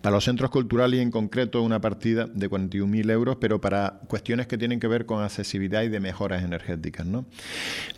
Para 0.00 0.14
los 0.14 0.24
centros 0.24 0.50
culturales 0.50 0.98
y 0.98 1.02
en 1.02 1.10
concreto 1.10 1.62
una 1.62 1.80
partida 1.80 2.26
de 2.32 2.48
41.000 2.48 3.10
euros, 3.10 3.36
pero 3.40 3.60
para 3.60 4.00
cuestiones 4.06 4.46
que 4.46 4.58
tienen 4.58 4.80
que 4.80 4.86
ver 4.86 5.06
con 5.06 5.22
accesibilidad 5.22 5.82
y 5.82 5.88
de 5.88 6.00
mejoras 6.00 6.42
energéticas. 6.44 7.06
¿no? 7.06 7.24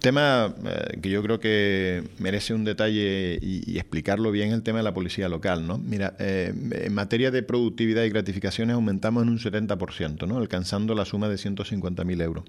Tema 0.01 0.55
eh, 0.65 1.01
que 1.01 1.11
yo 1.11 1.23
creo 1.23 1.39
que 1.41 2.05
merece 2.19 2.55
un 2.55 2.65
detalle 2.65 3.39
y, 3.41 3.63
y, 3.71 3.77
explicarlo 3.77 4.31
bien 4.31 4.53
el 4.53 4.63
tema 4.63 4.79
de 4.79 4.85
la 4.85 4.95
policía 4.95 5.29
local. 5.29 5.67
¿no? 5.67 5.79
Mira, 5.79 6.15
en 6.19 6.95
materia 6.95 7.16
de 7.17 7.43
productividad 7.43 8.05
y 8.05 8.11
gratificaciones 8.11 8.75
aumentamos 8.75 9.23
en 9.23 9.31
un 9.31 9.39
70%, 9.39 10.27
¿no? 10.29 10.37
alcanzando 10.39 10.95
la 10.95 11.05
suma 11.05 11.29
de 11.29 11.37
150.000 11.37 12.23
euros 12.23 12.45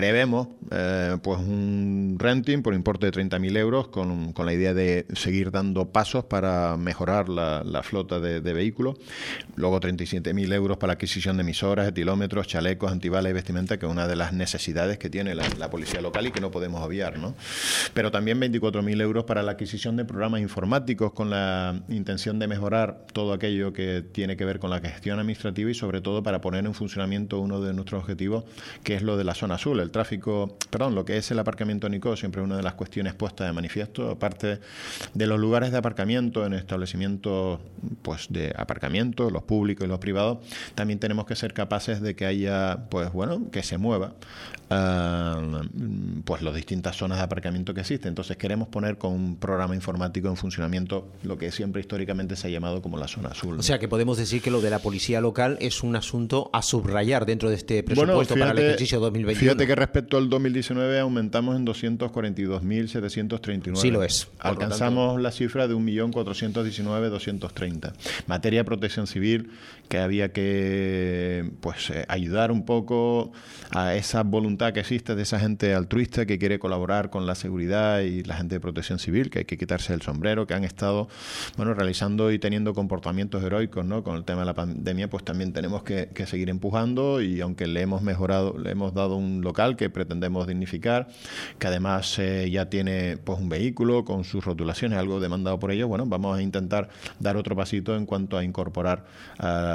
prevemos 0.00 0.48
eh, 0.70 1.18
pues 1.22 1.40
un 1.40 2.16
renting 2.18 2.62
por 2.62 2.72
importe 2.72 3.10
de 3.10 3.12
30.000 3.12 3.58
euros 3.58 3.88
con, 3.88 4.32
con, 4.32 4.46
la 4.46 4.54
idea 4.54 4.72
de 4.72 5.04
seguir 5.12 5.50
dando 5.50 5.92
pasos 5.92 6.24
para 6.24 6.78
mejorar 6.78 7.28
la, 7.28 7.82
flota 7.82 8.18
de, 8.18 8.40
vehículos. 8.40 8.96
Luego 9.56 9.78
37.000 9.78 10.54
euros 10.54 10.78
para 10.78 10.92
la 10.92 10.94
adquisición 10.94 11.36
de 11.36 11.42
emisoras, 11.42 11.86
etilómetros, 11.86 12.46
chalecos, 12.46 12.90
antibalas 12.90 13.28
y 13.28 13.34
vestimenta, 13.34 13.78
que 13.78 13.84
es 13.84 13.92
una 13.92 14.06
de 14.06 14.16
las 14.16 14.32
necesidades 14.32 14.96
que 14.96 15.10
tiene 15.10 15.34
la, 15.34 15.46
la 15.58 15.68
policía 15.68 16.00
local 16.00 16.26
y 16.26 16.30
que 16.30 16.40
no 16.40 16.50
podemos 16.50 16.82
obviar. 16.82 17.18
¿no? 17.18 17.34
Pero 17.92 18.10
también 18.10 18.40
24.000 18.40 19.02
euros 19.02 19.24
para 19.24 19.42
la 19.42 19.52
adquisición 19.52 19.96
de 19.96 20.06
programas 20.06 20.40
informáticos 20.40 21.12
con 21.12 21.28
la 21.28 21.78
intención 21.90 22.38
de 22.38 22.48
mejorar 22.48 23.04
todo 23.12 23.34
aquello 23.34 23.74
que 23.74 24.00
tiene 24.00 24.38
que 24.38 24.46
ver 24.46 24.60
con 24.60 24.70
la 24.70 24.80
gestión 24.80 25.18
administrativa 25.18 25.70
y 25.70 25.74
sobre 25.74 26.00
todo 26.00 26.22
para 26.22 26.40
poner 26.40 26.64
en 26.64 26.72
funcionamiento 26.72 27.38
uno 27.38 27.60
de 27.60 27.74
nuestros 27.74 28.00
objetivos, 28.00 28.44
que 28.82 28.94
es 28.94 29.02
lo 29.02 29.18
de 29.18 29.24
la 29.24 29.34
zona 29.34 29.56
azul, 29.56 29.78
el 29.78 29.89
tráfico, 29.90 30.56
perdón, 30.70 30.94
lo 30.94 31.04
que 31.04 31.16
es 31.16 31.30
el 31.30 31.38
aparcamiento 31.38 31.88
Nico, 31.88 32.16
siempre 32.16 32.42
una 32.42 32.56
de 32.56 32.62
las 32.62 32.74
cuestiones 32.74 33.14
puestas 33.14 33.46
de 33.46 33.52
manifiesto, 33.52 34.10
aparte 34.10 34.60
de 35.14 35.26
los 35.26 35.38
lugares 35.38 35.72
de 35.72 35.78
aparcamiento 35.78 36.46
en 36.46 36.54
establecimientos 36.54 37.60
pues 38.02 38.26
de 38.30 38.52
aparcamiento, 38.56 39.30
los 39.30 39.42
públicos 39.42 39.84
y 39.84 39.88
los 39.88 39.98
privados, 39.98 40.38
también 40.74 40.98
tenemos 40.98 41.26
que 41.26 41.36
ser 41.36 41.52
capaces 41.52 42.00
de 42.00 42.14
que 42.14 42.26
haya, 42.26 42.88
pues 42.90 43.12
bueno, 43.12 43.50
que 43.50 43.62
se 43.62 43.78
mueva 43.78 44.14
uh, 44.70 46.22
pues 46.24 46.42
las 46.42 46.54
distintas 46.54 46.96
zonas 46.96 47.18
de 47.18 47.24
aparcamiento 47.24 47.74
que 47.74 47.80
existen. 47.80 48.10
Entonces 48.10 48.36
queremos 48.36 48.68
poner 48.68 48.98
con 48.98 49.12
un 49.12 49.36
programa 49.36 49.74
informático 49.74 50.28
en 50.28 50.36
funcionamiento 50.36 51.08
lo 51.22 51.36
que 51.36 51.50
siempre 51.52 51.80
históricamente 51.80 52.36
se 52.36 52.48
ha 52.48 52.50
llamado 52.50 52.82
como 52.82 52.96
la 52.96 53.08
zona 53.08 53.30
azul. 53.30 53.54
¿no? 53.54 53.60
O 53.60 53.62
sea 53.62 53.78
que 53.78 53.88
podemos 53.88 54.16
decir 54.18 54.42
que 54.42 54.50
lo 54.50 54.60
de 54.60 54.70
la 54.70 54.78
policía 54.78 55.20
local 55.20 55.58
es 55.60 55.82
un 55.82 55.96
asunto 55.96 56.50
a 56.52 56.62
subrayar 56.62 57.26
dentro 57.26 57.48
de 57.48 57.56
este 57.56 57.82
presupuesto 57.82 58.14
bueno, 58.14 58.24
fíjate, 58.24 58.40
para 58.40 58.52
el 58.52 58.58
ejercicio 58.58 59.00
2021. 59.00 59.52
Fíjate 59.52 59.66
que 59.70 59.76
respecto 59.76 60.16
al 60.16 60.28
2019 60.28 60.98
aumentamos 60.98 61.54
en 61.54 61.64
242.739. 61.64 63.76
Sí 63.76 63.92
lo 63.92 64.02
es. 64.02 64.26
Alcanzamos 64.40 65.10
tanto... 65.10 65.22
la 65.22 65.30
cifra 65.30 65.68
de 65.68 65.76
1.419.230. 65.76 67.92
Materia 68.26 68.58
de 68.60 68.64
protección 68.64 69.06
civil, 69.06 69.52
que 69.90 69.98
había 69.98 70.32
que 70.32 71.50
pues 71.60 71.90
eh, 71.90 72.04
ayudar 72.06 72.52
un 72.52 72.64
poco 72.64 73.32
a 73.72 73.96
esa 73.96 74.22
voluntad 74.22 74.72
que 74.72 74.78
existe 74.78 75.16
de 75.16 75.22
esa 75.22 75.40
gente 75.40 75.74
altruista 75.74 76.26
que 76.26 76.38
quiere 76.38 76.60
colaborar 76.60 77.10
con 77.10 77.26
la 77.26 77.34
seguridad 77.34 77.98
y 78.00 78.22
la 78.22 78.36
gente 78.36 78.54
de 78.54 78.60
protección 78.60 79.00
civil, 79.00 79.30
que 79.30 79.40
hay 79.40 79.44
que 79.46 79.58
quitarse 79.58 79.92
el 79.92 80.00
sombrero, 80.00 80.46
que 80.46 80.54
han 80.54 80.62
estado 80.62 81.08
bueno 81.56 81.74
realizando 81.74 82.30
y 82.30 82.38
teniendo 82.38 82.72
comportamientos 82.72 83.42
heroicos 83.42 83.84
¿no? 83.84 84.04
con 84.04 84.14
el 84.14 84.22
tema 84.22 84.42
de 84.42 84.46
la 84.46 84.54
pandemia, 84.54 85.10
pues 85.10 85.24
también 85.24 85.52
tenemos 85.52 85.82
que, 85.82 86.08
seguir 86.24 86.50
empujando 86.50 87.20
y 87.20 87.40
aunque 87.40 87.66
le 87.66 87.80
hemos 87.80 88.02
mejorado, 88.02 88.56
le 88.56 88.70
hemos 88.70 88.94
dado 88.94 89.16
un 89.16 89.40
local 89.40 89.74
que 89.74 89.90
pretendemos 89.90 90.46
dignificar, 90.46 91.08
que 91.58 91.66
además 91.66 92.16
eh, 92.20 92.48
ya 92.48 92.70
tiene 92.70 93.16
pues 93.16 93.40
un 93.40 93.48
vehículo 93.48 94.04
con 94.04 94.22
sus 94.22 94.44
rotulaciones, 94.44 95.00
algo 95.00 95.18
demandado 95.18 95.58
por 95.58 95.72
ellos, 95.72 95.88
bueno, 95.88 96.06
vamos 96.06 96.38
a 96.38 96.42
intentar 96.42 96.90
dar 97.18 97.36
otro 97.36 97.56
pasito 97.56 97.96
en 97.96 98.06
cuanto 98.06 98.38
a 98.38 98.44
incorporar 98.44 99.06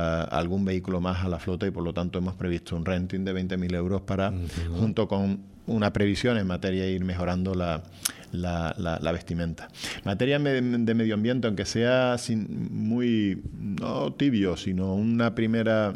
uh, 0.06 0.36
algún 0.36 0.66
vehículo 0.66 1.02
más 1.02 1.24
a 1.24 1.30
la 1.30 1.40
flota 1.40 1.68
y 1.68 1.72
por 1.72 1.84
lo 1.84 1.94
tanto 1.94 2.20
hemos 2.20 2.36
previsto 2.36 2.76
un 2.76 2.86
renting 2.86 3.24
de 3.24 3.34
20.000 3.34 3.76
euros 3.76 4.02
para, 4.02 4.34
junto 4.78 5.08
con 5.08 5.40
una 5.68 5.92
previsión 5.92 6.38
en 6.38 6.48
materia 6.48 6.84
de 6.84 6.92
ir 6.92 7.04
mejorando 7.04 7.56
la, 7.56 7.84
la, 8.32 8.76
la, 8.78 9.00
la 9.00 9.12
vestimenta. 9.12 9.68
En 9.98 10.04
materia 10.06 10.38
de 10.40 10.94
medio 10.94 11.16
ambiente, 11.16 11.48
aunque 11.48 11.66
sea 11.66 12.18
sin, 12.18 12.70
muy, 12.72 13.42
no 13.54 14.14
tibio, 14.14 14.58
sino 14.58 14.94
una 14.94 15.34
primera 15.34 15.94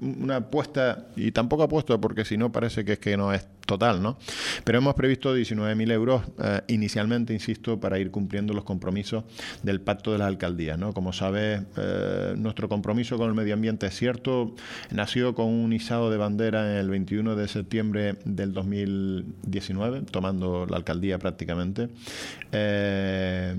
una 0.00 0.36
apuesta, 0.36 1.06
y 1.16 1.32
tampoco 1.32 1.64
apuesto 1.64 2.00
porque 2.00 2.24
si 2.24 2.36
no 2.36 2.50
parece 2.50 2.84
que 2.84 2.94
es 2.94 2.98
que 2.98 3.16
no 3.16 3.32
es 3.32 3.46
total, 3.66 4.02
¿no? 4.02 4.16
Pero 4.64 4.78
hemos 4.78 4.94
previsto 4.94 5.36
19.000 5.36 5.92
euros 5.92 6.22
eh, 6.42 6.62
inicialmente, 6.68 7.32
insisto, 7.32 7.78
para 7.78 7.98
ir 7.98 8.10
cumpliendo 8.10 8.54
los 8.54 8.64
compromisos 8.64 9.24
del 9.62 9.80
pacto 9.80 10.12
de 10.12 10.18
las 10.18 10.28
alcaldías, 10.28 10.78
¿no? 10.78 10.92
Como 10.92 11.12
sabes, 11.12 11.62
eh, 11.76 12.34
nuestro 12.36 12.68
compromiso 12.68 13.18
con 13.18 13.28
el 13.28 13.34
medio 13.34 13.54
ambiente 13.54 13.86
es 13.86 13.96
cierto, 13.96 14.54
nació 14.90 15.34
con 15.34 15.46
un 15.46 15.72
izado 15.72 16.10
de 16.10 16.16
bandera 16.16 16.78
el 16.80 16.88
21 16.88 17.36
de 17.36 17.48
septiembre 17.48 18.16
del 18.24 18.52
2019, 18.52 20.02
tomando 20.02 20.66
la 20.66 20.76
alcaldía 20.76 21.18
prácticamente, 21.18 21.88
eh, 22.52 23.56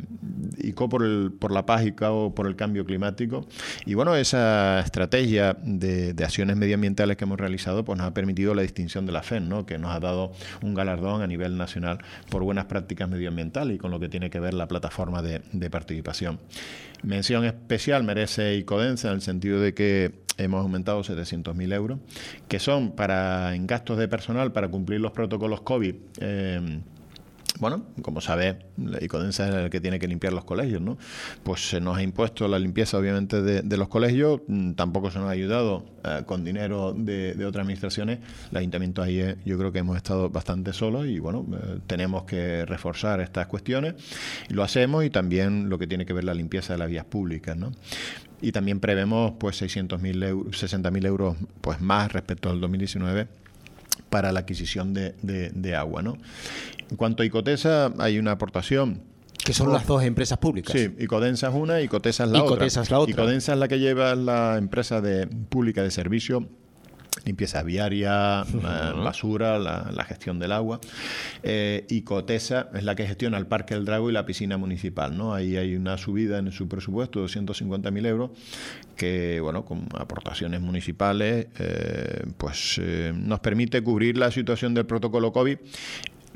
y 0.58 0.72
co 0.72 0.90
por, 0.90 1.04
el, 1.04 1.32
por 1.38 1.52
la 1.52 1.66
paz 1.66 1.86
y 1.86 1.92
por 1.92 2.48
el 2.48 2.56
cambio 2.56 2.86
climático. 2.86 3.46
Y 3.86 3.94
bueno, 3.94 4.16
esa 4.16 4.80
estrategia 4.80 5.58
de, 5.62 6.14
de 6.14 6.24
acciones 6.24 6.56
medioambientales 6.56 7.18
que 7.18 7.26
hemos 7.26 7.40
realizado 7.40 7.84
pues 7.84 7.98
nos 7.98 8.08
ha 8.08 8.14
permitido 8.14 8.56
la 8.56 8.62
distinción 8.62 9.06
de 9.06 9.12
la 9.12 9.24
FEN, 9.24 9.50
¿no? 9.50 9.66
que 9.66 9.78
nos 9.78 9.92
ha 9.92 9.97
dado 10.00 10.32
un 10.62 10.74
galardón 10.74 11.22
a 11.22 11.28
nivel 11.28 11.58
nacional 11.58 12.00
por 12.30 12.44
buenas 12.44 12.66
prácticas 12.66 13.10
medioambientales 13.10 13.76
y 13.76 13.78
con 13.78 13.92
lo 13.92 14.00
que 14.00 14.10
tiene 14.10 14.30
que 14.30 14.40
ver 14.40 14.54
la 14.54 14.68
plataforma 14.68 15.22
de, 15.22 15.42
de 15.52 15.70
participación. 15.70 16.40
Mención 17.04 17.46
especial 17.46 18.04
merece 18.04 18.56
Icodensa 18.56 19.10
en 19.10 19.16
el 19.16 19.22
sentido 19.22 19.60
de 19.60 19.74
que 19.74 20.28
hemos 20.38 20.62
aumentado 20.62 21.02
700.000 21.02 21.74
euros, 21.74 22.00
que 22.48 22.60
son 22.60 22.92
para 22.92 23.56
en 23.56 23.68
gastos 23.68 23.98
de 23.98 24.08
personal 24.08 24.52
para 24.52 24.70
cumplir 24.70 25.00
los 25.02 25.12
protocolos 25.12 25.62
COVID. 25.62 25.96
Eh, 26.20 26.80
bueno, 27.60 27.86
como 28.02 28.22
sabes, 28.22 28.56
Icodensa 29.02 29.48
es 29.48 29.56
el 29.56 29.70
que 29.70 29.82
tiene 29.82 30.00
que 30.00 30.08
limpiar 30.08 30.34
los 30.34 30.44
colegios, 30.44 30.82
¿no? 30.82 30.98
Pues 31.44 31.70
se 31.70 31.82
nos 31.82 31.98
ha 31.98 32.04
impuesto 32.04 32.48
la 32.48 32.60
limpieza, 32.60 32.98
obviamente, 32.98 33.42
de, 33.42 33.62
de 33.62 33.78
los 33.78 33.88
colegios, 33.88 34.42
tampoco 34.76 35.12
se 35.12 35.20
nos 35.20 35.28
ha 35.28 35.32
ayudado 35.32 35.86
eh, 36.04 36.24
con 36.26 36.44
dinero 36.44 36.94
de, 36.96 37.34
de, 37.34 37.46
otras 37.46 37.64
administraciones. 37.64 38.20
El 38.52 38.58
ayuntamiento 38.58 39.02
ahí 39.02 39.20
eh, 39.20 39.36
yo 39.46 39.58
creo 39.58 39.72
que 39.72 39.80
hemos 39.80 39.98
estado 39.98 40.30
bastante 40.30 40.74
solos 40.74 41.08
y, 41.08 41.20
bueno, 41.20 41.46
eh, 41.54 41.80
tenemos 41.88 42.24
que 42.24 42.66
reforzar 42.66 43.22
estas 43.22 43.48
cuestiones 43.48 43.96
y 44.50 44.54
lo 44.54 44.64
hacemos 44.64 45.04
y 45.04 45.10
también 45.10 45.70
lo 45.70 45.80
que 45.80 45.88
tiene 45.88 46.06
que 46.06 46.14
ver 46.14 46.24
la 46.24 46.34
limpieza 46.34 46.74
de 46.74 46.80
las 46.80 46.90
vías 46.90 47.06
públicas, 47.06 47.58
¿no? 47.58 47.72
Y 48.40 48.52
también 48.52 48.80
prevemos, 48.80 49.34
pues, 49.40 49.60
600.000 49.62 50.24
euros, 50.24 50.64
60.000 50.64 51.06
euros 51.08 51.38
pues, 51.62 51.82
más 51.82 52.12
respecto 52.12 52.52
al 52.52 52.62
2019 52.62 53.28
para 54.10 54.32
la 54.32 54.42
adquisición 54.42 54.94
de, 54.94 55.16
de, 55.22 55.50
de 55.50 55.76
agua. 55.76 56.02
¿no? 56.02 56.18
En 56.90 56.98
cuanto 56.98 57.24
a 57.24 57.26
Icotesa, 57.26 57.94
hay 58.00 58.20
una 58.20 58.32
aportación 58.32 59.02
que 59.44 59.54
son 59.54 59.72
las 59.72 59.88
dos 59.88 60.04
empresas 60.04 60.38
públicas. 60.40 60.74
Sí, 60.74 60.94
Icodensa 61.00 61.48
es 61.48 61.54
una 61.56 61.80
y 61.80 61.86
Icotesa 61.86 62.26
es 62.26 62.32
la 62.32 62.40
Icotesa 62.40 62.82
otra. 62.82 62.84
Es 62.84 62.92
la 62.92 63.00
otra. 63.00 63.12
Icodensa 63.12 63.54
es 63.54 63.60
la 63.60 63.68
que 63.70 63.80
lleva 63.80 64.14
la 64.16 64.58
empresa 64.58 65.00
de, 65.00 65.28
pública 65.28 65.84
de 65.84 65.92
servicio 65.92 66.50
limpieza 67.26 67.64
viaria, 67.64 68.44
basura, 68.54 69.60
la, 69.60 70.04
gestión 70.06 70.40
del 70.40 70.52
agua. 70.52 70.80
y 71.44 72.02
Cotesa 72.02 72.70
es 72.74 72.84
la 72.84 72.96
que 72.96 73.06
gestiona 73.08 73.38
el 73.38 73.48
Parque 73.48 73.74
del 73.74 73.86
Drago 73.86 74.10
y 74.10 74.14
la 74.14 74.26
piscina 74.26 74.58
municipal. 74.58 75.18
¿no? 75.18 75.34
Ahí 75.34 75.58
hay 75.58 75.76
una 75.76 75.98
subida 75.98 76.40
en 76.40 76.52
su 76.52 76.68
presupuesto 76.68 77.20
de 77.22 77.28
250.000 77.28 78.08
euros 78.08 78.32
que, 78.96 79.40
bueno, 79.42 79.66
con 79.66 79.88
aportaciones 79.96 80.62
municipales, 80.62 81.48
pues 82.38 82.82
nos 83.14 83.40
permite 83.40 83.82
cubrir 83.82 84.18
la 84.18 84.32
situación 84.32 84.74
del 84.74 84.86
protocolo 84.86 85.32
COVID 85.32 85.58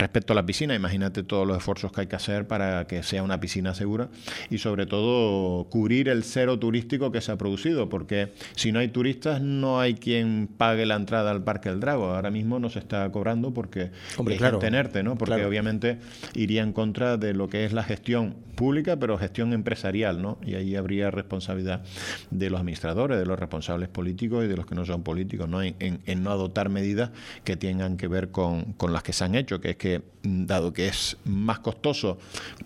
Respecto 0.02 0.34
a 0.34 0.36
la 0.36 0.44
piscina, 0.44 0.74
imagínate 0.74 1.22
todos 1.22 1.46
los 1.46 1.56
esfuerzos 1.56 1.92
que 1.92 2.02
hay 2.02 2.08
que 2.08 2.16
hacer 2.16 2.48
para 2.48 2.88
que 2.88 3.04
sea 3.04 3.22
una 3.22 3.40
piscina 3.40 3.76
segura 3.76 4.10
y 4.50 4.58
sobre 4.58 4.88
todo 4.88 5.66
cubrir 5.66 6.10
el 6.10 6.24
cero 6.24 6.58
turístico 6.58 7.12
que 7.12 7.22
se 7.22 7.32
ha 7.32 7.38
producido, 7.38 7.88
porque 7.88 8.34
si 8.56 8.72
no 8.72 8.80
hay 8.80 8.88
turistas 8.88 9.42
no 9.42 9.80
hay 9.80 9.94
quien 9.94 10.50
pague 10.58 10.88
la 10.88 10.96
entrada 10.96 11.30
al 11.30 11.44
Parque 11.44 11.70
del 11.70 11.82
Drago. 11.82 12.06
Ahora 12.06 12.32
mismo 12.32 12.58
no 12.58 12.72
se 12.72 12.80
está 12.80 13.12
cobrando 13.12 13.54
porque 13.54 13.92
Hombre, 14.18 14.38
claro, 14.38 14.58
tenerte, 14.58 15.04
¿no? 15.04 15.20
Porque 15.20 15.46
obviamente 15.46 16.00
iría 16.34 16.64
en 16.64 16.74
contra 16.74 17.18
de 17.18 17.36
lo 17.36 17.48
que 17.48 17.66
es 17.66 17.72
la 17.72 17.84
gestión 17.84 18.36
pública, 18.56 18.98
pero 18.98 19.20
gestión 19.20 19.54
empresarial, 19.54 20.20
¿no? 20.20 20.40
Y 20.44 20.56
ahí 20.56 20.76
habría 20.76 21.12
responsabilidad 21.12 21.84
de 22.32 22.50
los 22.50 22.60
administradores, 22.60 23.20
de 23.20 23.26
los 23.28 23.38
responsables 23.38 23.90
políticos 23.90 24.46
y 24.46 24.48
de 24.48 24.58
los 24.58 24.66
que 24.66 24.74
no 24.74 24.84
son 24.84 25.04
políticos, 25.04 25.48
¿no? 25.48 25.62
En, 25.62 26.02
no 26.24 26.32
adoptar 26.32 26.70
medidas 26.70 27.12
que 27.44 27.56
tengan 27.56 27.98
que 27.98 28.08
ver 28.08 28.32
con, 28.32 28.74
con 28.74 28.94
las 28.94 29.04
que 29.04 29.14
se 29.14 29.24
han 29.26 29.36
hecho, 29.36 29.62
que 29.62 29.72
es 29.72 29.76
que 29.78 29.91
dado 30.24 30.74
que 30.74 30.88
es 30.88 31.18
más 31.26 31.60
costoso 31.60 32.18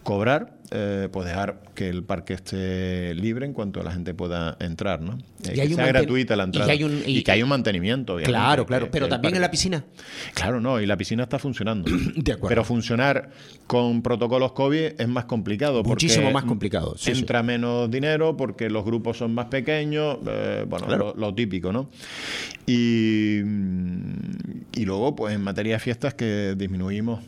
cobrar, 0.04 0.58
eh, 0.72 1.10
pues 1.12 1.28
dejar 1.28 1.62
que 1.76 1.90
el 1.90 2.04
parque 2.04 2.34
esté 2.34 3.14
libre 3.14 3.46
en 3.46 3.54
cuanto 3.54 3.84
la 3.84 3.92
gente 3.92 4.16
pueda 4.16 4.58
entrar, 4.60 5.00
¿no? 5.00 5.18
Eh, 5.44 5.54
y 5.54 5.68
que 5.68 5.76
sea 5.76 5.86
gratuita 5.88 6.36
la 6.36 6.46
entrada. 6.46 6.74
Y, 6.74 7.22
que 7.24 7.32
hay 7.32 7.44
un 7.44 7.50
mantenimiento, 7.50 8.18
Claro, 8.24 8.66
claro. 8.66 8.90
pero 8.92 9.08
también 9.08 9.36
en 9.36 9.42
la 9.42 9.52
piscina. 9.52 9.86
Claro, 10.34 10.60
no, 10.60 10.82
y 10.82 10.88
la 10.88 10.98
piscina 10.98 11.24
está 11.24 11.38
funcionando. 11.38 11.92
de 12.16 12.32
acuerdo. 12.32 12.50
Pero 12.50 12.64
funcionar 12.64 13.30
con 13.68 14.02
protocolos 14.02 14.54
COVID 14.54 15.00
es 15.00 15.08
más 15.08 15.26
complicado. 15.26 15.84
Muchísimo 15.84 16.32
más 16.32 16.46
complicado. 16.46 16.96
entra 17.06 17.44
menos 17.44 17.92
dinero 17.92 18.36
porque 18.36 18.70
los 18.70 18.84
grupos 18.84 19.18
son 19.18 19.34
más 19.34 19.46
pequeños, 19.46 20.18
eh, 20.28 20.66
bueno, 20.68 21.14
lo, 21.16 21.36
típico, 21.36 21.72
¿no? 21.72 21.90
Y, 22.66 23.40
y 24.74 24.86
luego, 24.86 25.16
pues 25.16 25.36
en 25.36 25.42
materia 25.42 25.74
de 25.74 25.80
fiestas 25.80 26.16
que 26.16 26.56
disminuimos, 26.58 27.24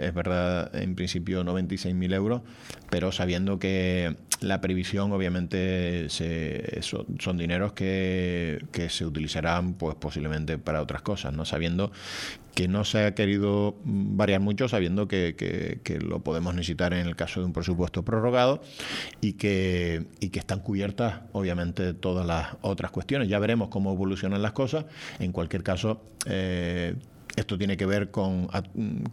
es 0.00 0.14
verdad, 0.14 0.74
en 0.74 0.94
principio 0.94 1.44
96.000 1.44 2.14
euros, 2.14 2.42
pero 2.90 3.12
sabiendo 3.12 3.58
que 3.58 4.16
la 4.40 4.60
previsión 4.60 5.12
obviamente 5.12 6.08
se, 6.10 6.80
son, 6.82 7.36
dineros 7.36 7.72
que, 7.72 8.60
se 8.88 9.04
utilizarán 9.04 9.74
pues 9.74 9.96
posiblemente 9.96 10.58
para 10.58 10.80
otras 10.80 11.02
cosas, 11.02 11.32
no 11.32 11.44
sabiendo 11.44 11.90
que 12.54 12.66
no 12.66 12.84
se 12.84 13.04
ha 13.04 13.14
querido 13.14 13.76
variar 13.84 14.40
mucho, 14.40 14.68
sabiendo 14.68 15.06
que, 15.06 15.34
que, 15.84 15.98
lo 16.00 16.20
podemos 16.20 16.54
necesitar 16.54 16.92
en 16.92 17.06
el 17.06 17.14
caso 17.14 17.40
de 17.40 17.46
un 17.46 17.52
presupuesto 17.52 18.04
prorrogado 18.04 18.62
y 19.20 19.34
que, 19.34 20.06
y 20.20 20.30
que 20.30 20.38
están 20.38 20.60
cubiertas 20.60 21.20
obviamente 21.32 21.94
todas 21.94 22.26
las 22.26 22.56
otras 22.62 22.90
cuestiones. 22.90 23.28
Ya 23.28 23.38
veremos 23.38 23.68
cómo 23.68 23.92
evolucionan 23.92 24.42
las 24.42 24.52
cosas. 24.52 24.86
En 25.20 25.30
cualquier 25.30 25.62
caso, 25.62 26.02
eh, 26.26 26.96
esto 27.38 27.58
tiene 27.58 27.76
que 27.76 27.86
ver 27.86 28.10
con, 28.10 28.48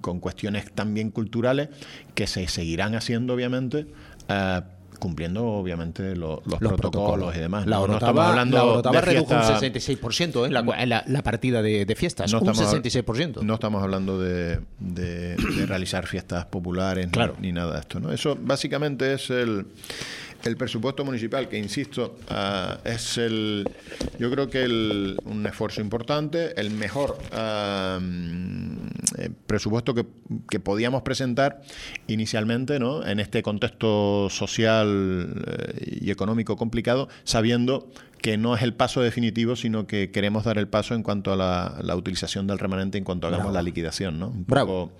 con 0.01 0.19
cuestiones 0.19 0.71
también 0.71 1.11
culturales 1.11 1.69
que 2.13 2.27
se 2.27 2.47
seguirán 2.47 2.95
haciendo, 2.95 3.33
obviamente. 3.33 3.87
Eh, 4.27 4.61
cumpliendo 4.99 5.45
obviamente 5.45 6.15
los, 6.15 6.39
protocolos, 6.57 7.35
y 7.35 7.39
demás. 7.39 7.67
La 7.67 7.79
Orotava, 7.79 8.29
hablando 8.29 8.81
redujo 8.81 9.33
un 9.33 9.41
66% 9.41 10.47
¿eh? 10.47 10.85
la, 10.85 11.03
la, 11.05 11.21
partida 11.21 11.61
de, 11.61 11.95
fiestas, 11.95 12.31
no 12.31 12.39
un 12.39 12.49
estamos, 12.49 12.73
66%. 12.73 13.41
No 13.41 13.53
estamos 13.55 13.83
hablando 13.83 14.19
de, 14.19 14.61
de, 14.79 15.35
realizar 15.67 16.07
fiestas 16.07 16.45
populares 16.45 17.09
ni, 17.11 17.47
ni, 17.47 17.51
nada 17.51 17.73
de 17.73 17.79
esto. 17.81 17.99
¿no? 17.99 18.11
Eso 18.11 18.37
básicamente 18.39 19.13
es 19.13 19.29
el, 19.29 19.67
el 20.43 20.57
presupuesto 20.57 21.03
municipal, 21.03 21.47
que 21.49 21.57
insisto, 21.57 22.17
ah, 22.29 22.79
es 22.83 23.17
el, 23.17 23.67
yo 24.19 24.29
creo 24.31 24.49
que 24.49 24.63
el, 24.63 25.17
un 25.25 25.45
esfuerzo 25.45 25.81
importante, 25.81 26.59
el 26.59 26.71
mejor 26.71 27.17
eh, 27.31 29.29
presupuesto 29.47 29.93
que, 29.93 30.05
que, 30.49 30.59
podíamos 30.59 31.01
presentar 31.03 31.61
inicialmente, 32.07 32.79
¿no? 32.79 33.05
En 33.05 33.19
este 33.19 33.41
contexto 33.41 34.29
social 34.29 35.43
eh, 35.47 35.99
y 36.01 36.11
económico 36.11 36.57
complicado, 36.57 37.09
sabiendo 37.23 37.89
que 38.25 38.39
no 38.39 38.55
es 38.55 38.63
el 38.63 38.73
paso 38.73 39.01
definitivo, 39.01 39.55
sino 39.55 39.85
que 39.85 40.09
queremos 40.09 40.45
dar 40.45 40.57
el 40.57 40.67
paso 40.67 40.95
en 40.95 41.03
cuanto 41.03 41.31
a 41.31 41.35
la, 41.35 41.95
utilización 41.95 42.47
del 42.47 42.57
remanente 42.57 42.97
en 42.97 43.03
cuanto 43.03 43.27
hagamos 43.27 43.53
la 43.53 43.61
liquidación. 43.61 44.19
¿no? 44.19 44.33
Bravo. 44.33 44.93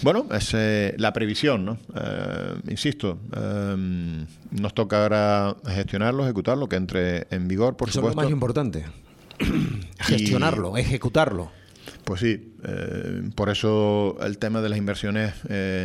bueno, 0.00 0.24
es 0.32 0.54
eh, 0.54 0.94
la 0.96 1.12
previsión, 1.12 1.66
¿no? 1.66 1.76
Eh, 1.94 2.54
insisto, 2.70 3.18
eh, 3.36 4.24
nos 4.52 4.72
toca 4.72 5.02
ahora 5.02 5.54
gestionarlo, 5.66 6.24
ejecutarlo, 6.24 6.66
que 6.66 6.76
entre 6.76 7.26
en 7.28 7.46
vigor, 7.46 7.76
por 7.76 7.90
supuesto. 7.90 8.08
es 8.08 8.16
lo 8.16 8.22
más 8.22 8.32
importante. 8.32 8.86
Gestionarlo, 9.98 10.78
ejecutarlo. 10.78 11.50
Pues 12.04 12.20
sí, 12.20 12.54
por 13.34 13.50
eso 13.50 14.16
el 14.22 14.38
tema 14.38 14.62
de 14.62 14.70
las 14.70 14.78
inversiones, 14.78 15.34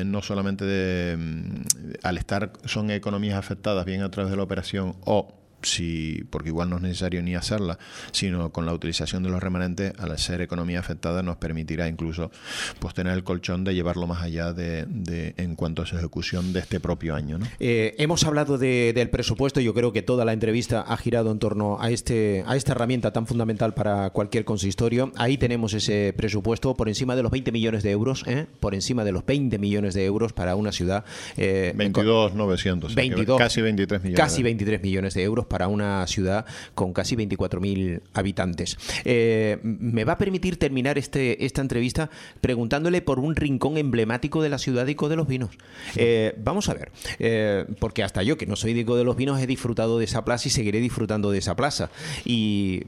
no 0.06 0.22
solamente 0.22 0.64
de, 0.64 1.18
mm, 1.18 1.64
al 2.04 2.18
estar, 2.18 2.54
son 2.64 2.92
economías 2.92 3.38
afectadas 3.38 3.84
bien 3.86 4.04
a 4.04 4.10
través 4.10 4.32
de 4.32 4.38
la 4.38 4.44
operación 4.44 4.96
o 5.04 5.41
si, 5.64 6.24
porque 6.30 6.50
igual 6.50 6.70
no 6.70 6.78
es 6.78 6.82
necesario 6.82 7.22
ni 7.22 7.36
hacerla, 7.36 7.78
sino 8.12 8.52
con 8.52 8.66
la 8.66 8.74
utilización 8.74 9.24
de 9.24 9.30
los 9.30 9.42
remanentes, 9.42 9.94
al 10.00 10.18
ser 10.18 10.42
economía 10.42 10.80
afectada, 10.80 11.24
nos 11.24 11.38
permitirá 11.38 11.88
incluso 11.88 12.32
pues, 12.80 12.94
tener 12.94 13.14
el 13.14 13.24
colchón 13.24 13.64
de 13.64 13.74
llevarlo 13.74 14.08
más 14.08 14.24
allá 14.24 14.54
de, 14.54 15.34
en 15.38 15.56
cuanto 15.56 15.82
a 15.82 15.86
su 15.86 15.98
ejecución 15.98 16.54
de 16.54 16.60
este 16.60 16.80
propio 16.80 17.16
año. 17.16 17.38
¿no? 17.38 17.48
Eh, 17.60 17.96
hemos 17.98 18.24
hablado 18.24 18.58
del 18.58 19.10
presupuesto, 19.10 19.60
yo 19.60 19.74
creo 19.74 19.92
que 19.92 20.02
toda 20.02 20.26
la 20.26 20.34
entrevista 20.34 20.82
ha 20.82 20.98
girado 20.98 21.32
en 21.32 21.40
torno 21.40 21.78
a, 21.80 21.90
este, 21.90 22.44
a 22.48 22.56
esta 22.56 22.74
herramienta 22.74 23.12
tan 23.12 23.28
fundamental 23.28 23.74
para 23.74 24.10
cualquier 24.12 24.46
consistorio. 24.46 25.12
Ahí 25.16 25.38
tenemos 25.38 25.74
ese 25.74 26.14
presupuesto 26.16 26.76
por 26.76 26.88
encima 26.88 27.16
de 27.16 27.24
los 27.24 27.32
20 27.32 27.52
millones 27.52 27.84
de 27.84 27.92
euros, 27.92 28.24
¿eh? 28.28 28.48
por 28.60 28.74
encima 28.74 29.04
de 29.04 29.12
los 29.12 29.26
20 29.26 29.58
millones 29.60 29.94
de 29.94 30.06
euros 30.06 30.34
para 30.34 30.56
una 30.56 30.72
ciudad. 30.72 31.06
Eh, 31.38 31.74
22,900, 31.76 32.96
casi 33.38 33.62
23 33.62 34.04
millones. 34.04 34.20
Casi 34.20 34.44
23 34.44 34.82
millones 34.82 35.14
de 35.14 35.24
euros 35.24 35.46
para 35.52 35.68
una 35.68 36.08
ciudad 36.08 36.46
con 36.76 36.94
casi 36.94 37.18
24.000 37.18 38.02
habitantes. 38.14 38.78
Eh, 39.04 39.60
me 39.62 40.06
va 40.06 40.14
a 40.14 40.18
permitir 40.18 40.58
terminar 40.58 40.98
este, 40.98 41.46
esta 41.46 41.62
entrevista 41.62 42.10
preguntándole 42.40 43.02
por 43.02 43.20
un 43.20 43.36
rincón 43.36 43.78
emblemático 43.78 44.42
de 44.42 44.48
la 44.48 44.58
ciudad 44.58 44.86
de 44.86 44.94
Ico 44.94 45.10
de 45.10 45.18
los 45.18 45.28
Vinos. 45.28 45.52
Eh, 45.98 46.34
vamos 46.42 46.70
a 46.70 46.74
ver, 46.74 46.92
eh, 47.20 47.66
porque 47.80 48.02
hasta 48.02 48.24
yo, 48.24 48.38
que 48.38 48.46
no 48.46 48.56
soy 48.56 48.74
de 48.74 48.80
Ico 48.80 48.96
de 48.96 49.04
los 49.04 49.18
Vinos, 49.18 49.42
he 49.42 49.48
disfrutado 49.48 50.00
de 50.00 50.06
esa 50.06 50.24
plaza 50.24 50.48
y 50.48 50.52
seguiré 50.52 50.80
disfrutando 50.80 51.32
de 51.32 51.40
esa 51.40 51.56
plaza. 51.56 51.92
Y, 52.24 52.82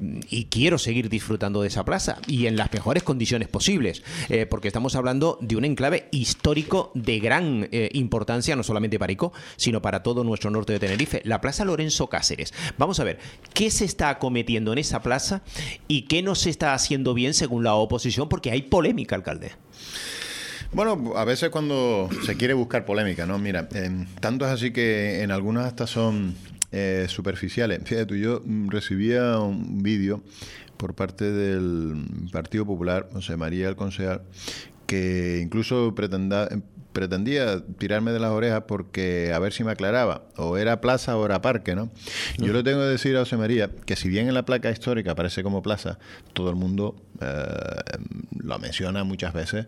quiero 0.50 0.78
seguir 0.78 1.10
disfrutando 1.10 1.62
de 1.62 1.68
esa 1.68 1.84
plaza 1.84 2.20
y 2.28 2.46
en 2.46 2.58
las 2.58 2.72
mejores 2.72 3.02
condiciones 3.02 3.48
posibles, 3.48 4.04
porque 4.50 4.68
estamos 4.68 4.96
hablando 4.96 5.40
de 5.42 5.56
un 5.56 5.66
enclave 5.66 6.08
histórico 6.12 6.92
de 6.94 7.20
gran 7.20 7.68
importancia, 7.94 8.56
no 8.56 8.62
solamente 8.62 9.00
para 9.00 9.12
Ico, 9.12 9.34
sino 9.56 9.82
para 9.82 10.04
todo 10.04 10.24
nuestro 10.24 10.52
norte 10.52 10.74
de 10.74 10.80
Tenerife, 10.80 11.22
la 11.26 11.42
Plaza 11.42 11.66
Lorenzo 11.66 12.08
Cáceres. 12.08 12.53
Vamos 12.78 13.00
a 13.00 13.04
ver, 13.04 13.20
¿qué 13.54 13.70
se 13.72 13.86
está 13.86 14.10
acometiendo 14.10 14.74
en 14.74 14.80
esa 14.80 15.02
plaza 15.02 15.42
y 15.88 16.04
qué 16.04 16.22
no 16.22 16.36
se 16.36 16.50
está 16.50 16.74
haciendo 16.74 17.14
bien 17.14 17.34
según 17.34 17.64
la 17.64 17.76
oposición? 17.76 18.30
Porque 18.30 18.52
hay 18.52 18.64
polémica, 18.64 19.16
alcalde. 19.16 19.52
Bueno, 20.74 21.14
a 21.16 21.24
veces 21.24 21.50
cuando 21.52 22.10
se 22.26 22.36
quiere 22.36 22.56
buscar 22.56 22.84
polémica, 22.84 23.28
¿no? 23.28 23.38
Mira, 23.38 23.70
tanto 24.20 24.46
es 24.46 24.52
así 24.52 24.72
que 24.72 25.22
en 25.22 25.32
algunas 25.32 25.68
hasta 25.68 25.86
son 25.86 26.36
eh, 26.72 27.06
superficiales. 27.08 27.82
Fíjate, 27.84 28.08
tú, 28.08 28.16
yo 28.16 28.42
recibía 28.70 29.38
un 29.38 29.84
vídeo 29.84 30.24
por 30.78 30.96
parte 30.96 31.32
del 31.32 32.30
Partido 32.32 32.66
Popular, 32.66 33.08
José 33.14 33.38
María 33.38 33.70
el 33.70 33.76
concejal, 33.76 34.24
que 34.88 35.40
incluso 35.44 35.94
pretendía, 35.94 36.50
pretendía 36.94 37.64
tirarme 37.78 38.12
de 38.12 38.20
las 38.20 38.32
orejas 38.32 38.64
porque 38.68 39.32
a 39.34 39.40
ver 39.40 39.52
si 39.52 39.64
me 39.64 39.72
aclaraba, 39.72 40.24
o 40.38 40.58
era 40.58 40.80
plaza 40.80 41.18
o 41.18 41.26
era 41.26 41.42
parque, 41.42 41.76
¿no? 41.76 41.90
Yo 42.38 42.54
le 42.54 42.64
tengo 42.64 42.80
que 42.80 42.86
decir 42.86 43.16
a 43.18 43.20
José 43.20 43.38
María 43.38 43.70
que 43.86 43.96
si 43.96 44.08
bien 44.10 44.28
en 44.28 44.34
la 44.34 44.46
placa 44.46 44.72
histórica 44.72 45.12
aparece 45.12 45.44
como 45.44 45.62
plaza, 45.62 46.00
todo 46.34 46.50
el 46.50 46.56
mundo 46.56 46.96
eh, 47.22 47.98
lo 48.40 48.60
menciona 48.60 49.04
muchas 49.04 49.34
veces 49.34 49.68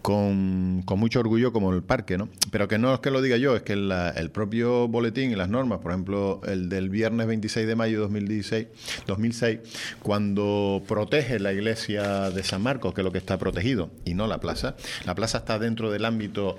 con, 0.00 0.84
mucho 0.96 1.20
orgullo 1.20 1.52
como 1.52 1.72
el 1.72 1.82
parque, 1.82 2.18
¿no? 2.18 2.28
Pero 2.50 2.68
que 2.68 2.78
no 2.78 2.94
es 2.94 3.00
que 3.00 3.10
lo 3.10 3.22
diga 3.22 3.36
yo, 3.36 3.56
es 3.56 3.62
que 3.62 3.72
el 3.72 4.30
propio 4.30 4.86
boletín 4.86 5.30
y 5.30 5.34
las 5.34 5.48
normas, 5.48 5.80
por 5.80 5.92
ejemplo, 5.92 6.40
el 6.46 6.68
del 6.68 6.90
viernes 6.90 7.26
26 7.26 7.66
de 7.66 7.74
mayo 7.74 7.96
de 7.96 8.02
2016, 8.02 8.66
2006, 9.06 9.60
cuando 10.02 10.82
protege 10.86 11.38
la 11.38 11.52
iglesia 11.52 12.30
de 12.30 12.42
San 12.42 12.62
Marcos, 12.62 12.94
que 12.94 13.00
es 13.00 13.04
lo 13.04 13.12
que 13.12 13.18
está 13.18 13.38
protegido, 13.38 13.90
y 14.04 14.14
no 14.14 14.26
la 14.26 14.40
plaza, 14.40 14.76
la 15.04 15.14
plaza 15.14 15.38
está 15.38 15.58
dentro 15.58 15.90
del 15.90 16.04
ámbito 16.04 16.56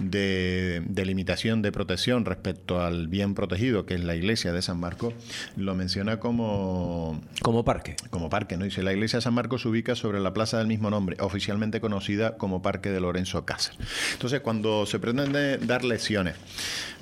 de, 0.00 0.82
de 0.86 1.04
limitación 1.04 1.62
de 1.62 1.72
protección 1.72 2.24
respecto 2.24 2.80
al 2.80 3.08
bien 3.08 3.34
protegido, 3.34 3.86
que 3.86 3.94
es 3.94 4.04
la 4.04 4.14
iglesia 4.14 4.52
de 4.52 4.62
San 4.62 4.78
Marcos, 4.78 5.14
lo 5.56 5.74
menciona 5.74 6.18
como... 6.18 7.20
Como 7.42 7.64
parque. 7.64 7.96
Como 8.10 8.30
parque, 8.30 8.56
¿no? 8.56 8.64
Dice, 8.64 8.82
la 8.82 8.92
iglesia 8.92 9.18
de 9.18 9.22
San 9.22 9.34
Marcos 9.34 9.62
se 9.62 9.68
ubica 9.68 9.94
sobre 9.94 10.20
la 10.20 10.32
plaza 10.32 10.58
del 10.58 10.66
mismo 10.66 10.90
nombre, 10.90 11.16
oficialmente 11.20 11.80
conocida 11.80 12.36
como 12.36 12.62
Parque 12.62 12.90
de 12.90 13.00
Lorenzo 13.00 13.44
Cáceres. 13.44 13.78
Entonces, 14.12 14.40
cuando 14.40 14.86
se 14.86 14.98
pretende 14.98 15.58
dar 15.58 15.84
lecciones 15.84 16.34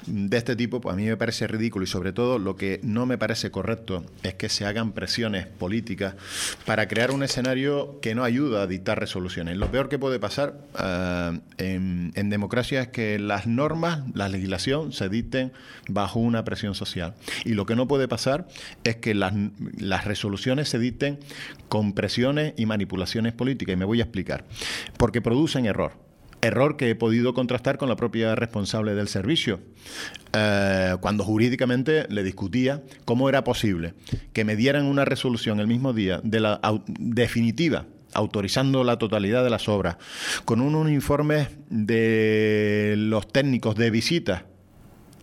de 0.07 0.37
este 0.37 0.55
tipo, 0.55 0.81
pues 0.81 0.93
a 0.93 0.97
mí 0.97 1.05
me 1.05 1.17
parece 1.17 1.47
ridículo 1.47 1.85
y 1.85 1.89
sobre 1.89 2.13
todo 2.13 2.39
lo 2.39 2.57
que 2.57 2.81
no 2.83 3.07
me 3.07 3.19
parece 3.19 3.51
correcto 3.51 4.05
es 4.23 4.35
que 4.35 4.49
se 4.49 4.65
hagan 4.65 4.93
presiones 4.93 5.47
políticas 5.47 6.15
para 6.65 6.87
crear 6.87 7.11
un 7.11 7.23
escenario 7.23 7.99
que 8.01 8.15
no 8.15 8.23
ayuda 8.23 8.63
a 8.63 8.67
dictar 8.67 9.01
resoluciones. 9.01 9.57
Lo 9.57 9.71
peor 9.71 9.89
que 9.89 9.99
puede 9.99 10.19
pasar 10.19 10.55
en, 11.59 12.13
en, 12.15 12.31
democracia 12.31 12.46
es 12.83 12.89
que 12.89 13.19
las 13.19 13.47
normas, 13.47 14.01
la 14.15 14.29
legislación 14.29 14.93
se 14.93 15.09
dicten 15.09 15.53
bajo 15.89 16.19
una 16.19 16.45
presión 16.45 16.75
social. 16.75 17.15
Y 17.45 17.55
lo 17.55 17.67
que 17.67 17.77
no 17.77 17.89
puede 17.89 18.09
pasar 18.09 18.49
es 18.85 18.97
que 18.97 19.15
las, 19.15 19.33
las 19.79 20.05
resoluciones 20.05 20.69
se 20.69 20.79
dicten 20.79 21.19
con 21.69 21.93
presiones 21.93 22.55
y 22.57 22.67
manipulaciones 22.67 23.33
políticas. 23.33 23.75
Y 23.75 23.77
me 23.77 23.85
voy 23.85 24.01
a 24.01 24.05
explicar. 24.05 24.45
Porque 24.97 25.21
producen 25.21 25.67
error 25.67 26.07
error 26.43 26.77
que 26.77 26.91
he 26.91 26.95
podido 26.95 27.35
contrastar 27.35 27.79
con 27.79 27.89
la 27.89 27.97
propia 27.97 28.35
responsable 28.35 28.95
del 28.95 29.09
servicio, 29.09 29.61
eh, 30.33 30.95
cuando 31.01 31.25
jurídicamente 31.25 32.07
le 32.09 32.23
discutía 32.23 32.83
cómo 33.05 33.29
era 33.29 33.43
posible 33.43 33.95
que 34.33 34.45
me 34.45 34.55
dieran 34.55 34.87
una 34.87 35.05
resolución 35.05 35.61
el 35.61 35.67
mismo 35.67 35.93
día 35.93 36.21
de 36.23 36.41
la 36.41 36.61
definitiva 36.87 37.87
autorizando 38.17 38.83
la 38.85 38.99
totalidad 38.99 39.45
de 39.45 39.51
las 39.51 39.69
obras, 39.69 39.97
con 40.45 40.61
un 40.61 40.91
informe 40.91 41.49
de 41.69 42.95
los 42.97 43.29
técnicos 43.29 43.77
de 43.77 43.91
visita, 43.91 44.47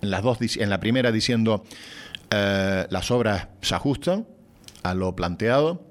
en, 0.02 0.12
las 0.12 0.24
dos, 0.24 0.38
en 0.58 0.70
la 0.70 0.80
primera 0.80 1.12
diciendo 1.12 1.64
eh, 2.30 2.86
las 2.89 3.12
obras 3.12 3.48
se 3.62 3.76
ajustan 3.76 4.28
a 4.84 4.94
lo 4.94 5.16
planteado, 5.16 5.88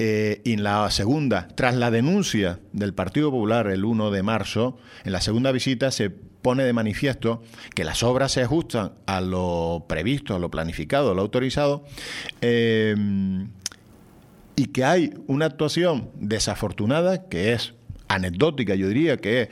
eh, 0.00 0.42
y 0.44 0.52
en 0.52 0.62
la 0.62 0.90
segunda, 0.90 1.48
tras 1.56 1.74
la 1.74 1.90
denuncia 1.90 2.60
del 2.72 2.94
Partido 2.94 3.32
Popular 3.32 3.66
el 3.66 3.84
1 3.84 4.12
de 4.12 4.22
marzo, 4.22 4.78
en 5.04 5.12
la 5.12 5.20
segunda 5.20 5.50
visita 5.50 5.90
se 5.90 6.10
pone 6.10 6.62
de 6.62 6.72
manifiesto 6.72 7.42
que 7.74 7.82
las 7.82 8.04
obras 8.04 8.32
se 8.32 8.42
ajustan 8.42 8.92
a 9.06 9.20
lo 9.20 9.86
previsto, 9.88 10.36
a 10.36 10.38
lo 10.38 10.50
planificado, 10.50 11.10
a 11.10 11.14
lo 11.14 11.22
autorizado, 11.22 11.84
eh, 12.40 12.94
y 14.58 14.66
que 14.66 14.84
hay 14.84 15.14
una 15.28 15.46
actuación 15.46 16.10
desafortunada 16.16 17.28
que 17.28 17.52
es 17.52 17.74
anecdótica, 18.08 18.74
yo 18.74 18.88
diría 18.88 19.18
que 19.18 19.50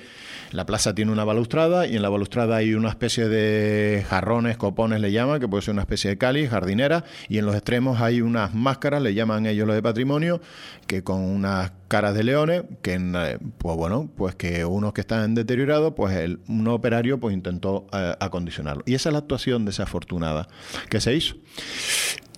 la 0.50 0.66
plaza 0.66 0.96
tiene 0.96 1.12
una 1.12 1.22
balustrada 1.22 1.86
y 1.86 1.94
en 1.94 2.02
la 2.02 2.08
balustrada 2.08 2.56
hay 2.56 2.74
una 2.74 2.88
especie 2.88 3.28
de 3.28 4.04
jarrones, 4.08 4.56
copones 4.56 5.00
le 5.00 5.12
llaman, 5.12 5.38
que 5.38 5.46
puede 5.46 5.62
ser 5.62 5.74
una 5.74 5.82
especie 5.82 6.10
de 6.10 6.18
cáliz, 6.18 6.50
jardinera, 6.50 7.04
y 7.28 7.38
en 7.38 7.46
los 7.46 7.54
extremos 7.54 8.00
hay 8.00 8.20
unas 8.20 8.52
máscaras, 8.52 9.00
le 9.00 9.14
llaman 9.14 9.46
ellos 9.46 9.68
los 9.68 9.76
de 9.76 9.82
patrimonio, 9.82 10.40
que 10.88 11.04
con 11.04 11.20
unas 11.20 11.70
caras 11.86 12.16
de 12.16 12.24
leones, 12.24 12.64
que 12.82 12.94
eh, 12.94 13.38
pues 13.58 13.76
bueno, 13.76 14.10
pues 14.16 14.34
que 14.34 14.64
unos 14.64 14.92
que 14.92 15.02
están 15.02 15.36
deteriorados, 15.36 15.92
pues 15.96 16.36
un 16.48 16.66
operario 16.66 17.20
pues 17.20 17.32
intentó 17.32 17.86
eh, 17.92 18.16
acondicionarlo. 18.18 18.82
Y 18.86 18.94
esa 18.94 19.10
es 19.10 19.12
la 19.12 19.20
actuación 19.20 19.66
desafortunada 19.66 20.48
que 20.90 21.00
se 21.00 21.14
hizo. 21.14 21.36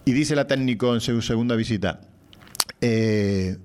Y 0.05 0.13
dice 0.13 0.37
la 0.37 0.47
técnico 0.47 0.93
en 0.93 1.01
su 1.01 1.23
segunda 1.23 1.57
visita, 1.57 2.01
eh, 2.81 3.59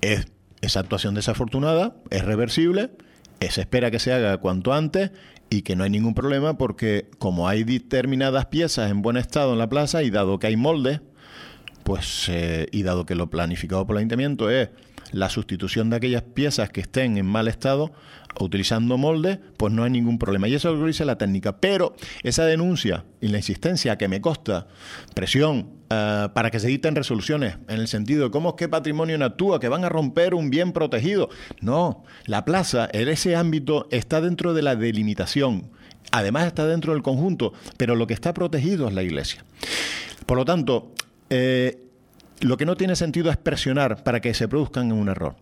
es, 0.00 0.26
esa 0.60 0.80
actuación 0.80 1.14
desafortunada 1.14 1.96
es 2.10 2.24
reversible 2.24 2.90
se 3.50 3.60
espera 3.60 3.90
que 3.90 3.98
se 3.98 4.12
haga 4.12 4.38
cuanto 4.38 4.72
antes 4.72 5.10
y 5.50 5.62
que 5.62 5.76
no 5.76 5.84
hay 5.84 5.90
ningún 5.90 6.14
problema 6.14 6.58
porque 6.58 7.08
como 7.18 7.48
hay 7.48 7.64
determinadas 7.64 8.46
piezas 8.46 8.90
en 8.90 9.02
buen 9.02 9.16
estado 9.16 9.52
en 9.52 9.58
la 9.58 9.68
plaza 9.68 10.02
y 10.02 10.10
dado 10.10 10.38
que 10.38 10.48
hay 10.48 10.56
moldes, 10.56 11.00
pues 11.84 12.28
eh, 12.28 12.66
y 12.72 12.82
dado 12.82 13.06
que 13.06 13.14
lo 13.14 13.30
planificado 13.30 13.86
por 13.86 13.94
el 13.94 13.98
ayuntamiento 13.98 14.50
es 14.50 14.70
la 15.12 15.30
sustitución 15.30 15.90
de 15.90 15.96
aquellas 15.96 16.22
piezas 16.22 16.70
que 16.70 16.80
estén 16.80 17.16
en 17.16 17.26
mal 17.26 17.46
estado, 17.46 17.92
utilizando 18.40 18.98
moldes, 18.98 19.38
pues 19.56 19.72
no 19.72 19.84
hay 19.84 19.90
ningún 19.90 20.18
problema. 20.18 20.48
Y 20.48 20.54
eso 20.54 20.72
es 20.72 20.78
lo 20.78 20.86
dice 20.86 21.04
la 21.04 21.18
técnica. 21.18 21.58
Pero 21.58 21.94
esa 22.22 22.44
denuncia 22.44 23.04
y 23.20 23.28
la 23.28 23.38
insistencia 23.38 23.96
que 23.98 24.08
me 24.08 24.20
costa 24.20 24.66
presión 25.14 25.70
eh, 25.90 26.28
para 26.34 26.50
que 26.50 26.58
se 26.58 26.66
editen 26.66 26.96
resoluciones 26.96 27.56
en 27.68 27.80
el 27.80 27.88
sentido 27.88 28.24
de 28.24 28.30
cómo 28.30 28.50
es 28.50 28.54
que 28.56 28.68
patrimonio 28.68 29.22
actúa, 29.24 29.60
que 29.60 29.68
van 29.68 29.84
a 29.84 29.88
romper 29.88 30.34
un 30.34 30.50
bien 30.50 30.72
protegido. 30.72 31.28
No, 31.60 32.04
la 32.24 32.44
plaza, 32.44 32.88
en 32.92 33.08
ese 33.08 33.36
ámbito, 33.36 33.86
está 33.90 34.20
dentro 34.20 34.52
de 34.54 34.62
la 34.62 34.76
delimitación. 34.76 35.70
Además 36.12 36.46
está 36.46 36.66
dentro 36.66 36.92
del 36.92 37.02
conjunto, 37.02 37.52
pero 37.76 37.94
lo 37.94 38.06
que 38.06 38.14
está 38.14 38.34
protegido 38.34 38.88
es 38.88 38.94
la 38.94 39.02
iglesia. 39.02 39.44
Por 40.24 40.36
lo 40.36 40.44
tanto, 40.44 40.92
eh, 41.30 41.85
lo 42.40 42.56
que 42.56 42.66
no 42.66 42.76
tiene 42.76 42.96
sentido 42.96 43.30
es 43.30 43.36
presionar 43.36 44.02
para 44.02 44.20
que 44.20 44.34
se 44.34 44.48
produzcan 44.48 44.92
un 44.92 45.08
error. 45.08 45.36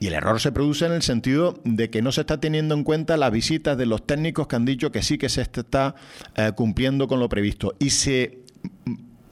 Y 0.00 0.08
el 0.08 0.14
error 0.14 0.40
se 0.40 0.52
produce 0.52 0.86
en 0.86 0.92
el 0.92 1.02
sentido 1.02 1.60
de 1.64 1.90
que 1.90 2.02
no 2.02 2.12
se 2.12 2.22
está 2.22 2.38
teniendo 2.40 2.74
en 2.74 2.84
cuenta 2.84 3.16
la 3.16 3.30
visita 3.30 3.76
de 3.76 3.86
los 3.86 4.06
técnicos 4.06 4.46
que 4.46 4.56
han 4.56 4.64
dicho 4.64 4.92
que 4.92 5.02
sí 5.02 5.18
que 5.18 5.28
se 5.28 5.42
está 5.42 5.94
eh, 6.34 6.52
cumpliendo 6.54 7.08
con 7.08 7.20
lo 7.20 7.28
previsto. 7.28 7.74
Y 7.78 7.90
se 7.90 8.40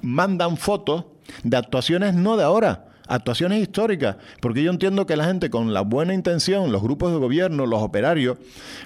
mandan 0.03 0.57
fotos 0.57 1.07
de 1.43 1.57
actuaciones 1.57 2.15
no 2.15 2.37
de 2.37 2.45
ahora, 2.45 2.87
actuaciones 3.07 3.63
históricas, 3.63 4.17
porque 4.41 4.63
yo 4.63 4.71
entiendo 4.71 5.07
que 5.07 5.17
la 5.17 5.25
gente 5.25 5.51
con 5.51 5.73
la 5.75 5.83
buena 5.83 6.15
intención, 6.15 6.73
los 6.73 6.83
grupos 6.83 7.13
de 7.13 7.19
gobierno, 7.19 7.67
los 7.67 7.83
operarios, 7.83 8.39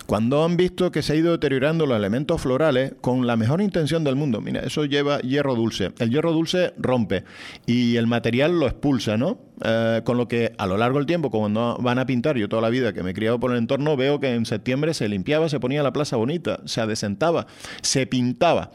cuando 0.07 0.45
han 0.45 0.57
visto 0.57 0.91
que 0.91 1.03
se 1.03 1.13
ha 1.13 1.17
ido 1.17 1.33
deteriorando 1.33 1.87
los 1.87 1.97
elementos 1.97 2.41
florales, 2.41 2.95
con 3.01 3.27
la 3.27 3.37
mejor 3.37 3.61
intención 3.61 4.05
del 4.05 4.17
mundo, 4.17 4.41
mira, 4.41 4.61
eso 4.61 4.85
lleva 4.85 5.21
hierro 5.21 5.55
dulce, 5.55 5.93
el 5.99 6.11
hierro 6.11 6.33
dulce 6.33 6.73
rompe 6.79 7.25
y 7.67 7.97
el 7.97 8.07
material 8.07 8.59
lo 8.59 8.67
expulsa, 8.67 9.17
¿no? 9.17 9.48
Eh, 9.65 10.03
con 10.05 10.17
lo 10.17 10.29
que 10.29 10.53
a 10.57 10.67
lo 10.67 10.77
largo 10.77 10.99
del 10.99 11.07
tiempo, 11.07 11.31
como 11.31 11.49
no 11.49 11.77
van 11.79 11.99
a 11.99 12.07
pintar, 12.07 12.37
yo 12.37 12.49
toda 12.49 12.63
la 12.63 12.69
vida 12.69 12.93
que 12.93 13.03
me 13.03 13.11
he 13.11 13.15
criado 13.15 13.41
por 13.41 13.51
el 13.51 13.59
entorno, 13.59 13.97
veo 13.97 14.21
que 14.21 14.35
en 14.35 14.47
septiembre 14.47 14.95
se 14.95 15.09
limpiaba, 15.09 15.49
se 15.49 15.59
ponía 15.59 15.83
la 15.83 15.93
plaza 15.93 16.17
bonita, 16.17 16.61
se 16.65 16.81
adesentaba, 16.81 17.47
se 17.83 18.07
pintaba. 18.07 18.71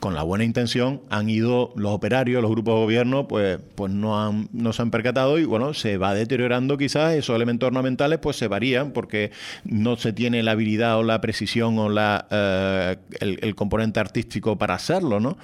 Con 0.00 0.14
la 0.14 0.22
buena 0.22 0.44
intención 0.44 1.02
han 1.08 1.30
ido 1.30 1.72
los 1.76 1.92
operarios, 1.92 2.42
los 2.42 2.50
grupos 2.50 2.74
de 2.74 2.80
gobierno, 2.80 3.28
pues, 3.28 3.58
pues 3.74 3.92
no, 3.92 4.20
han, 4.20 4.48
no 4.52 4.72
se 4.72 4.82
han 4.82 4.90
percatado 4.90 5.38
y 5.38 5.44
bueno, 5.44 5.72
se 5.72 5.98
va 5.98 6.14
deteriorando 6.14 6.76
quizás, 6.76 7.14
esos 7.14 7.36
elementos 7.36 7.68
ornamentales 7.68 8.18
pues 8.18 8.36
se 8.36 8.48
varían 8.48 8.90
porque 8.90 9.30
no 9.64 9.96
se 9.96 10.12
tiene 10.12 10.42
la 10.42 10.52
habilidad 10.52 10.98
o 10.98 11.02
la 11.02 11.20
precisión 11.20 11.78
o 11.78 11.88
la, 11.88 12.26
eh, 12.30 12.96
el, 13.20 13.38
el 13.40 13.54
componente 13.54 14.00
artístico 14.00 14.58
para 14.58 14.74
hacerlo, 14.74 15.20
¿no? 15.20 15.38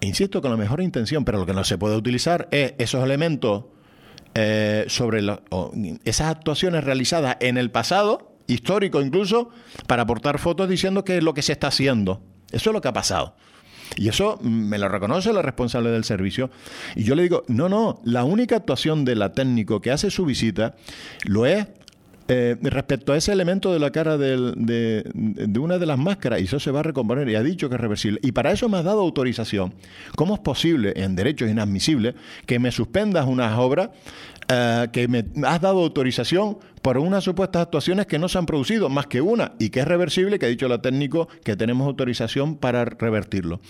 Insisto, 0.00 0.42
con 0.42 0.50
la 0.50 0.56
mejor 0.58 0.82
intención, 0.82 1.24
pero 1.24 1.38
lo 1.38 1.46
que 1.46 1.54
no 1.54 1.64
se 1.64 1.78
puede 1.78 1.96
utilizar 1.96 2.48
es 2.50 2.74
esos 2.78 3.02
elementos 3.02 3.64
eh, 4.34 4.84
sobre 4.88 5.24
esas 6.04 6.28
actuaciones 6.28 6.84
realizadas 6.84 7.36
en 7.40 7.56
el 7.56 7.70
pasado, 7.70 8.36
histórico 8.46 9.00
incluso, 9.00 9.50
para 9.86 10.02
aportar 10.02 10.38
fotos 10.38 10.68
diciendo 10.68 11.04
que 11.04 11.18
es 11.18 11.22
lo 11.22 11.34
que 11.34 11.42
se 11.42 11.52
está 11.52 11.68
haciendo. 11.68 12.22
Eso 12.50 12.70
es 12.70 12.74
lo 12.74 12.80
que 12.80 12.88
ha 12.88 12.92
pasado. 12.92 13.36
Y 13.96 14.08
eso 14.08 14.38
me 14.42 14.78
lo 14.78 14.88
reconoce 14.88 15.32
la 15.32 15.42
responsable 15.42 15.90
del 15.90 16.04
servicio. 16.04 16.50
Y 16.96 17.04
yo 17.04 17.14
le 17.14 17.22
digo, 17.22 17.44
no, 17.48 17.68
no, 17.68 18.00
la 18.04 18.24
única 18.24 18.56
actuación 18.56 19.04
de 19.04 19.14
la 19.14 19.32
técnico 19.32 19.80
que 19.80 19.90
hace 19.90 20.10
su 20.10 20.24
visita 20.24 20.74
lo 21.24 21.46
es 21.46 21.66
eh, 22.28 22.56
respecto 22.62 23.12
a 23.12 23.16
ese 23.16 23.32
elemento 23.32 23.72
de 23.72 23.78
la 23.78 23.90
cara 23.90 24.16
de, 24.16 25.04
una 25.58 25.78
de 25.78 25.86
las 25.86 25.98
máscaras, 25.98 26.40
y 26.40 26.44
eso 26.44 26.58
se 26.58 26.70
va 26.70 26.80
a 26.80 26.82
recomponer, 26.82 27.28
y 27.28 27.34
ha 27.34 27.42
dicho 27.42 27.68
que 27.68 27.74
es 27.74 27.80
reversible, 27.80 28.18
y 28.22 28.32
para 28.32 28.52
eso 28.52 28.68
me 28.68 28.78
has 28.78 28.84
dado 28.84 29.00
autorización. 29.00 29.74
¿Cómo 30.16 30.34
es 30.34 30.40
posible, 30.40 30.94
en 30.96 31.16
derechos 31.16 31.50
inadmisibles, 31.50 32.14
que 32.46 32.58
me 32.58 32.72
suspendas 32.72 33.26
unas 33.26 33.58
obras, 33.58 33.90
eh, 34.48 34.88
que 34.92 35.08
me 35.08 35.24
has 35.46 35.60
dado 35.60 35.80
autorización 35.80 36.58
por 36.82 36.98
unas 36.98 37.24
supuestas 37.24 37.62
actuaciones 37.62 38.06
que 38.06 38.18
no 38.18 38.28
se 38.28 38.38
han 38.38 38.46
producido, 38.46 38.88
más 38.88 39.06
que 39.06 39.20
una, 39.20 39.52
y 39.58 39.70
que 39.70 39.80
es 39.80 39.88
reversible, 39.88 40.38
que 40.38 40.46
ha 40.46 40.50
dicho 40.50 40.68
la 40.68 40.80
técnico 40.80 41.28
que 41.42 41.56
tenemos 41.56 41.86
autorización 41.86 42.56
para 42.56 42.84
revertirlo? 42.84 43.60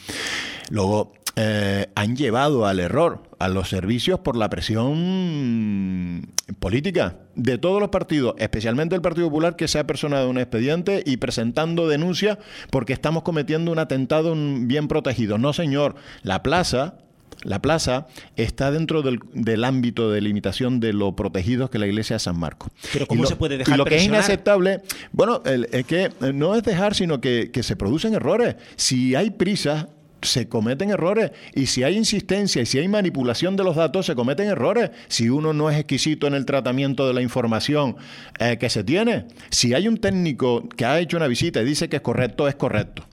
Luego, 0.70 1.12
eh, 1.36 1.88
han 1.96 2.16
llevado 2.16 2.66
al 2.66 2.78
error 2.78 3.22
a 3.40 3.48
los 3.48 3.68
servicios 3.68 4.20
por 4.20 4.36
la 4.36 4.48
presión 4.48 6.28
política 6.60 7.16
de 7.34 7.58
todos 7.58 7.80
los 7.80 7.90
partidos, 7.90 8.34
especialmente 8.38 8.94
el 8.94 9.02
Partido 9.02 9.26
Popular, 9.28 9.56
que 9.56 9.66
se 9.66 9.80
ha 9.80 9.86
personado 9.86 10.30
un 10.30 10.38
expediente 10.38 11.02
y 11.04 11.16
presentando 11.16 11.88
denuncias 11.88 12.38
porque 12.70 12.92
estamos 12.92 13.24
cometiendo 13.24 13.72
un 13.72 13.80
atentado 13.80 14.34
bien 14.36 14.86
protegido. 14.86 15.36
No, 15.38 15.52
señor, 15.52 15.96
la 16.22 16.42
plaza 16.42 16.98
la 17.42 17.60
plaza 17.60 18.06
está 18.36 18.70
dentro 18.70 19.02
del, 19.02 19.64
ámbito 19.64 20.10
de 20.10 20.20
limitación 20.20 20.80
de 20.80 20.92
lo 20.92 21.14
protegido 21.14 21.68
que 21.68 21.78
la 21.78 21.86
iglesia 21.86 22.14
de 22.14 22.20
San 22.20 22.38
Marcos. 22.38 22.70
Pero 22.92 23.06
¿cómo 23.06 23.26
se 23.26 23.36
puede 23.36 23.58
dejar 23.58 23.74
Y 23.74 23.78
lo 23.78 23.84
que 23.84 23.96
es 23.96 24.04
inaceptable, 24.04 24.80
bueno, 25.12 25.42
es 25.44 25.84
que 25.84 26.10
no 26.32 26.54
es 26.54 26.62
dejar, 26.62 26.94
sino 26.94 27.20
que, 27.20 27.50
que 27.52 27.62
se 27.62 27.76
producen 27.76 28.14
errores. 28.14 28.56
Si 28.76 29.14
hay 29.14 29.30
prisa, 29.30 29.88
se 30.24 30.48
cometen 30.48 30.90
errores. 30.90 31.32
Y 31.54 31.66
si 31.66 31.82
hay 31.82 31.96
insistencia 31.96 32.62
y 32.62 32.66
si 32.66 32.78
hay 32.78 32.88
manipulación 32.88 33.56
de 33.56 33.64
los 33.64 33.76
datos, 33.76 34.06
se 34.06 34.14
cometen 34.14 34.48
errores. 34.48 34.90
Si 35.08 35.28
uno 35.28 35.52
no 35.52 35.70
es 35.70 35.78
exquisito 35.78 36.26
en 36.26 36.34
el 36.34 36.46
tratamiento 36.46 37.06
de 37.06 37.14
la 37.14 37.22
información 37.22 37.96
eh, 38.38 38.58
que 38.58 38.70
se 38.70 38.84
tiene. 38.84 39.26
Si 39.50 39.74
hay 39.74 39.88
un 39.88 39.98
técnico 39.98 40.68
que 40.68 40.84
ha 40.84 40.98
hecho 40.98 41.16
una 41.16 41.26
visita 41.26 41.62
y 41.62 41.64
dice 41.64 41.88
que 41.88 41.96
es 41.96 42.02
correcto, 42.02 42.48
es 42.48 42.54
correcto. 42.54 43.06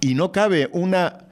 Y 0.00 0.14
no 0.14 0.32
cabe 0.32 0.68
una 0.72 1.29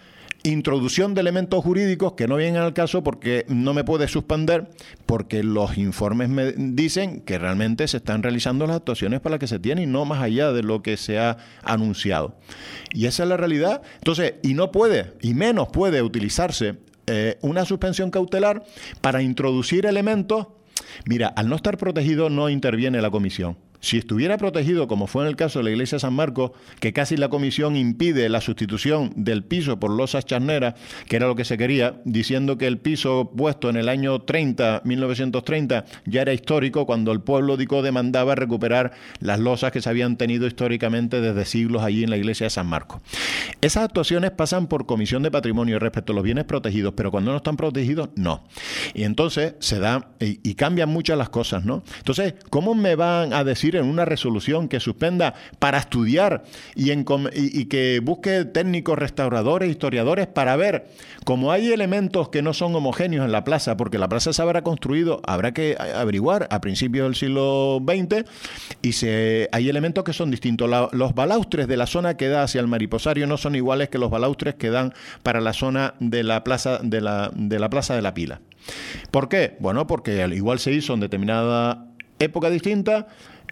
introducción 0.49 1.15
de 1.15 1.21
elementos 1.21 1.63
jurídicos 1.63 2.15
que 2.15 2.27
no 2.27 2.37
vienen 2.37 2.61
al 2.61 2.73
caso 2.73 3.03
porque 3.03 3.45
no 3.49 3.75
me 3.75 3.85
puede 3.85 4.09
suspender, 4.09 4.71
porque 5.07 5.43
los 5.43 5.79
informes 5.79 6.29
me 6.29 6.53
dicen 6.53 7.21
que 7.21 7.39
realmente 7.39 7.87
se 7.89 7.99
están 7.99 8.23
realizando 8.23 8.67
las 8.67 8.77
actuaciones 8.77 9.21
para 9.21 9.35
las 9.35 9.41
que 9.41 9.47
se 9.47 9.59
tiene 9.59 9.83
y 9.83 9.87
no 9.87 10.05
más 10.05 10.23
allá 10.23 10.53
de 10.53 10.63
lo 10.63 10.83
que 10.83 10.97
se 10.97 11.19
ha 11.19 11.37
anunciado. 11.63 12.37
Y 12.93 13.07
esa 13.07 13.23
es 13.25 13.29
la 13.29 13.37
realidad. 13.37 13.83
Entonces, 13.97 14.35
y 14.43 14.55
no 14.55 14.73
puede, 14.73 15.15
y 15.21 15.35
menos 15.35 15.69
puede 15.69 16.03
utilizarse 16.03 16.79
eh, 17.07 17.39
una 17.41 17.65
suspensión 17.65 18.11
cautelar 18.11 18.65
para 19.01 19.23
introducir 19.23 19.87
elementos. 19.87 20.49
Mira, 21.07 21.29
al 21.29 21.49
no 21.49 21.57
estar 21.57 21.79
protegido 21.79 22.31
no 22.31 22.49
interviene 22.49 23.01
la 23.01 23.11
comisión. 23.11 23.57
Si 23.81 23.97
estuviera 23.99 24.37
protegido, 24.39 24.89
como 24.89 25.07
fue 25.07 25.22
en 25.22 25.29
el 25.29 25.37
caso 25.37 25.61
de 25.61 25.64
la 25.64 25.70
iglesia 25.70 25.97
de 25.97 26.01
San 26.01 26.14
Marcos, 26.14 26.51
que 26.81 26.93
casi 26.93 27.16
la 27.16 27.29
comisión 27.29 27.76
impide 27.76 28.29
la 28.29 28.41
sustitución 28.41 29.12
del 29.14 29.45
piso 29.45 29.79
por 29.79 29.91
losas 29.91 30.24
charneras, 30.24 30.74
que 31.07 31.16
era 31.16 31.29
lo 31.29 31.37
que 31.37 31.45
se 31.45 31.57
quería, 31.57 32.01
diciendo 32.05 32.59
que 32.59 32.66
el 32.66 32.79
piso 32.79 33.31
puesto 33.37 33.70
en 33.70 33.76
el 33.76 33.89
año 33.89 34.20
30, 34.20 34.83
1930, 34.85 35.85
ya 36.07 36.22
era 36.22 36.33
histórico, 36.33 36.87
cuando 36.87 37.12
el 37.12 37.20
pueblo 37.20 37.57
de 37.57 37.64
Icó 37.64 37.83
demandaba 37.83 38.35
recuperar 38.35 38.93
las 39.20 39.39
losas 39.39 39.70
que 39.72 39.81
se 39.81 39.89
habían 39.89 40.16
tenido 40.16 40.47
históricamente 40.47 41.20
desde 41.20 41.45
siglos 41.45 41.83
allí 41.83 42.03
en 42.03 42.11
la 42.11 42.16
iglesia 42.16 42.47
de 42.47 42.51
San 42.51 42.66
Marcos. 42.66 43.01
Esas 43.61 43.85
actuaciones 43.85 44.31
pasan 44.33 44.66
por 44.66 44.87
comisión 44.87 45.22
de 45.22 45.31
patrimonio 45.31 45.79
respecto 45.79 46.12
a 46.12 46.16
los 46.16 46.24
bienes 46.24 46.45
protegidos, 46.45 46.95
pero 46.97 47.11
cuando 47.11 47.31
no 47.31 47.37
están 47.37 47.57
protegidos, 47.57 48.09
no. 48.16 48.45
Y 48.95 49.05
entonces 49.05 49.55
se 49.61 49.79
da, 49.79 50.11
y, 50.20 50.41
y 50.43 50.55
cambian 50.55 50.89
muchas 50.89 51.18
las 51.18 51.29
cosas, 51.29 51.64
¿no? 51.64 51.83
Entonces, 51.99 52.35
¿cómo 52.51 52.74
me 52.74 52.95
van 52.97 53.33
a 53.33 53.45
decir 53.45 53.68
en 53.77 53.87
una 53.87 54.05
resolución 54.05 54.69
que 54.69 54.81
suspenda 54.81 55.35
para 55.59 55.79
estudiar 55.79 56.45
y, 56.75 57.64
que 57.66 58.01
busque 58.03 58.45
técnicos, 58.45 58.99
restauradores, 58.99 59.71
historiadores 59.71 60.27
para 60.27 60.57
ver 60.57 60.87
cómo 61.25 61.53
hay 61.53 61.73
elementos 61.73 62.29
que 62.29 62.43
no 62.43 62.55
son 62.55 62.75
homogéneos 62.75 63.25
en 63.25 63.33
la 63.33 63.45
plaza, 63.45 63.77
porque 63.77 63.99
la 63.99 64.09
plaza 64.09 64.33
se 64.33 64.43
habrá 64.43 64.62
construido, 64.62 65.21
habrá 65.25 65.53
que 65.53 65.77
averiguar 65.95 66.49
a 66.51 66.61
principios 66.61 67.07
del 67.07 67.14
siglo 67.14 67.83
XX 67.87 68.25
y 68.83 68.93
se, 68.93 69.49
hay 69.53 69.69
elementos 69.69 70.05
que 70.05 70.12
son 70.12 70.31
distintos. 70.31 70.71
los 70.93 71.14
balaustres 71.14 71.69
de 71.69 71.77
la 71.77 71.87
zona 71.87 72.16
que 72.16 72.29
da 72.29 72.43
hacia 72.43 72.61
el 72.61 72.66
mariposario 72.66 73.27
no 73.27 73.37
son 73.37 73.55
iguales 73.55 73.89
que 73.89 73.99
los 73.99 74.11
balaustres 74.11 74.55
que 74.55 74.71
dan 74.71 74.93
para 75.23 75.41
la 75.41 75.53
zona 75.53 75.95
de 76.01 76.23
la 76.23 76.45
plaza 76.45 76.79
de 76.83 77.01
la, 77.01 77.31
de 77.35 77.59
la 77.59 77.71
plaza 77.71 77.95
de 77.95 78.03
la 78.03 78.14
pila. 78.14 78.41
¿Por 79.11 79.29
qué? 79.29 79.57
Bueno, 79.61 79.87
porque 79.87 80.27
igual 80.35 80.59
se 80.59 80.73
hizo 80.73 80.95
en 80.95 81.01
determinada 81.01 81.87
época 82.19 82.51
distinta, 82.51 83.07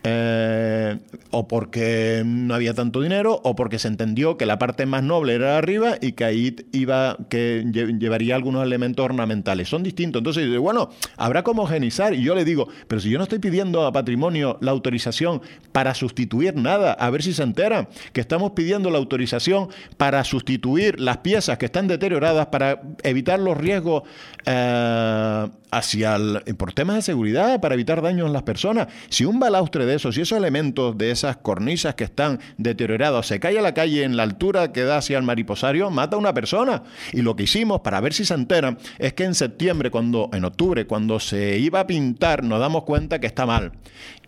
eh, 0.09 0.99
o 1.33 1.49
porque 1.49 2.23
no 2.25 2.55
había 2.55 2.75
tanto 2.75 3.01
dinero, 3.01 3.41
o 3.43 3.57
porque 3.57 3.81
se 3.81 3.89
entendió 3.89 4.37
que 4.37 4.47
la 4.47 4.57
parte 4.57 4.87
más 4.87 5.03
noble 5.03 5.35
era 5.35 5.59
arriba 5.59 5.97
y 6.01 6.13
que 6.13 6.25
ahí 6.25 6.55
iba, 6.71 7.17
que 7.29 7.65
llevaría 7.73 8.37
algunos 8.37 8.65
elementos 8.65 9.05
ornamentales. 9.05 9.69
Son 9.69 9.83
distintos. 9.83 10.21
Entonces, 10.21 10.57
bueno, 10.59 10.91
habrá 11.17 11.43
que 11.43 11.51
homogenizar. 11.51 12.15
Y 12.15 12.23
yo 12.23 12.37
le 12.37 12.45
digo, 12.45 12.69
pero 12.87 13.01
si 13.01 13.11
yo 13.11 13.19
no 13.19 13.25
estoy 13.25 13.41
pidiendo 13.41 13.85
a 13.85 13.91
patrimonio 13.91 14.59
la 14.61 14.71
autorización 14.71 15.43
para 15.73 15.93
sustituir 15.93 16.55
nada, 16.55 16.93
a 16.93 17.11
ver 17.11 17.25
si 17.25 17.35
se 17.35 17.43
enteran, 17.43 17.89
que 18.13 18.21
estamos 18.21 18.53
pidiendo 18.53 18.91
la 18.91 18.99
autorización 18.99 19.71
para 19.97 20.23
sustituir 20.23 21.01
las 21.01 21.17
piezas 21.17 21.59
que 21.59 21.67
están 21.67 21.89
deterioradas, 21.89 22.47
para 22.47 22.81
evitar 23.03 23.41
los 23.41 23.57
riesgos 23.57 24.05
eh, 24.45 25.49
hacia 25.77 26.17
el, 26.17 26.43
por 26.57 26.73
temas 26.73 26.97
de 26.97 27.03
seguridad, 27.03 27.61
para 27.61 27.75
evitar 27.75 28.03
daños 28.03 28.27
en 28.27 28.33
las 28.33 28.43
personas. 28.43 28.89
Si 29.09 29.25
un 29.25 29.39
balaustre 29.39 29.87
de 29.87 29.95
esos 29.95 30.17
y 30.17 30.23
esos 30.23 30.39
elementos 30.39 30.97
de 30.97 31.11
esas 31.11 31.37
cornisas 31.37 31.95
que 31.95 32.05
están 32.05 32.41
deteriorados 32.57 33.27
se 33.27 33.41
cae 33.41 33.59
a 33.59 33.63
la 33.63 33.75
calle 33.75 34.05
en 34.05 34.17
la 34.17 34.23
altura 34.23 34.73
que 34.73 34.83
da 34.83 34.99
hacia 34.99 35.19
el 35.19 35.25
mariposario, 35.25 35.91
mata 35.91 36.17
a 36.17 36.19
una 36.19 36.35
persona. 36.35 36.83
Y 37.13 37.23
lo 37.23 37.37
que 37.37 37.45
hicimos 37.45 37.81
para 37.81 38.01
ver 38.01 38.13
si 38.13 38.25
se 38.25 38.35
enteran 38.35 38.79
es 38.99 39.13
que 39.13 39.25
en 39.25 39.35
septiembre, 39.35 39.91
cuando, 39.91 40.31
en 40.33 40.45
octubre, 40.45 40.87
cuando 40.87 41.21
se 41.21 41.59
iba 41.59 41.81
a 41.81 41.87
pintar, 41.87 42.43
nos 42.43 42.61
damos 42.61 42.85
cuenta 42.85 43.21
que 43.21 43.27
está 43.27 43.47
mal 43.47 43.73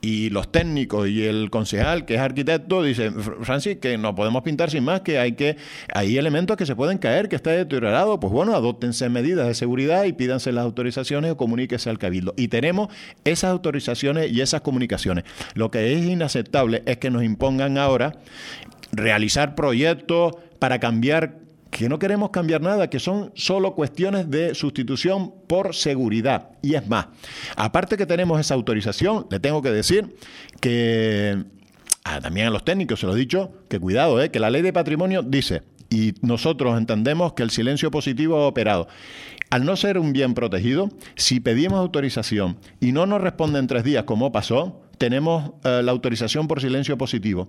y 0.01 0.31
los 0.31 0.51
técnicos 0.53 1.09
y 1.09 1.25
el 1.25 1.51
concejal, 1.51 2.05
que 2.05 2.15
es 2.15 2.21
arquitecto, 2.21 2.83
dice, 2.83 3.11
Francis, 3.11 3.79
que 3.79 3.99
no 3.99 4.15
podemos 4.15 4.43
pintar 4.43 4.71
sin 4.71 4.85
más, 4.85 5.01
que 5.01 5.19
hay 5.19 5.33
que 5.33 5.57
hay 5.93 6.17
elementos 6.19 6.57
que 6.57 6.67
se 6.67 6.77
pueden 6.77 6.99
caer, 6.99 7.29
que 7.29 7.37
está 7.37 7.51
deteriorado, 7.51 8.21
pues 8.21 8.33
bueno, 8.33 8.55
adóptense 8.55 9.09
medidas 9.09 9.47
de 9.47 9.55
seguridad 9.55 10.05
y 10.05 10.13
pídanse 10.13 10.53
las 10.53 10.65
autorizaciones 10.65 11.35
comuníquese 11.39 11.89
al 11.89 11.99
cabildo. 11.99 12.35
Y 12.37 12.49
tenemos 12.49 12.89
esas 13.25 13.51
autorizaciones 13.51 14.31
y 14.31 14.43
esas 14.43 14.61
comunicaciones. 14.61 15.25
Lo 15.55 15.71
que 15.71 15.95
es 15.95 16.05
inaceptable 16.05 16.83
es 16.85 16.99
que 16.99 17.11
nos 17.11 17.25
impongan 17.25 17.79
ahora 17.79 18.19
realizar 18.93 19.55
proyectos 19.55 20.35
para 20.59 20.79
cambiar 20.79 21.39
que 21.71 21.89
no 21.89 21.99
queremos 21.99 22.31
cambiar 22.31 22.61
nada, 22.63 22.89
que 22.89 22.99
son 22.99 23.33
solo 23.35 23.75
cuestiones 23.75 24.31
de 24.31 24.55
sustitución 24.55 25.33
por 25.47 25.75
seguridad. 25.75 26.51
Y 26.63 26.75
es 26.75 26.87
más, 26.89 27.07
aparte 27.57 27.97
que 27.97 28.07
tenemos 28.07 28.41
esa 28.41 28.55
autorización, 28.55 29.27
le 29.31 29.39
tengo 29.39 29.63
que 29.63 29.71
decir 29.71 30.17
que 30.61 31.45
ah, 32.05 32.21
también 32.21 32.47
a 32.47 32.51
los 32.51 32.65
técnicos 32.65 33.01
se 33.01 33.07
lo 33.07 33.15
he 33.15 33.19
dicho, 33.19 33.53
que 33.69 33.79
cuidado, 33.79 34.21
eh, 34.23 34.31
que 34.31 34.41
la 34.41 34.51
ley 34.51 34.63
de 34.63 34.73
patrimonio 34.73 35.23
dice, 35.23 35.63
y 35.91 36.15
nosotros 36.23 36.77
entendemos 36.77 37.33
que 37.33 37.43
el 37.43 37.51
silencio 37.51 37.91
positivo 37.91 38.37
ha 38.37 38.47
operado. 38.47 38.89
Al 39.51 39.65
no 39.65 39.77
ser 39.77 39.99
un 39.99 40.13
bien 40.13 40.35
protegido, 40.35 40.91
si 41.17 41.41
pedimos 41.41 41.79
autorización 41.79 42.59
y 42.81 42.93
no 42.93 43.07
nos 43.07 43.21
responden 43.21 43.61
en 43.61 43.67
tres 43.67 43.85
días 43.85 44.05
como 44.05 44.31
pasó, 44.31 44.83
tenemos 44.99 45.53
eh, 45.65 45.81
la 45.83 45.93
autorización 45.93 46.49
por 46.49 46.61
silencio 46.61 46.99
positivo. 46.99 47.49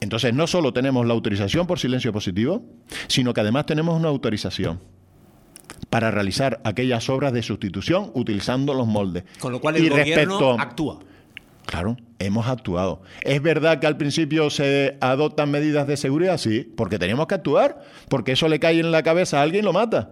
Entonces, 0.00 0.34
no 0.34 0.46
solo 0.46 0.72
tenemos 0.72 1.06
la 1.06 1.14
autorización 1.14 1.66
por 1.66 1.78
silencio 1.78 2.12
positivo, 2.12 2.62
sino 3.06 3.32
que 3.32 3.40
además 3.40 3.66
tenemos 3.66 3.98
una 3.98 4.08
autorización 4.08 4.80
para 5.88 6.10
realizar 6.10 6.60
aquellas 6.64 7.08
obras 7.08 7.32
de 7.32 7.42
sustitución 7.42 8.10
utilizando 8.14 8.74
los 8.74 8.86
moldes. 8.86 9.24
Con 9.38 9.52
lo 9.52 9.60
cual 9.60 9.76
el 9.76 9.88
gobierno 9.88 10.56
actúa. 10.58 11.00
Claro, 11.66 11.96
hemos 12.18 12.46
actuado. 12.46 13.02
¿Es 13.22 13.40
verdad 13.42 13.78
que 13.78 13.86
al 13.86 13.96
principio 13.96 14.50
se 14.50 14.96
adoptan 15.00 15.50
medidas 15.50 15.86
de 15.86 15.96
seguridad? 15.96 16.38
Sí, 16.38 16.72
porque 16.76 16.98
tenemos 16.98 17.26
que 17.26 17.34
actuar, 17.34 17.82
porque 18.08 18.32
eso 18.32 18.48
le 18.48 18.58
cae 18.58 18.80
en 18.80 18.90
la 18.90 19.02
cabeza 19.02 19.38
a 19.38 19.42
alguien 19.42 19.62
y 19.62 19.66
lo 19.66 19.72
mata. 19.72 20.10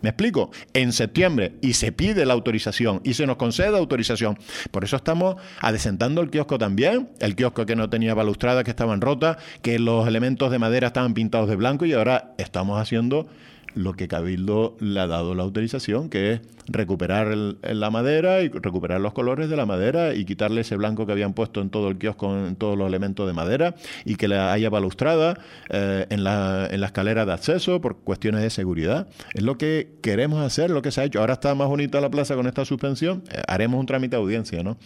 ¿Me 0.00 0.10
explico? 0.10 0.50
En 0.74 0.92
septiembre 0.92 1.54
y 1.60 1.72
se 1.72 1.90
pide 1.90 2.24
la 2.24 2.34
autorización 2.34 3.00
y 3.04 3.14
se 3.14 3.26
nos 3.26 3.36
concede 3.36 3.76
autorización. 3.76 4.38
Por 4.70 4.84
eso 4.84 4.96
estamos 4.96 5.36
adesentando 5.60 6.20
el 6.20 6.30
kiosco 6.30 6.58
también, 6.58 7.08
el 7.20 7.34
kiosco 7.34 7.66
que 7.66 7.74
no 7.74 7.90
tenía 7.90 8.14
balustrada, 8.14 8.62
que 8.62 8.70
estaban 8.70 9.00
rotas, 9.00 9.38
que 9.62 9.78
los 9.78 10.06
elementos 10.06 10.50
de 10.50 10.58
madera 10.58 10.88
estaban 10.88 11.14
pintados 11.14 11.48
de 11.48 11.56
blanco 11.56 11.84
y 11.84 11.92
ahora 11.92 12.34
estamos 12.38 12.80
haciendo 12.80 13.26
lo 13.74 13.94
que 13.94 14.08
Cabildo 14.08 14.76
le 14.80 15.00
ha 15.00 15.06
dado 15.06 15.34
la 15.34 15.42
autorización, 15.42 16.08
que 16.08 16.32
es 16.32 16.40
recuperar 16.68 17.28
la 17.36 17.90
madera 17.90 18.42
y 18.42 18.48
recuperar 18.48 19.00
los 19.00 19.12
colores 19.12 19.48
de 19.48 19.56
la 19.56 19.66
madera 19.66 20.14
y 20.14 20.24
quitarle 20.24 20.60
ese 20.60 20.76
blanco 20.76 21.06
que 21.06 21.12
habían 21.12 21.32
puesto 21.32 21.60
en 21.60 21.70
todo 21.70 21.88
el 21.88 21.98
kiosco, 21.98 22.36
en 22.36 22.56
todos 22.56 22.76
los 22.76 22.86
elementos 22.86 23.26
de 23.26 23.32
madera 23.32 23.74
y 24.04 24.16
que 24.16 24.28
la 24.28 24.52
haya 24.52 24.70
balustrada 24.70 25.38
eh, 25.70 26.06
en, 26.10 26.24
la, 26.24 26.68
en 26.70 26.80
la 26.80 26.86
escalera 26.86 27.24
de 27.26 27.32
acceso 27.32 27.80
por 27.80 27.98
cuestiones 27.98 28.42
de 28.42 28.50
seguridad. 28.50 29.08
Es 29.34 29.42
lo 29.42 29.58
que 29.58 29.98
queremos 30.02 30.44
hacer, 30.44 30.70
lo 30.70 30.82
que 30.82 30.90
se 30.90 31.00
ha 31.00 31.04
hecho. 31.04 31.20
Ahora 31.20 31.34
está 31.34 31.54
más 31.54 31.68
bonita 31.68 32.00
la 32.00 32.10
plaza 32.10 32.34
con 32.34 32.46
esta 32.46 32.64
suspensión. 32.64 33.22
Eh, 33.30 33.42
haremos 33.46 33.80
un 33.80 33.86
trámite 33.86 34.16
de 34.16 34.22
audiencia, 34.22 34.62
¿no? 34.62 34.76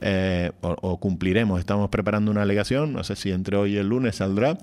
Eh, 0.00 0.52
o, 0.60 0.98
cumpliremos. 0.98 1.60
Estamos 1.60 1.88
preparando 1.90 2.30
una 2.30 2.42
alegación, 2.42 2.92
no 2.92 3.04
sé 3.04 3.16
si 3.16 3.30
entre 3.30 3.56
hoy 3.56 3.74
y 3.74 3.76
el 3.76 3.88
lunes 3.88 4.16
saldrá, 4.16 4.58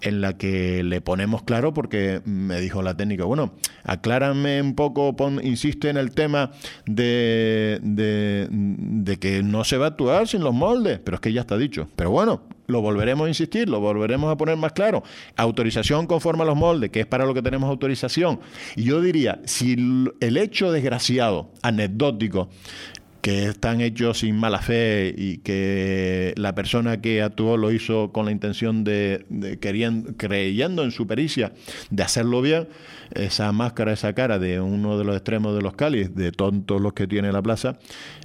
en 0.00 0.20
la 0.20 0.36
que 0.36 0.82
le 0.82 1.00
ponemos 1.00 1.42
claro 1.42 1.74
porque 1.74 2.20
me 2.24 2.60
dijo 2.60 2.82
la 2.82 2.96
técnica, 2.96 3.24
bueno, 3.24 3.54
aclárame 3.84 4.62
un 4.62 4.74
poco, 4.74 5.14
pon, 5.16 5.40
insiste 5.42 5.90
en 5.90 5.96
el 5.96 6.12
tema 6.14 6.52
de, 6.86 7.78
de, 7.82 9.16
que 9.18 9.42
no 9.42 9.64
se 9.64 9.76
va 9.76 9.86
a 9.86 9.88
actuar 9.88 10.28
sin 10.28 10.42
los 10.42 10.54
moldes, 10.54 11.00
pero 11.02 11.16
es 11.16 11.20
que 11.20 11.32
ya 11.32 11.42
está 11.42 11.56
dicho. 11.56 11.88
Pero 11.96 12.10
bueno, 12.10 12.42
lo 12.66 12.80
volveremos 12.80 13.26
a 13.26 13.28
insistir, 13.28 13.68
lo 13.68 13.80
volveremos 13.80 14.32
a 14.32 14.36
poner 14.36 14.56
más 14.56 14.72
claro. 14.72 15.02
Autorización 15.36 16.06
conforme 16.06 16.42
a 16.42 16.46
los 16.46 16.56
moldes, 16.56 16.90
que 16.90 17.00
es 17.00 17.06
para 17.06 17.26
lo 17.26 17.34
que 17.34 17.42
tenemos 17.42 17.68
autorización. 17.68 18.40
Y 18.76 18.84
yo 18.84 19.00
diría, 19.00 19.40
si 19.44 19.76
el 20.20 20.36
hecho 20.36 20.72
desgraciado, 20.72 21.50
anecdótico, 21.62 22.48
que 23.24 23.46
están 23.46 23.80
hechos 23.80 24.18
sin 24.18 24.36
mala 24.36 24.58
fe 24.58 25.14
y 25.16 25.38
que 25.38 26.34
la 26.36 26.54
persona 26.54 27.00
que 27.00 27.22
actuó 27.22 27.56
lo 27.56 27.72
hizo 27.72 28.12
con 28.12 28.26
la 28.26 28.32
intención 28.32 28.84
de, 28.84 29.24
queriendo, 29.62 30.14
creyendo 30.18 30.84
en 30.84 30.90
su 30.90 31.06
pericia 31.06 31.54
de 31.88 32.02
hacerlo 32.02 32.42
bien, 32.42 32.68
esa 33.14 33.52
máscara, 33.52 33.92
esa 33.92 34.12
cara 34.12 34.38
de 34.38 34.60
uno 34.60 34.98
de 34.98 35.04
los 35.04 35.14
extremos 35.16 35.54
de 35.54 35.62
los 35.62 35.74
cáliz, 35.74 36.14
de 36.14 36.32
tontos 36.32 36.80
los 36.80 36.92
que 36.92 37.06
tiene 37.06 37.32
la 37.32 37.42
plaza, 37.42 37.78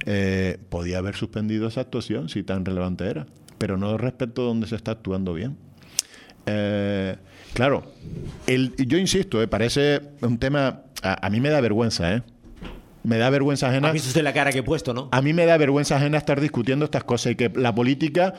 eh, 0.06 0.58
podía 0.68 0.98
haber 0.98 1.14
suspendido 1.16 1.68
esa 1.68 1.82
actuación 1.82 2.28
si 2.28 2.42
tan 2.42 2.64
relevante 2.64 3.06
era, 3.08 3.26
pero 3.58 3.76
no 3.76 3.96
respecto 3.98 4.42
a 4.42 4.44
donde 4.46 4.66
se 4.66 4.76
está 4.76 4.92
actuando 4.92 5.34
bien. 5.34 5.56
Eh, 6.46 7.16
Claro, 7.52 7.82
el, 8.46 8.74
yo 8.76 8.98
insisto, 8.98 9.42
eh, 9.42 9.48
parece 9.48 10.00
un 10.20 10.38
tema, 10.38 10.82
a, 11.02 11.26
a 11.26 11.30
mí 11.30 11.40
me 11.40 11.50
da 11.50 11.60
vergüenza, 11.60 12.14
¿eh? 12.14 12.22
Me 13.02 13.16
da 13.16 13.30
vergüenza 13.30 13.68
ajena. 13.68 13.88
¿Ha 13.88 13.92
visto 13.92 14.08
usted 14.08 14.22
la 14.22 14.32
cara 14.32 14.52
que 14.52 14.58
he 14.58 14.62
puesto, 14.62 14.92
no? 14.92 15.08
A 15.10 15.22
mí 15.22 15.32
me 15.32 15.46
da 15.46 15.56
vergüenza 15.56 15.96
ajena 15.96 16.18
estar 16.18 16.40
discutiendo 16.40 16.84
estas 16.84 17.02
cosas 17.02 17.32
y 17.32 17.34
que 17.34 17.50
la 17.54 17.74
política 17.74 18.34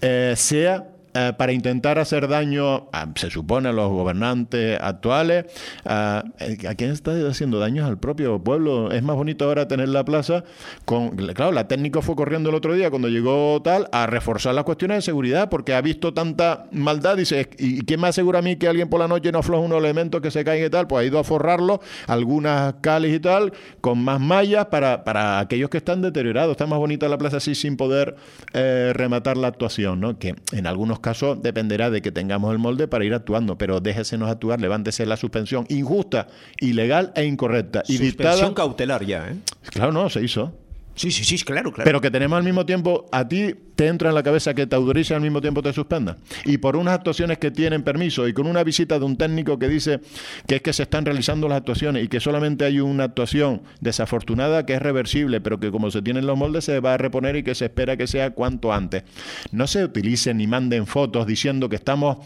eh, 0.00 0.34
sea 0.36 0.88
eh, 1.14 1.32
para 1.36 1.52
intentar 1.52 1.98
hacer 1.98 2.28
daño, 2.28 2.88
a, 2.92 3.08
se 3.14 3.30
supone, 3.30 3.68
a 3.68 3.72
los 3.72 3.90
gobernantes 3.90 4.78
actuales. 4.80 5.46
A, 5.84 6.24
¿A 6.68 6.74
quién 6.74 6.90
está 6.90 7.12
haciendo 7.28 7.58
daños 7.58 7.88
al 7.88 7.98
propio 7.98 8.42
pueblo? 8.42 8.92
Es 8.92 9.02
más 9.02 9.16
bonito 9.16 9.44
ahora 9.44 9.68
tener 9.68 9.88
la 9.88 10.04
plaza 10.04 10.44
con... 10.84 11.10
Claro, 11.10 11.52
la 11.52 11.68
técnico 11.68 12.02
fue 12.02 12.16
corriendo 12.16 12.50
el 12.50 12.54
otro 12.54 12.74
día 12.74 12.90
cuando 12.90 13.08
llegó 13.08 13.60
tal 13.62 13.88
a 13.92 14.06
reforzar 14.06 14.54
las 14.54 14.64
cuestiones 14.64 14.98
de 14.98 15.02
seguridad 15.02 15.48
porque 15.48 15.74
ha 15.74 15.80
visto 15.80 16.14
tanta 16.14 16.66
maldad. 16.72 17.16
Dice, 17.16 17.50
¿y 17.58 17.82
quién 17.84 18.00
me 18.00 18.08
asegura 18.08 18.38
a 18.38 18.42
mí 18.42 18.56
que 18.56 18.68
alguien 18.68 18.88
por 18.88 19.00
la 19.00 19.08
noche 19.08 19.32
no 19.32 19.40
afloja 19.40 19.64
unos 19.64 19.78
elementos 19.78 20.20
que 20.20 20.30
se 20.30 20.44
caigan 20.44 20.66
y 20.66 20.70
tal? 20.70 20.86
Pues 20.86 21.02
ha 21.02 21.06
ido 21.06 21.18
a 21.18 21.24
forrarlo, 21.24 21.80
algunas 22.06 22.74
cales 22.80 23.14
y 23.14 23.20
tal, 23.20 23.52
con 23.80 24.02
más 24.02 24.20
mallas 24.20 24.66
para, 24.66 25.04
para 25.04 25.40
aquellos 25.40 25.70
que 25.70 25.78
están 25.78 26.02
deteriorados. 26.02 26.52
Está 26.52 26.66
más 26.66 26.78
bonita 26.78 27.08
la 27.08 27.18
plaza 27.18 27.38
así 27.38 27.54
sin 27.54 27.76
poder 27.76 28.16
eh, 28.52 28.92
rematar 28.94 29.36
la 29.36 29.48
actuación, 29.48 30.00
¿no? 30.00 30.18
Que 30.18 30.34
en 30.52 30.66
algunos 30.66 30.99
casos 31.00 31.42
dependerá 31.42 31.90
de 31.90 32.02
que 32.02 32.12
tengamos 32.12 32.52
el 32.52 32.58
molde 32.58 32.88
para 32.88 33.04
ir 33.04 33.14
actuando, 33.14 33.58
pero 33.58 33.80
déjesenos 33.80 34.30
actuar, 34.30 34.60
levántese 34.60 35.06
la 35.06 35.16
suspensión 35.16 35.66
injusta, 35.68 36.28
ilegal 36.60 37.12
e 37.14 37.24
incorrecta. 37.24 37.82
Y 37.88 37.96
Suspensión 37.98 38.36
dictada, 38.36 38.54
cautelar 38.54 39.04
ya, 39.04 39.28
¿eh? 39.28 39.36
claro, 39.70 39.92
no, 39.92 40.08
se 40.08 40.22
hizo. 40.22 40.52
Sí, 40.94 41.10
sí, 41.10 41.24
sí, 41.24 41.42
claro, 41.44 41.72
claro. 41.72 41.84
Pero 41.84 42.00
que 42.00 42.10
tenemos 42.10 42.36
al 42.36 42.44
mismo 42.44 42.66
tiempo, 42.66 43.06
a 43.10 43.26
ti 43.26 43.54
te 43.74 43.86
entra 43.86 44.10
en 44.10 44.14
la 44.14 44.22
cabeza 44.22 44.52
que 44.52 44.66
te 44.66 44.76
autorice 44.76 45.14
al 45.14 45.22
mismo 45.22 45.40
tiempo 45.40 45.62
te 45.62 45.72
suspenda. 45.72 46.18
Y 46.44 46.58
por 46.58 46.76
unas 46.76 46.94
actuaciones 46.94 47.38
que 47.38 47.50
tienen 47.50 47.82
permiso 47.82 48.28
y 48.28 48.34
con 48.34 48.46
una 48.46 48.62
visita 48.62 48.98
de 48.98 49.04
un 49.04 49.16
técnico 49.16 49.58
que 49.58 49.68
dice 49.68 50.00
que 50.46 50.56
es 50.56 50.62
que 50.62 50.72
se 50.72 50.82
están 50.82 51.06
realizando 51.06 51.48
las 51.48 51.58
actuaciones 51.58 52.04
y 52.04 52.08
que 52.08 52.20
solamente 52.20 52.64
hay 52.64 52.80
una 52.80 53.04
actuación 53.04 53.62
desafortunada 53.80 54.66
que 54.66 54.74
es 54.74 54.82
reversible, 54.82 55.40
pero 55.40 55.58
que 55.58 55.70
como 55.70 55.90
se 55.90 56.02
tienen 56.02 56.26
los 56.26 56.36
moldes 56.36 56.64
se 56.64 56.80
va 56.80 56.94
a 56.94 56.98
reponer 56.98 57.36
y 57.36 57.42
que 57.42 57.54
se 57.54 57.66
espera 57.66 57.96
que 57.96 58.06
sea 58.06 58.30
cuanto 58.32 58.72
antes. 58.72 59.04
No 59.52 59.66
se 59.66 59.84
utilicen 59.84 60.36
ni 60.36 60.46
manden 60.46 60.86
fotos 60.86 61.26
diciendo 61.26 61.68
que 61.70 61.76
estamos 61.76 62.18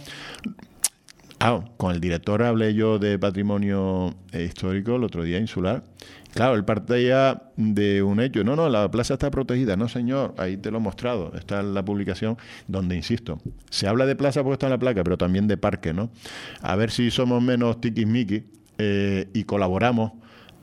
Ah, 1.47 1.63
con 1.77 1.91
el 1.93 2.01
director 2.01 2.43
hablé 2.43 2.73
yo 2.73 2.99
de 2.99 3.19
patrimonio 3.19 4.15
eh, 4.33 4.45
histórico 4.45 4.97
el 4.97 5.05
otro 5.05 5.25
día, 5.25 5.39
insular. 5.39 5.83
Claro, 6.35 6.57
él 6.57 6.65
partía 6.65 7.43
de 7.57 8.03
un 8.03 8.21
hecho. 8.21 8.43
No, 8.43 8.57
no, 8.57 8.69
la 8.69 8.91
plaza 8.91 9.15
está 9.15 9.31
protegida. 9.31 9.77
No, 9.77 9.89
señor, 9.89 10.35
ahí 10.37 10.57
te 10.57 10.73
lo 10.73 10.79
he 10.79 10.81
mostrado. 10.81 11.33
Está 11.37 11.61
en 11.61 11.75
la 11.75 11.85
publicación 11.85 12.37
donde, 12.67 12.97
insisto, 12.97 13.39
se 13.71 13.87
habla 13.87 14.05
de 14.05 14.17
plaza 14.17 14.43
porque 14.43 14.55
está 14.55 14.67
en 14.67 14.73
la 14.73 14.79
placa, 14.79 15.05
pero 15.05 15.17
también 15.17 15.47
de 15.47 15.57
parque, 15.57 15.93
¿no? 15.93 16.11
A 16.61 16.75
ver 16.75 16.91
si 16.91 17.13
somos 17.13 17.41
menos 17.41 17.81
tiquismiquis 17.81 18.43
eh, 18.79 19.29
y 19.33 19.45
colaboramos 19.45 20.13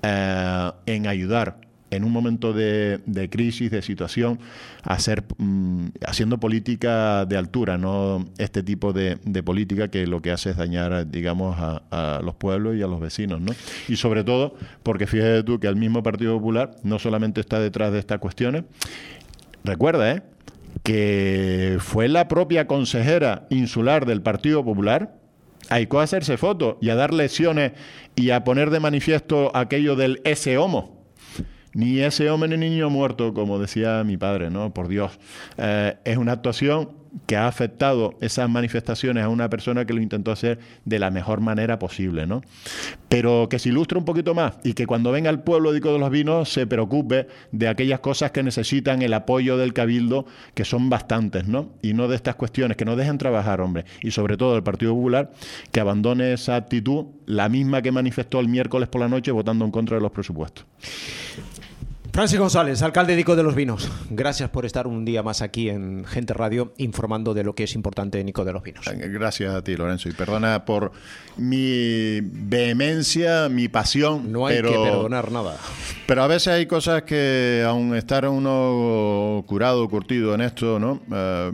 eh, 0.04 0.72
en 0.88 1.08
ayudar 1.08 1.62
en 1.92 2.06
un 2.06 2.12
momento 2.12 2.54
de, 2.54 3.30
crisis, 3.30 3.70
de 3.70 3.82
situación, 3.82 4.40
hacer, 4.84 5.24
mm, 5.38 5.88
haciendo 6.08 6.40
política 6.40 7.26
de 7.26 7.38
altura, 7.38 7.78
no 7.78 8.26
este 8.38 8.64
tipo 8.64 8.94
de, 8.94 9.18
política 9.44 9.90
que 9.90 10.08
lo 10.08 10.22
que 10.22 10.32
hace 10.32 10.52
es 10.52 10.58
dañar, 10.58 11.10
digamos, 11.12 11.58
a, 11.60 11.84
a, 11.92 12.22
los 12.22 12.36
pueblos 12.36 12.78
y 12.78 12.82
a 12.82 12.88
los 12.88 13.00
vecinos, 13.00 13.42
¿no? 13.42 13.52
Y 13.90 13.98
sobre 13.98 14.24
todo, 14.24 14.56
porque 14.84 15.06
fíjate 15.06 15.44
tú 15.44 15.60
que 15.60 15.68
el 15.68 15.76
mismo 15.76 16.02
Partido 16.02 16.34
Popular 16.38 16.76
no 16.84 16.98
solamente 16.98 17.42
está 17.42 17.60
detrás 17.60 17.92
de 17.92 18.00
estas 18.00 18.20
cuestiones, 18.20 18.64
recuerda, 19.64 20.12
¿eh? 20.12 20.24
que 20.84 21.78
fue 21.80 22.08
la 22.08 22.28
propia 22.28 22.68
consejera 22.68 23.46
insular 23.50 24.06
del 24.06 24.22
Partido 24.22 24.64
Popular, 24.64 25.16
hay 25.70 25.88
que 25.88 25.98
hacerse 25.98 26.38
fotos 26.38 26.78
y 26.82 26.90
a 26.90 26.96
dar 26.96 27.14
lecciones 27.14 27.74
y 28.16 28.32
a 28.32 28.44
poner 28.44 28.70
de 28.70 28.80
manifiesto 28.80 29.56
aquello 29.56 29.96
del 29.96 30.22
ese 30.24 30.58
homo 30.58 31.01
ni 31.74 32.00
ese 32.00 32.30
hombre 32.30 32.58
ni 32.58 32.70
niño 32.70 32.90
muerto, 32.90 33.34
como 33.34 33.60
decía 33.60 34.04
mi 34.04 34.18
padre, 34.18 34.50
¿no? 34.50 34.74
Por 34.74 34.88
Dios. 34.88 35.20
Eh, 35.58 35.96
es 36.04 36.18
una 36.18 36.34
actuación 36.34 37.01
que 37.26 37.36
ha 37.36 37.48
afectado 37.48 38.16
esas 38.22 38.50
manifestaciones 38.50 39.24
a 39.24 39.30
una 39.30 39.50
persona 39.50 39.86
que 39.86 39.94
lo 39.94 40.02
intentó 40.02 40.32
hacer 40.32 40.60
de 40.86 41.00
la 41.00 41.12
mejor 41.12 41.42
manera 41.42 41.80
posible, 41.80 42.26
¿no? 42.26 42.42
Pero 43.10 43.48
que 43.50 43.60
se 43.60 43.70
ilustre 43.70 43.98
un 43.98 44.06
poquito 44.06 44.34
más 44.34 44.54
y 44.64 44.74
que 44.74 44.88
cuando 44.88 45.12
venga 45.12 45.30
el 45.30 45.42
pueblo 45.42 45.74
de 45.74 45.82
los 45.82 46.10
Vinos 46.10 46.52
se 46.52 46.68
preocupe 46.68 47.28
de 47.52 47.68
aquellas 47.68 48.00
cosas 48.00 48.32
que 48.32 48.44
necesitan 48.44 49.02
el 49.02 49.14
apoyo 49.14 49.58
del 49.58 49.74
cabildo, 49.74 50.26
que 50.54 50.66
son 50.66 50.90
bastantes, 50.90 51.48
¿no? 51.48 51.74
Y 51.82 51.94
no 51.94 52.08
de 52.08 52.16
estas 52.16 52.36
cuestiones, 52.36 52.78
que 52.78 52.86
no 52.86 52.96
dejen 52.96 53.18
trabajar, 53.18 53.62
hombre. 53.62 53.86
Y 54.02 54.12
sobre 54.12 54.38
todo 54.38 54.56
el 54.56 54.64
Partido 54.64 54.94
Popular, 54.94 55.32
que 55.72 55.80
abandone 55.80 56.34
esa 56.34 56.56
actitud, 56.56 57.06
la 57.26 57.50
misma 57.50 57.82
que 57.82 57.92
manifestó 57.92 58.40
el 58.40 58.48
miércoles 58.48 58.88
por 58.90 59.02
la 59.02 59.10
noche 59.10 59.32
votando 59.32 59.66
en 59.66 59.72
contra 59.72 59.98
de 59.98 60.02
los 60.02 60.12
presupuestos. 60.12 60.66
Francis 62.14 62.38
González, 62.38 62.82
alcalde 62.82 63.14
de 63.14 63.18
Nico 63.18 63.38
de 63.38 63.44
los 63.44 63.56
Vinos. 63.56 63.90
Gracias 64.10 64.50
por 64.50 64.66
estar 64.66 64.86
un 64.86 65.06
día 65.06 65.24
más 65.24 65.42
aquí 65.42 65.70
en 65.70 66.04
Gente 66.04 66.34
Radio 66.34 66.74
informando 66.78 67.34
de 67.34 67.46
lo 67.46 67.56
que 67.56 67.64
es 67.64 67.74
importante 67.74 68.20
en 68.20 68.26
Nico 68.26 68.44
de 68.44 68.52
los 68.52 68.62
Vinos. 68.64 68.86
Gracias 68.94 69.56
a 69.56 69.64
ti, 69.64 69.78
Lorenzo. 69.78 70.10
Y 70.10 70.12
perdona 70.12 70.66
por 70.66 70.92
mi 71.38 72.20
vehemencia, 72.22 73.48
mi 73.48 73.70
pasión. 73.70 74.30
No 74.30 74.46
hay 74.46 74.58
pero, 74.58 74.72
que 74.72 74.78
perdonar 74.78 75.32
nada. 75.32 75.56
Pero 76.06 76.24
a 76.24 76.28
veces 76.28 76.50
hay 76.50 76.66
cosas 76.66 77.04
que, 77.04 77.64
aun 77.66 77.96
estar 77.96 78.28
uno 78.28 79.46
curado, 79.48 79.88
curtido 79.88 80.36
en 80.36 80.42
esto, 80.42 80.80
¿no? 80.80 81.02
Uh, 81.08 81.54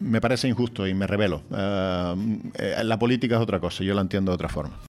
me 0.00 0.20
parece 0.20 0.48
injusto 0.48 0.88
y 0.88 0.94
me 0.94 1.06
revelo. 1.06 1.42
Uh, 1.50 2.16
la 2.82 2.98
política 2.98 3.36
es 3.36 3.40
otra 3.40 3.60
cosa, 3.60 3.84
yo 3.84 3.94
la 3.94 4.00
entiendo 4.00 4.32
de 4.32 4.34
otra 4.34 4.48
forma. 4.48 4.76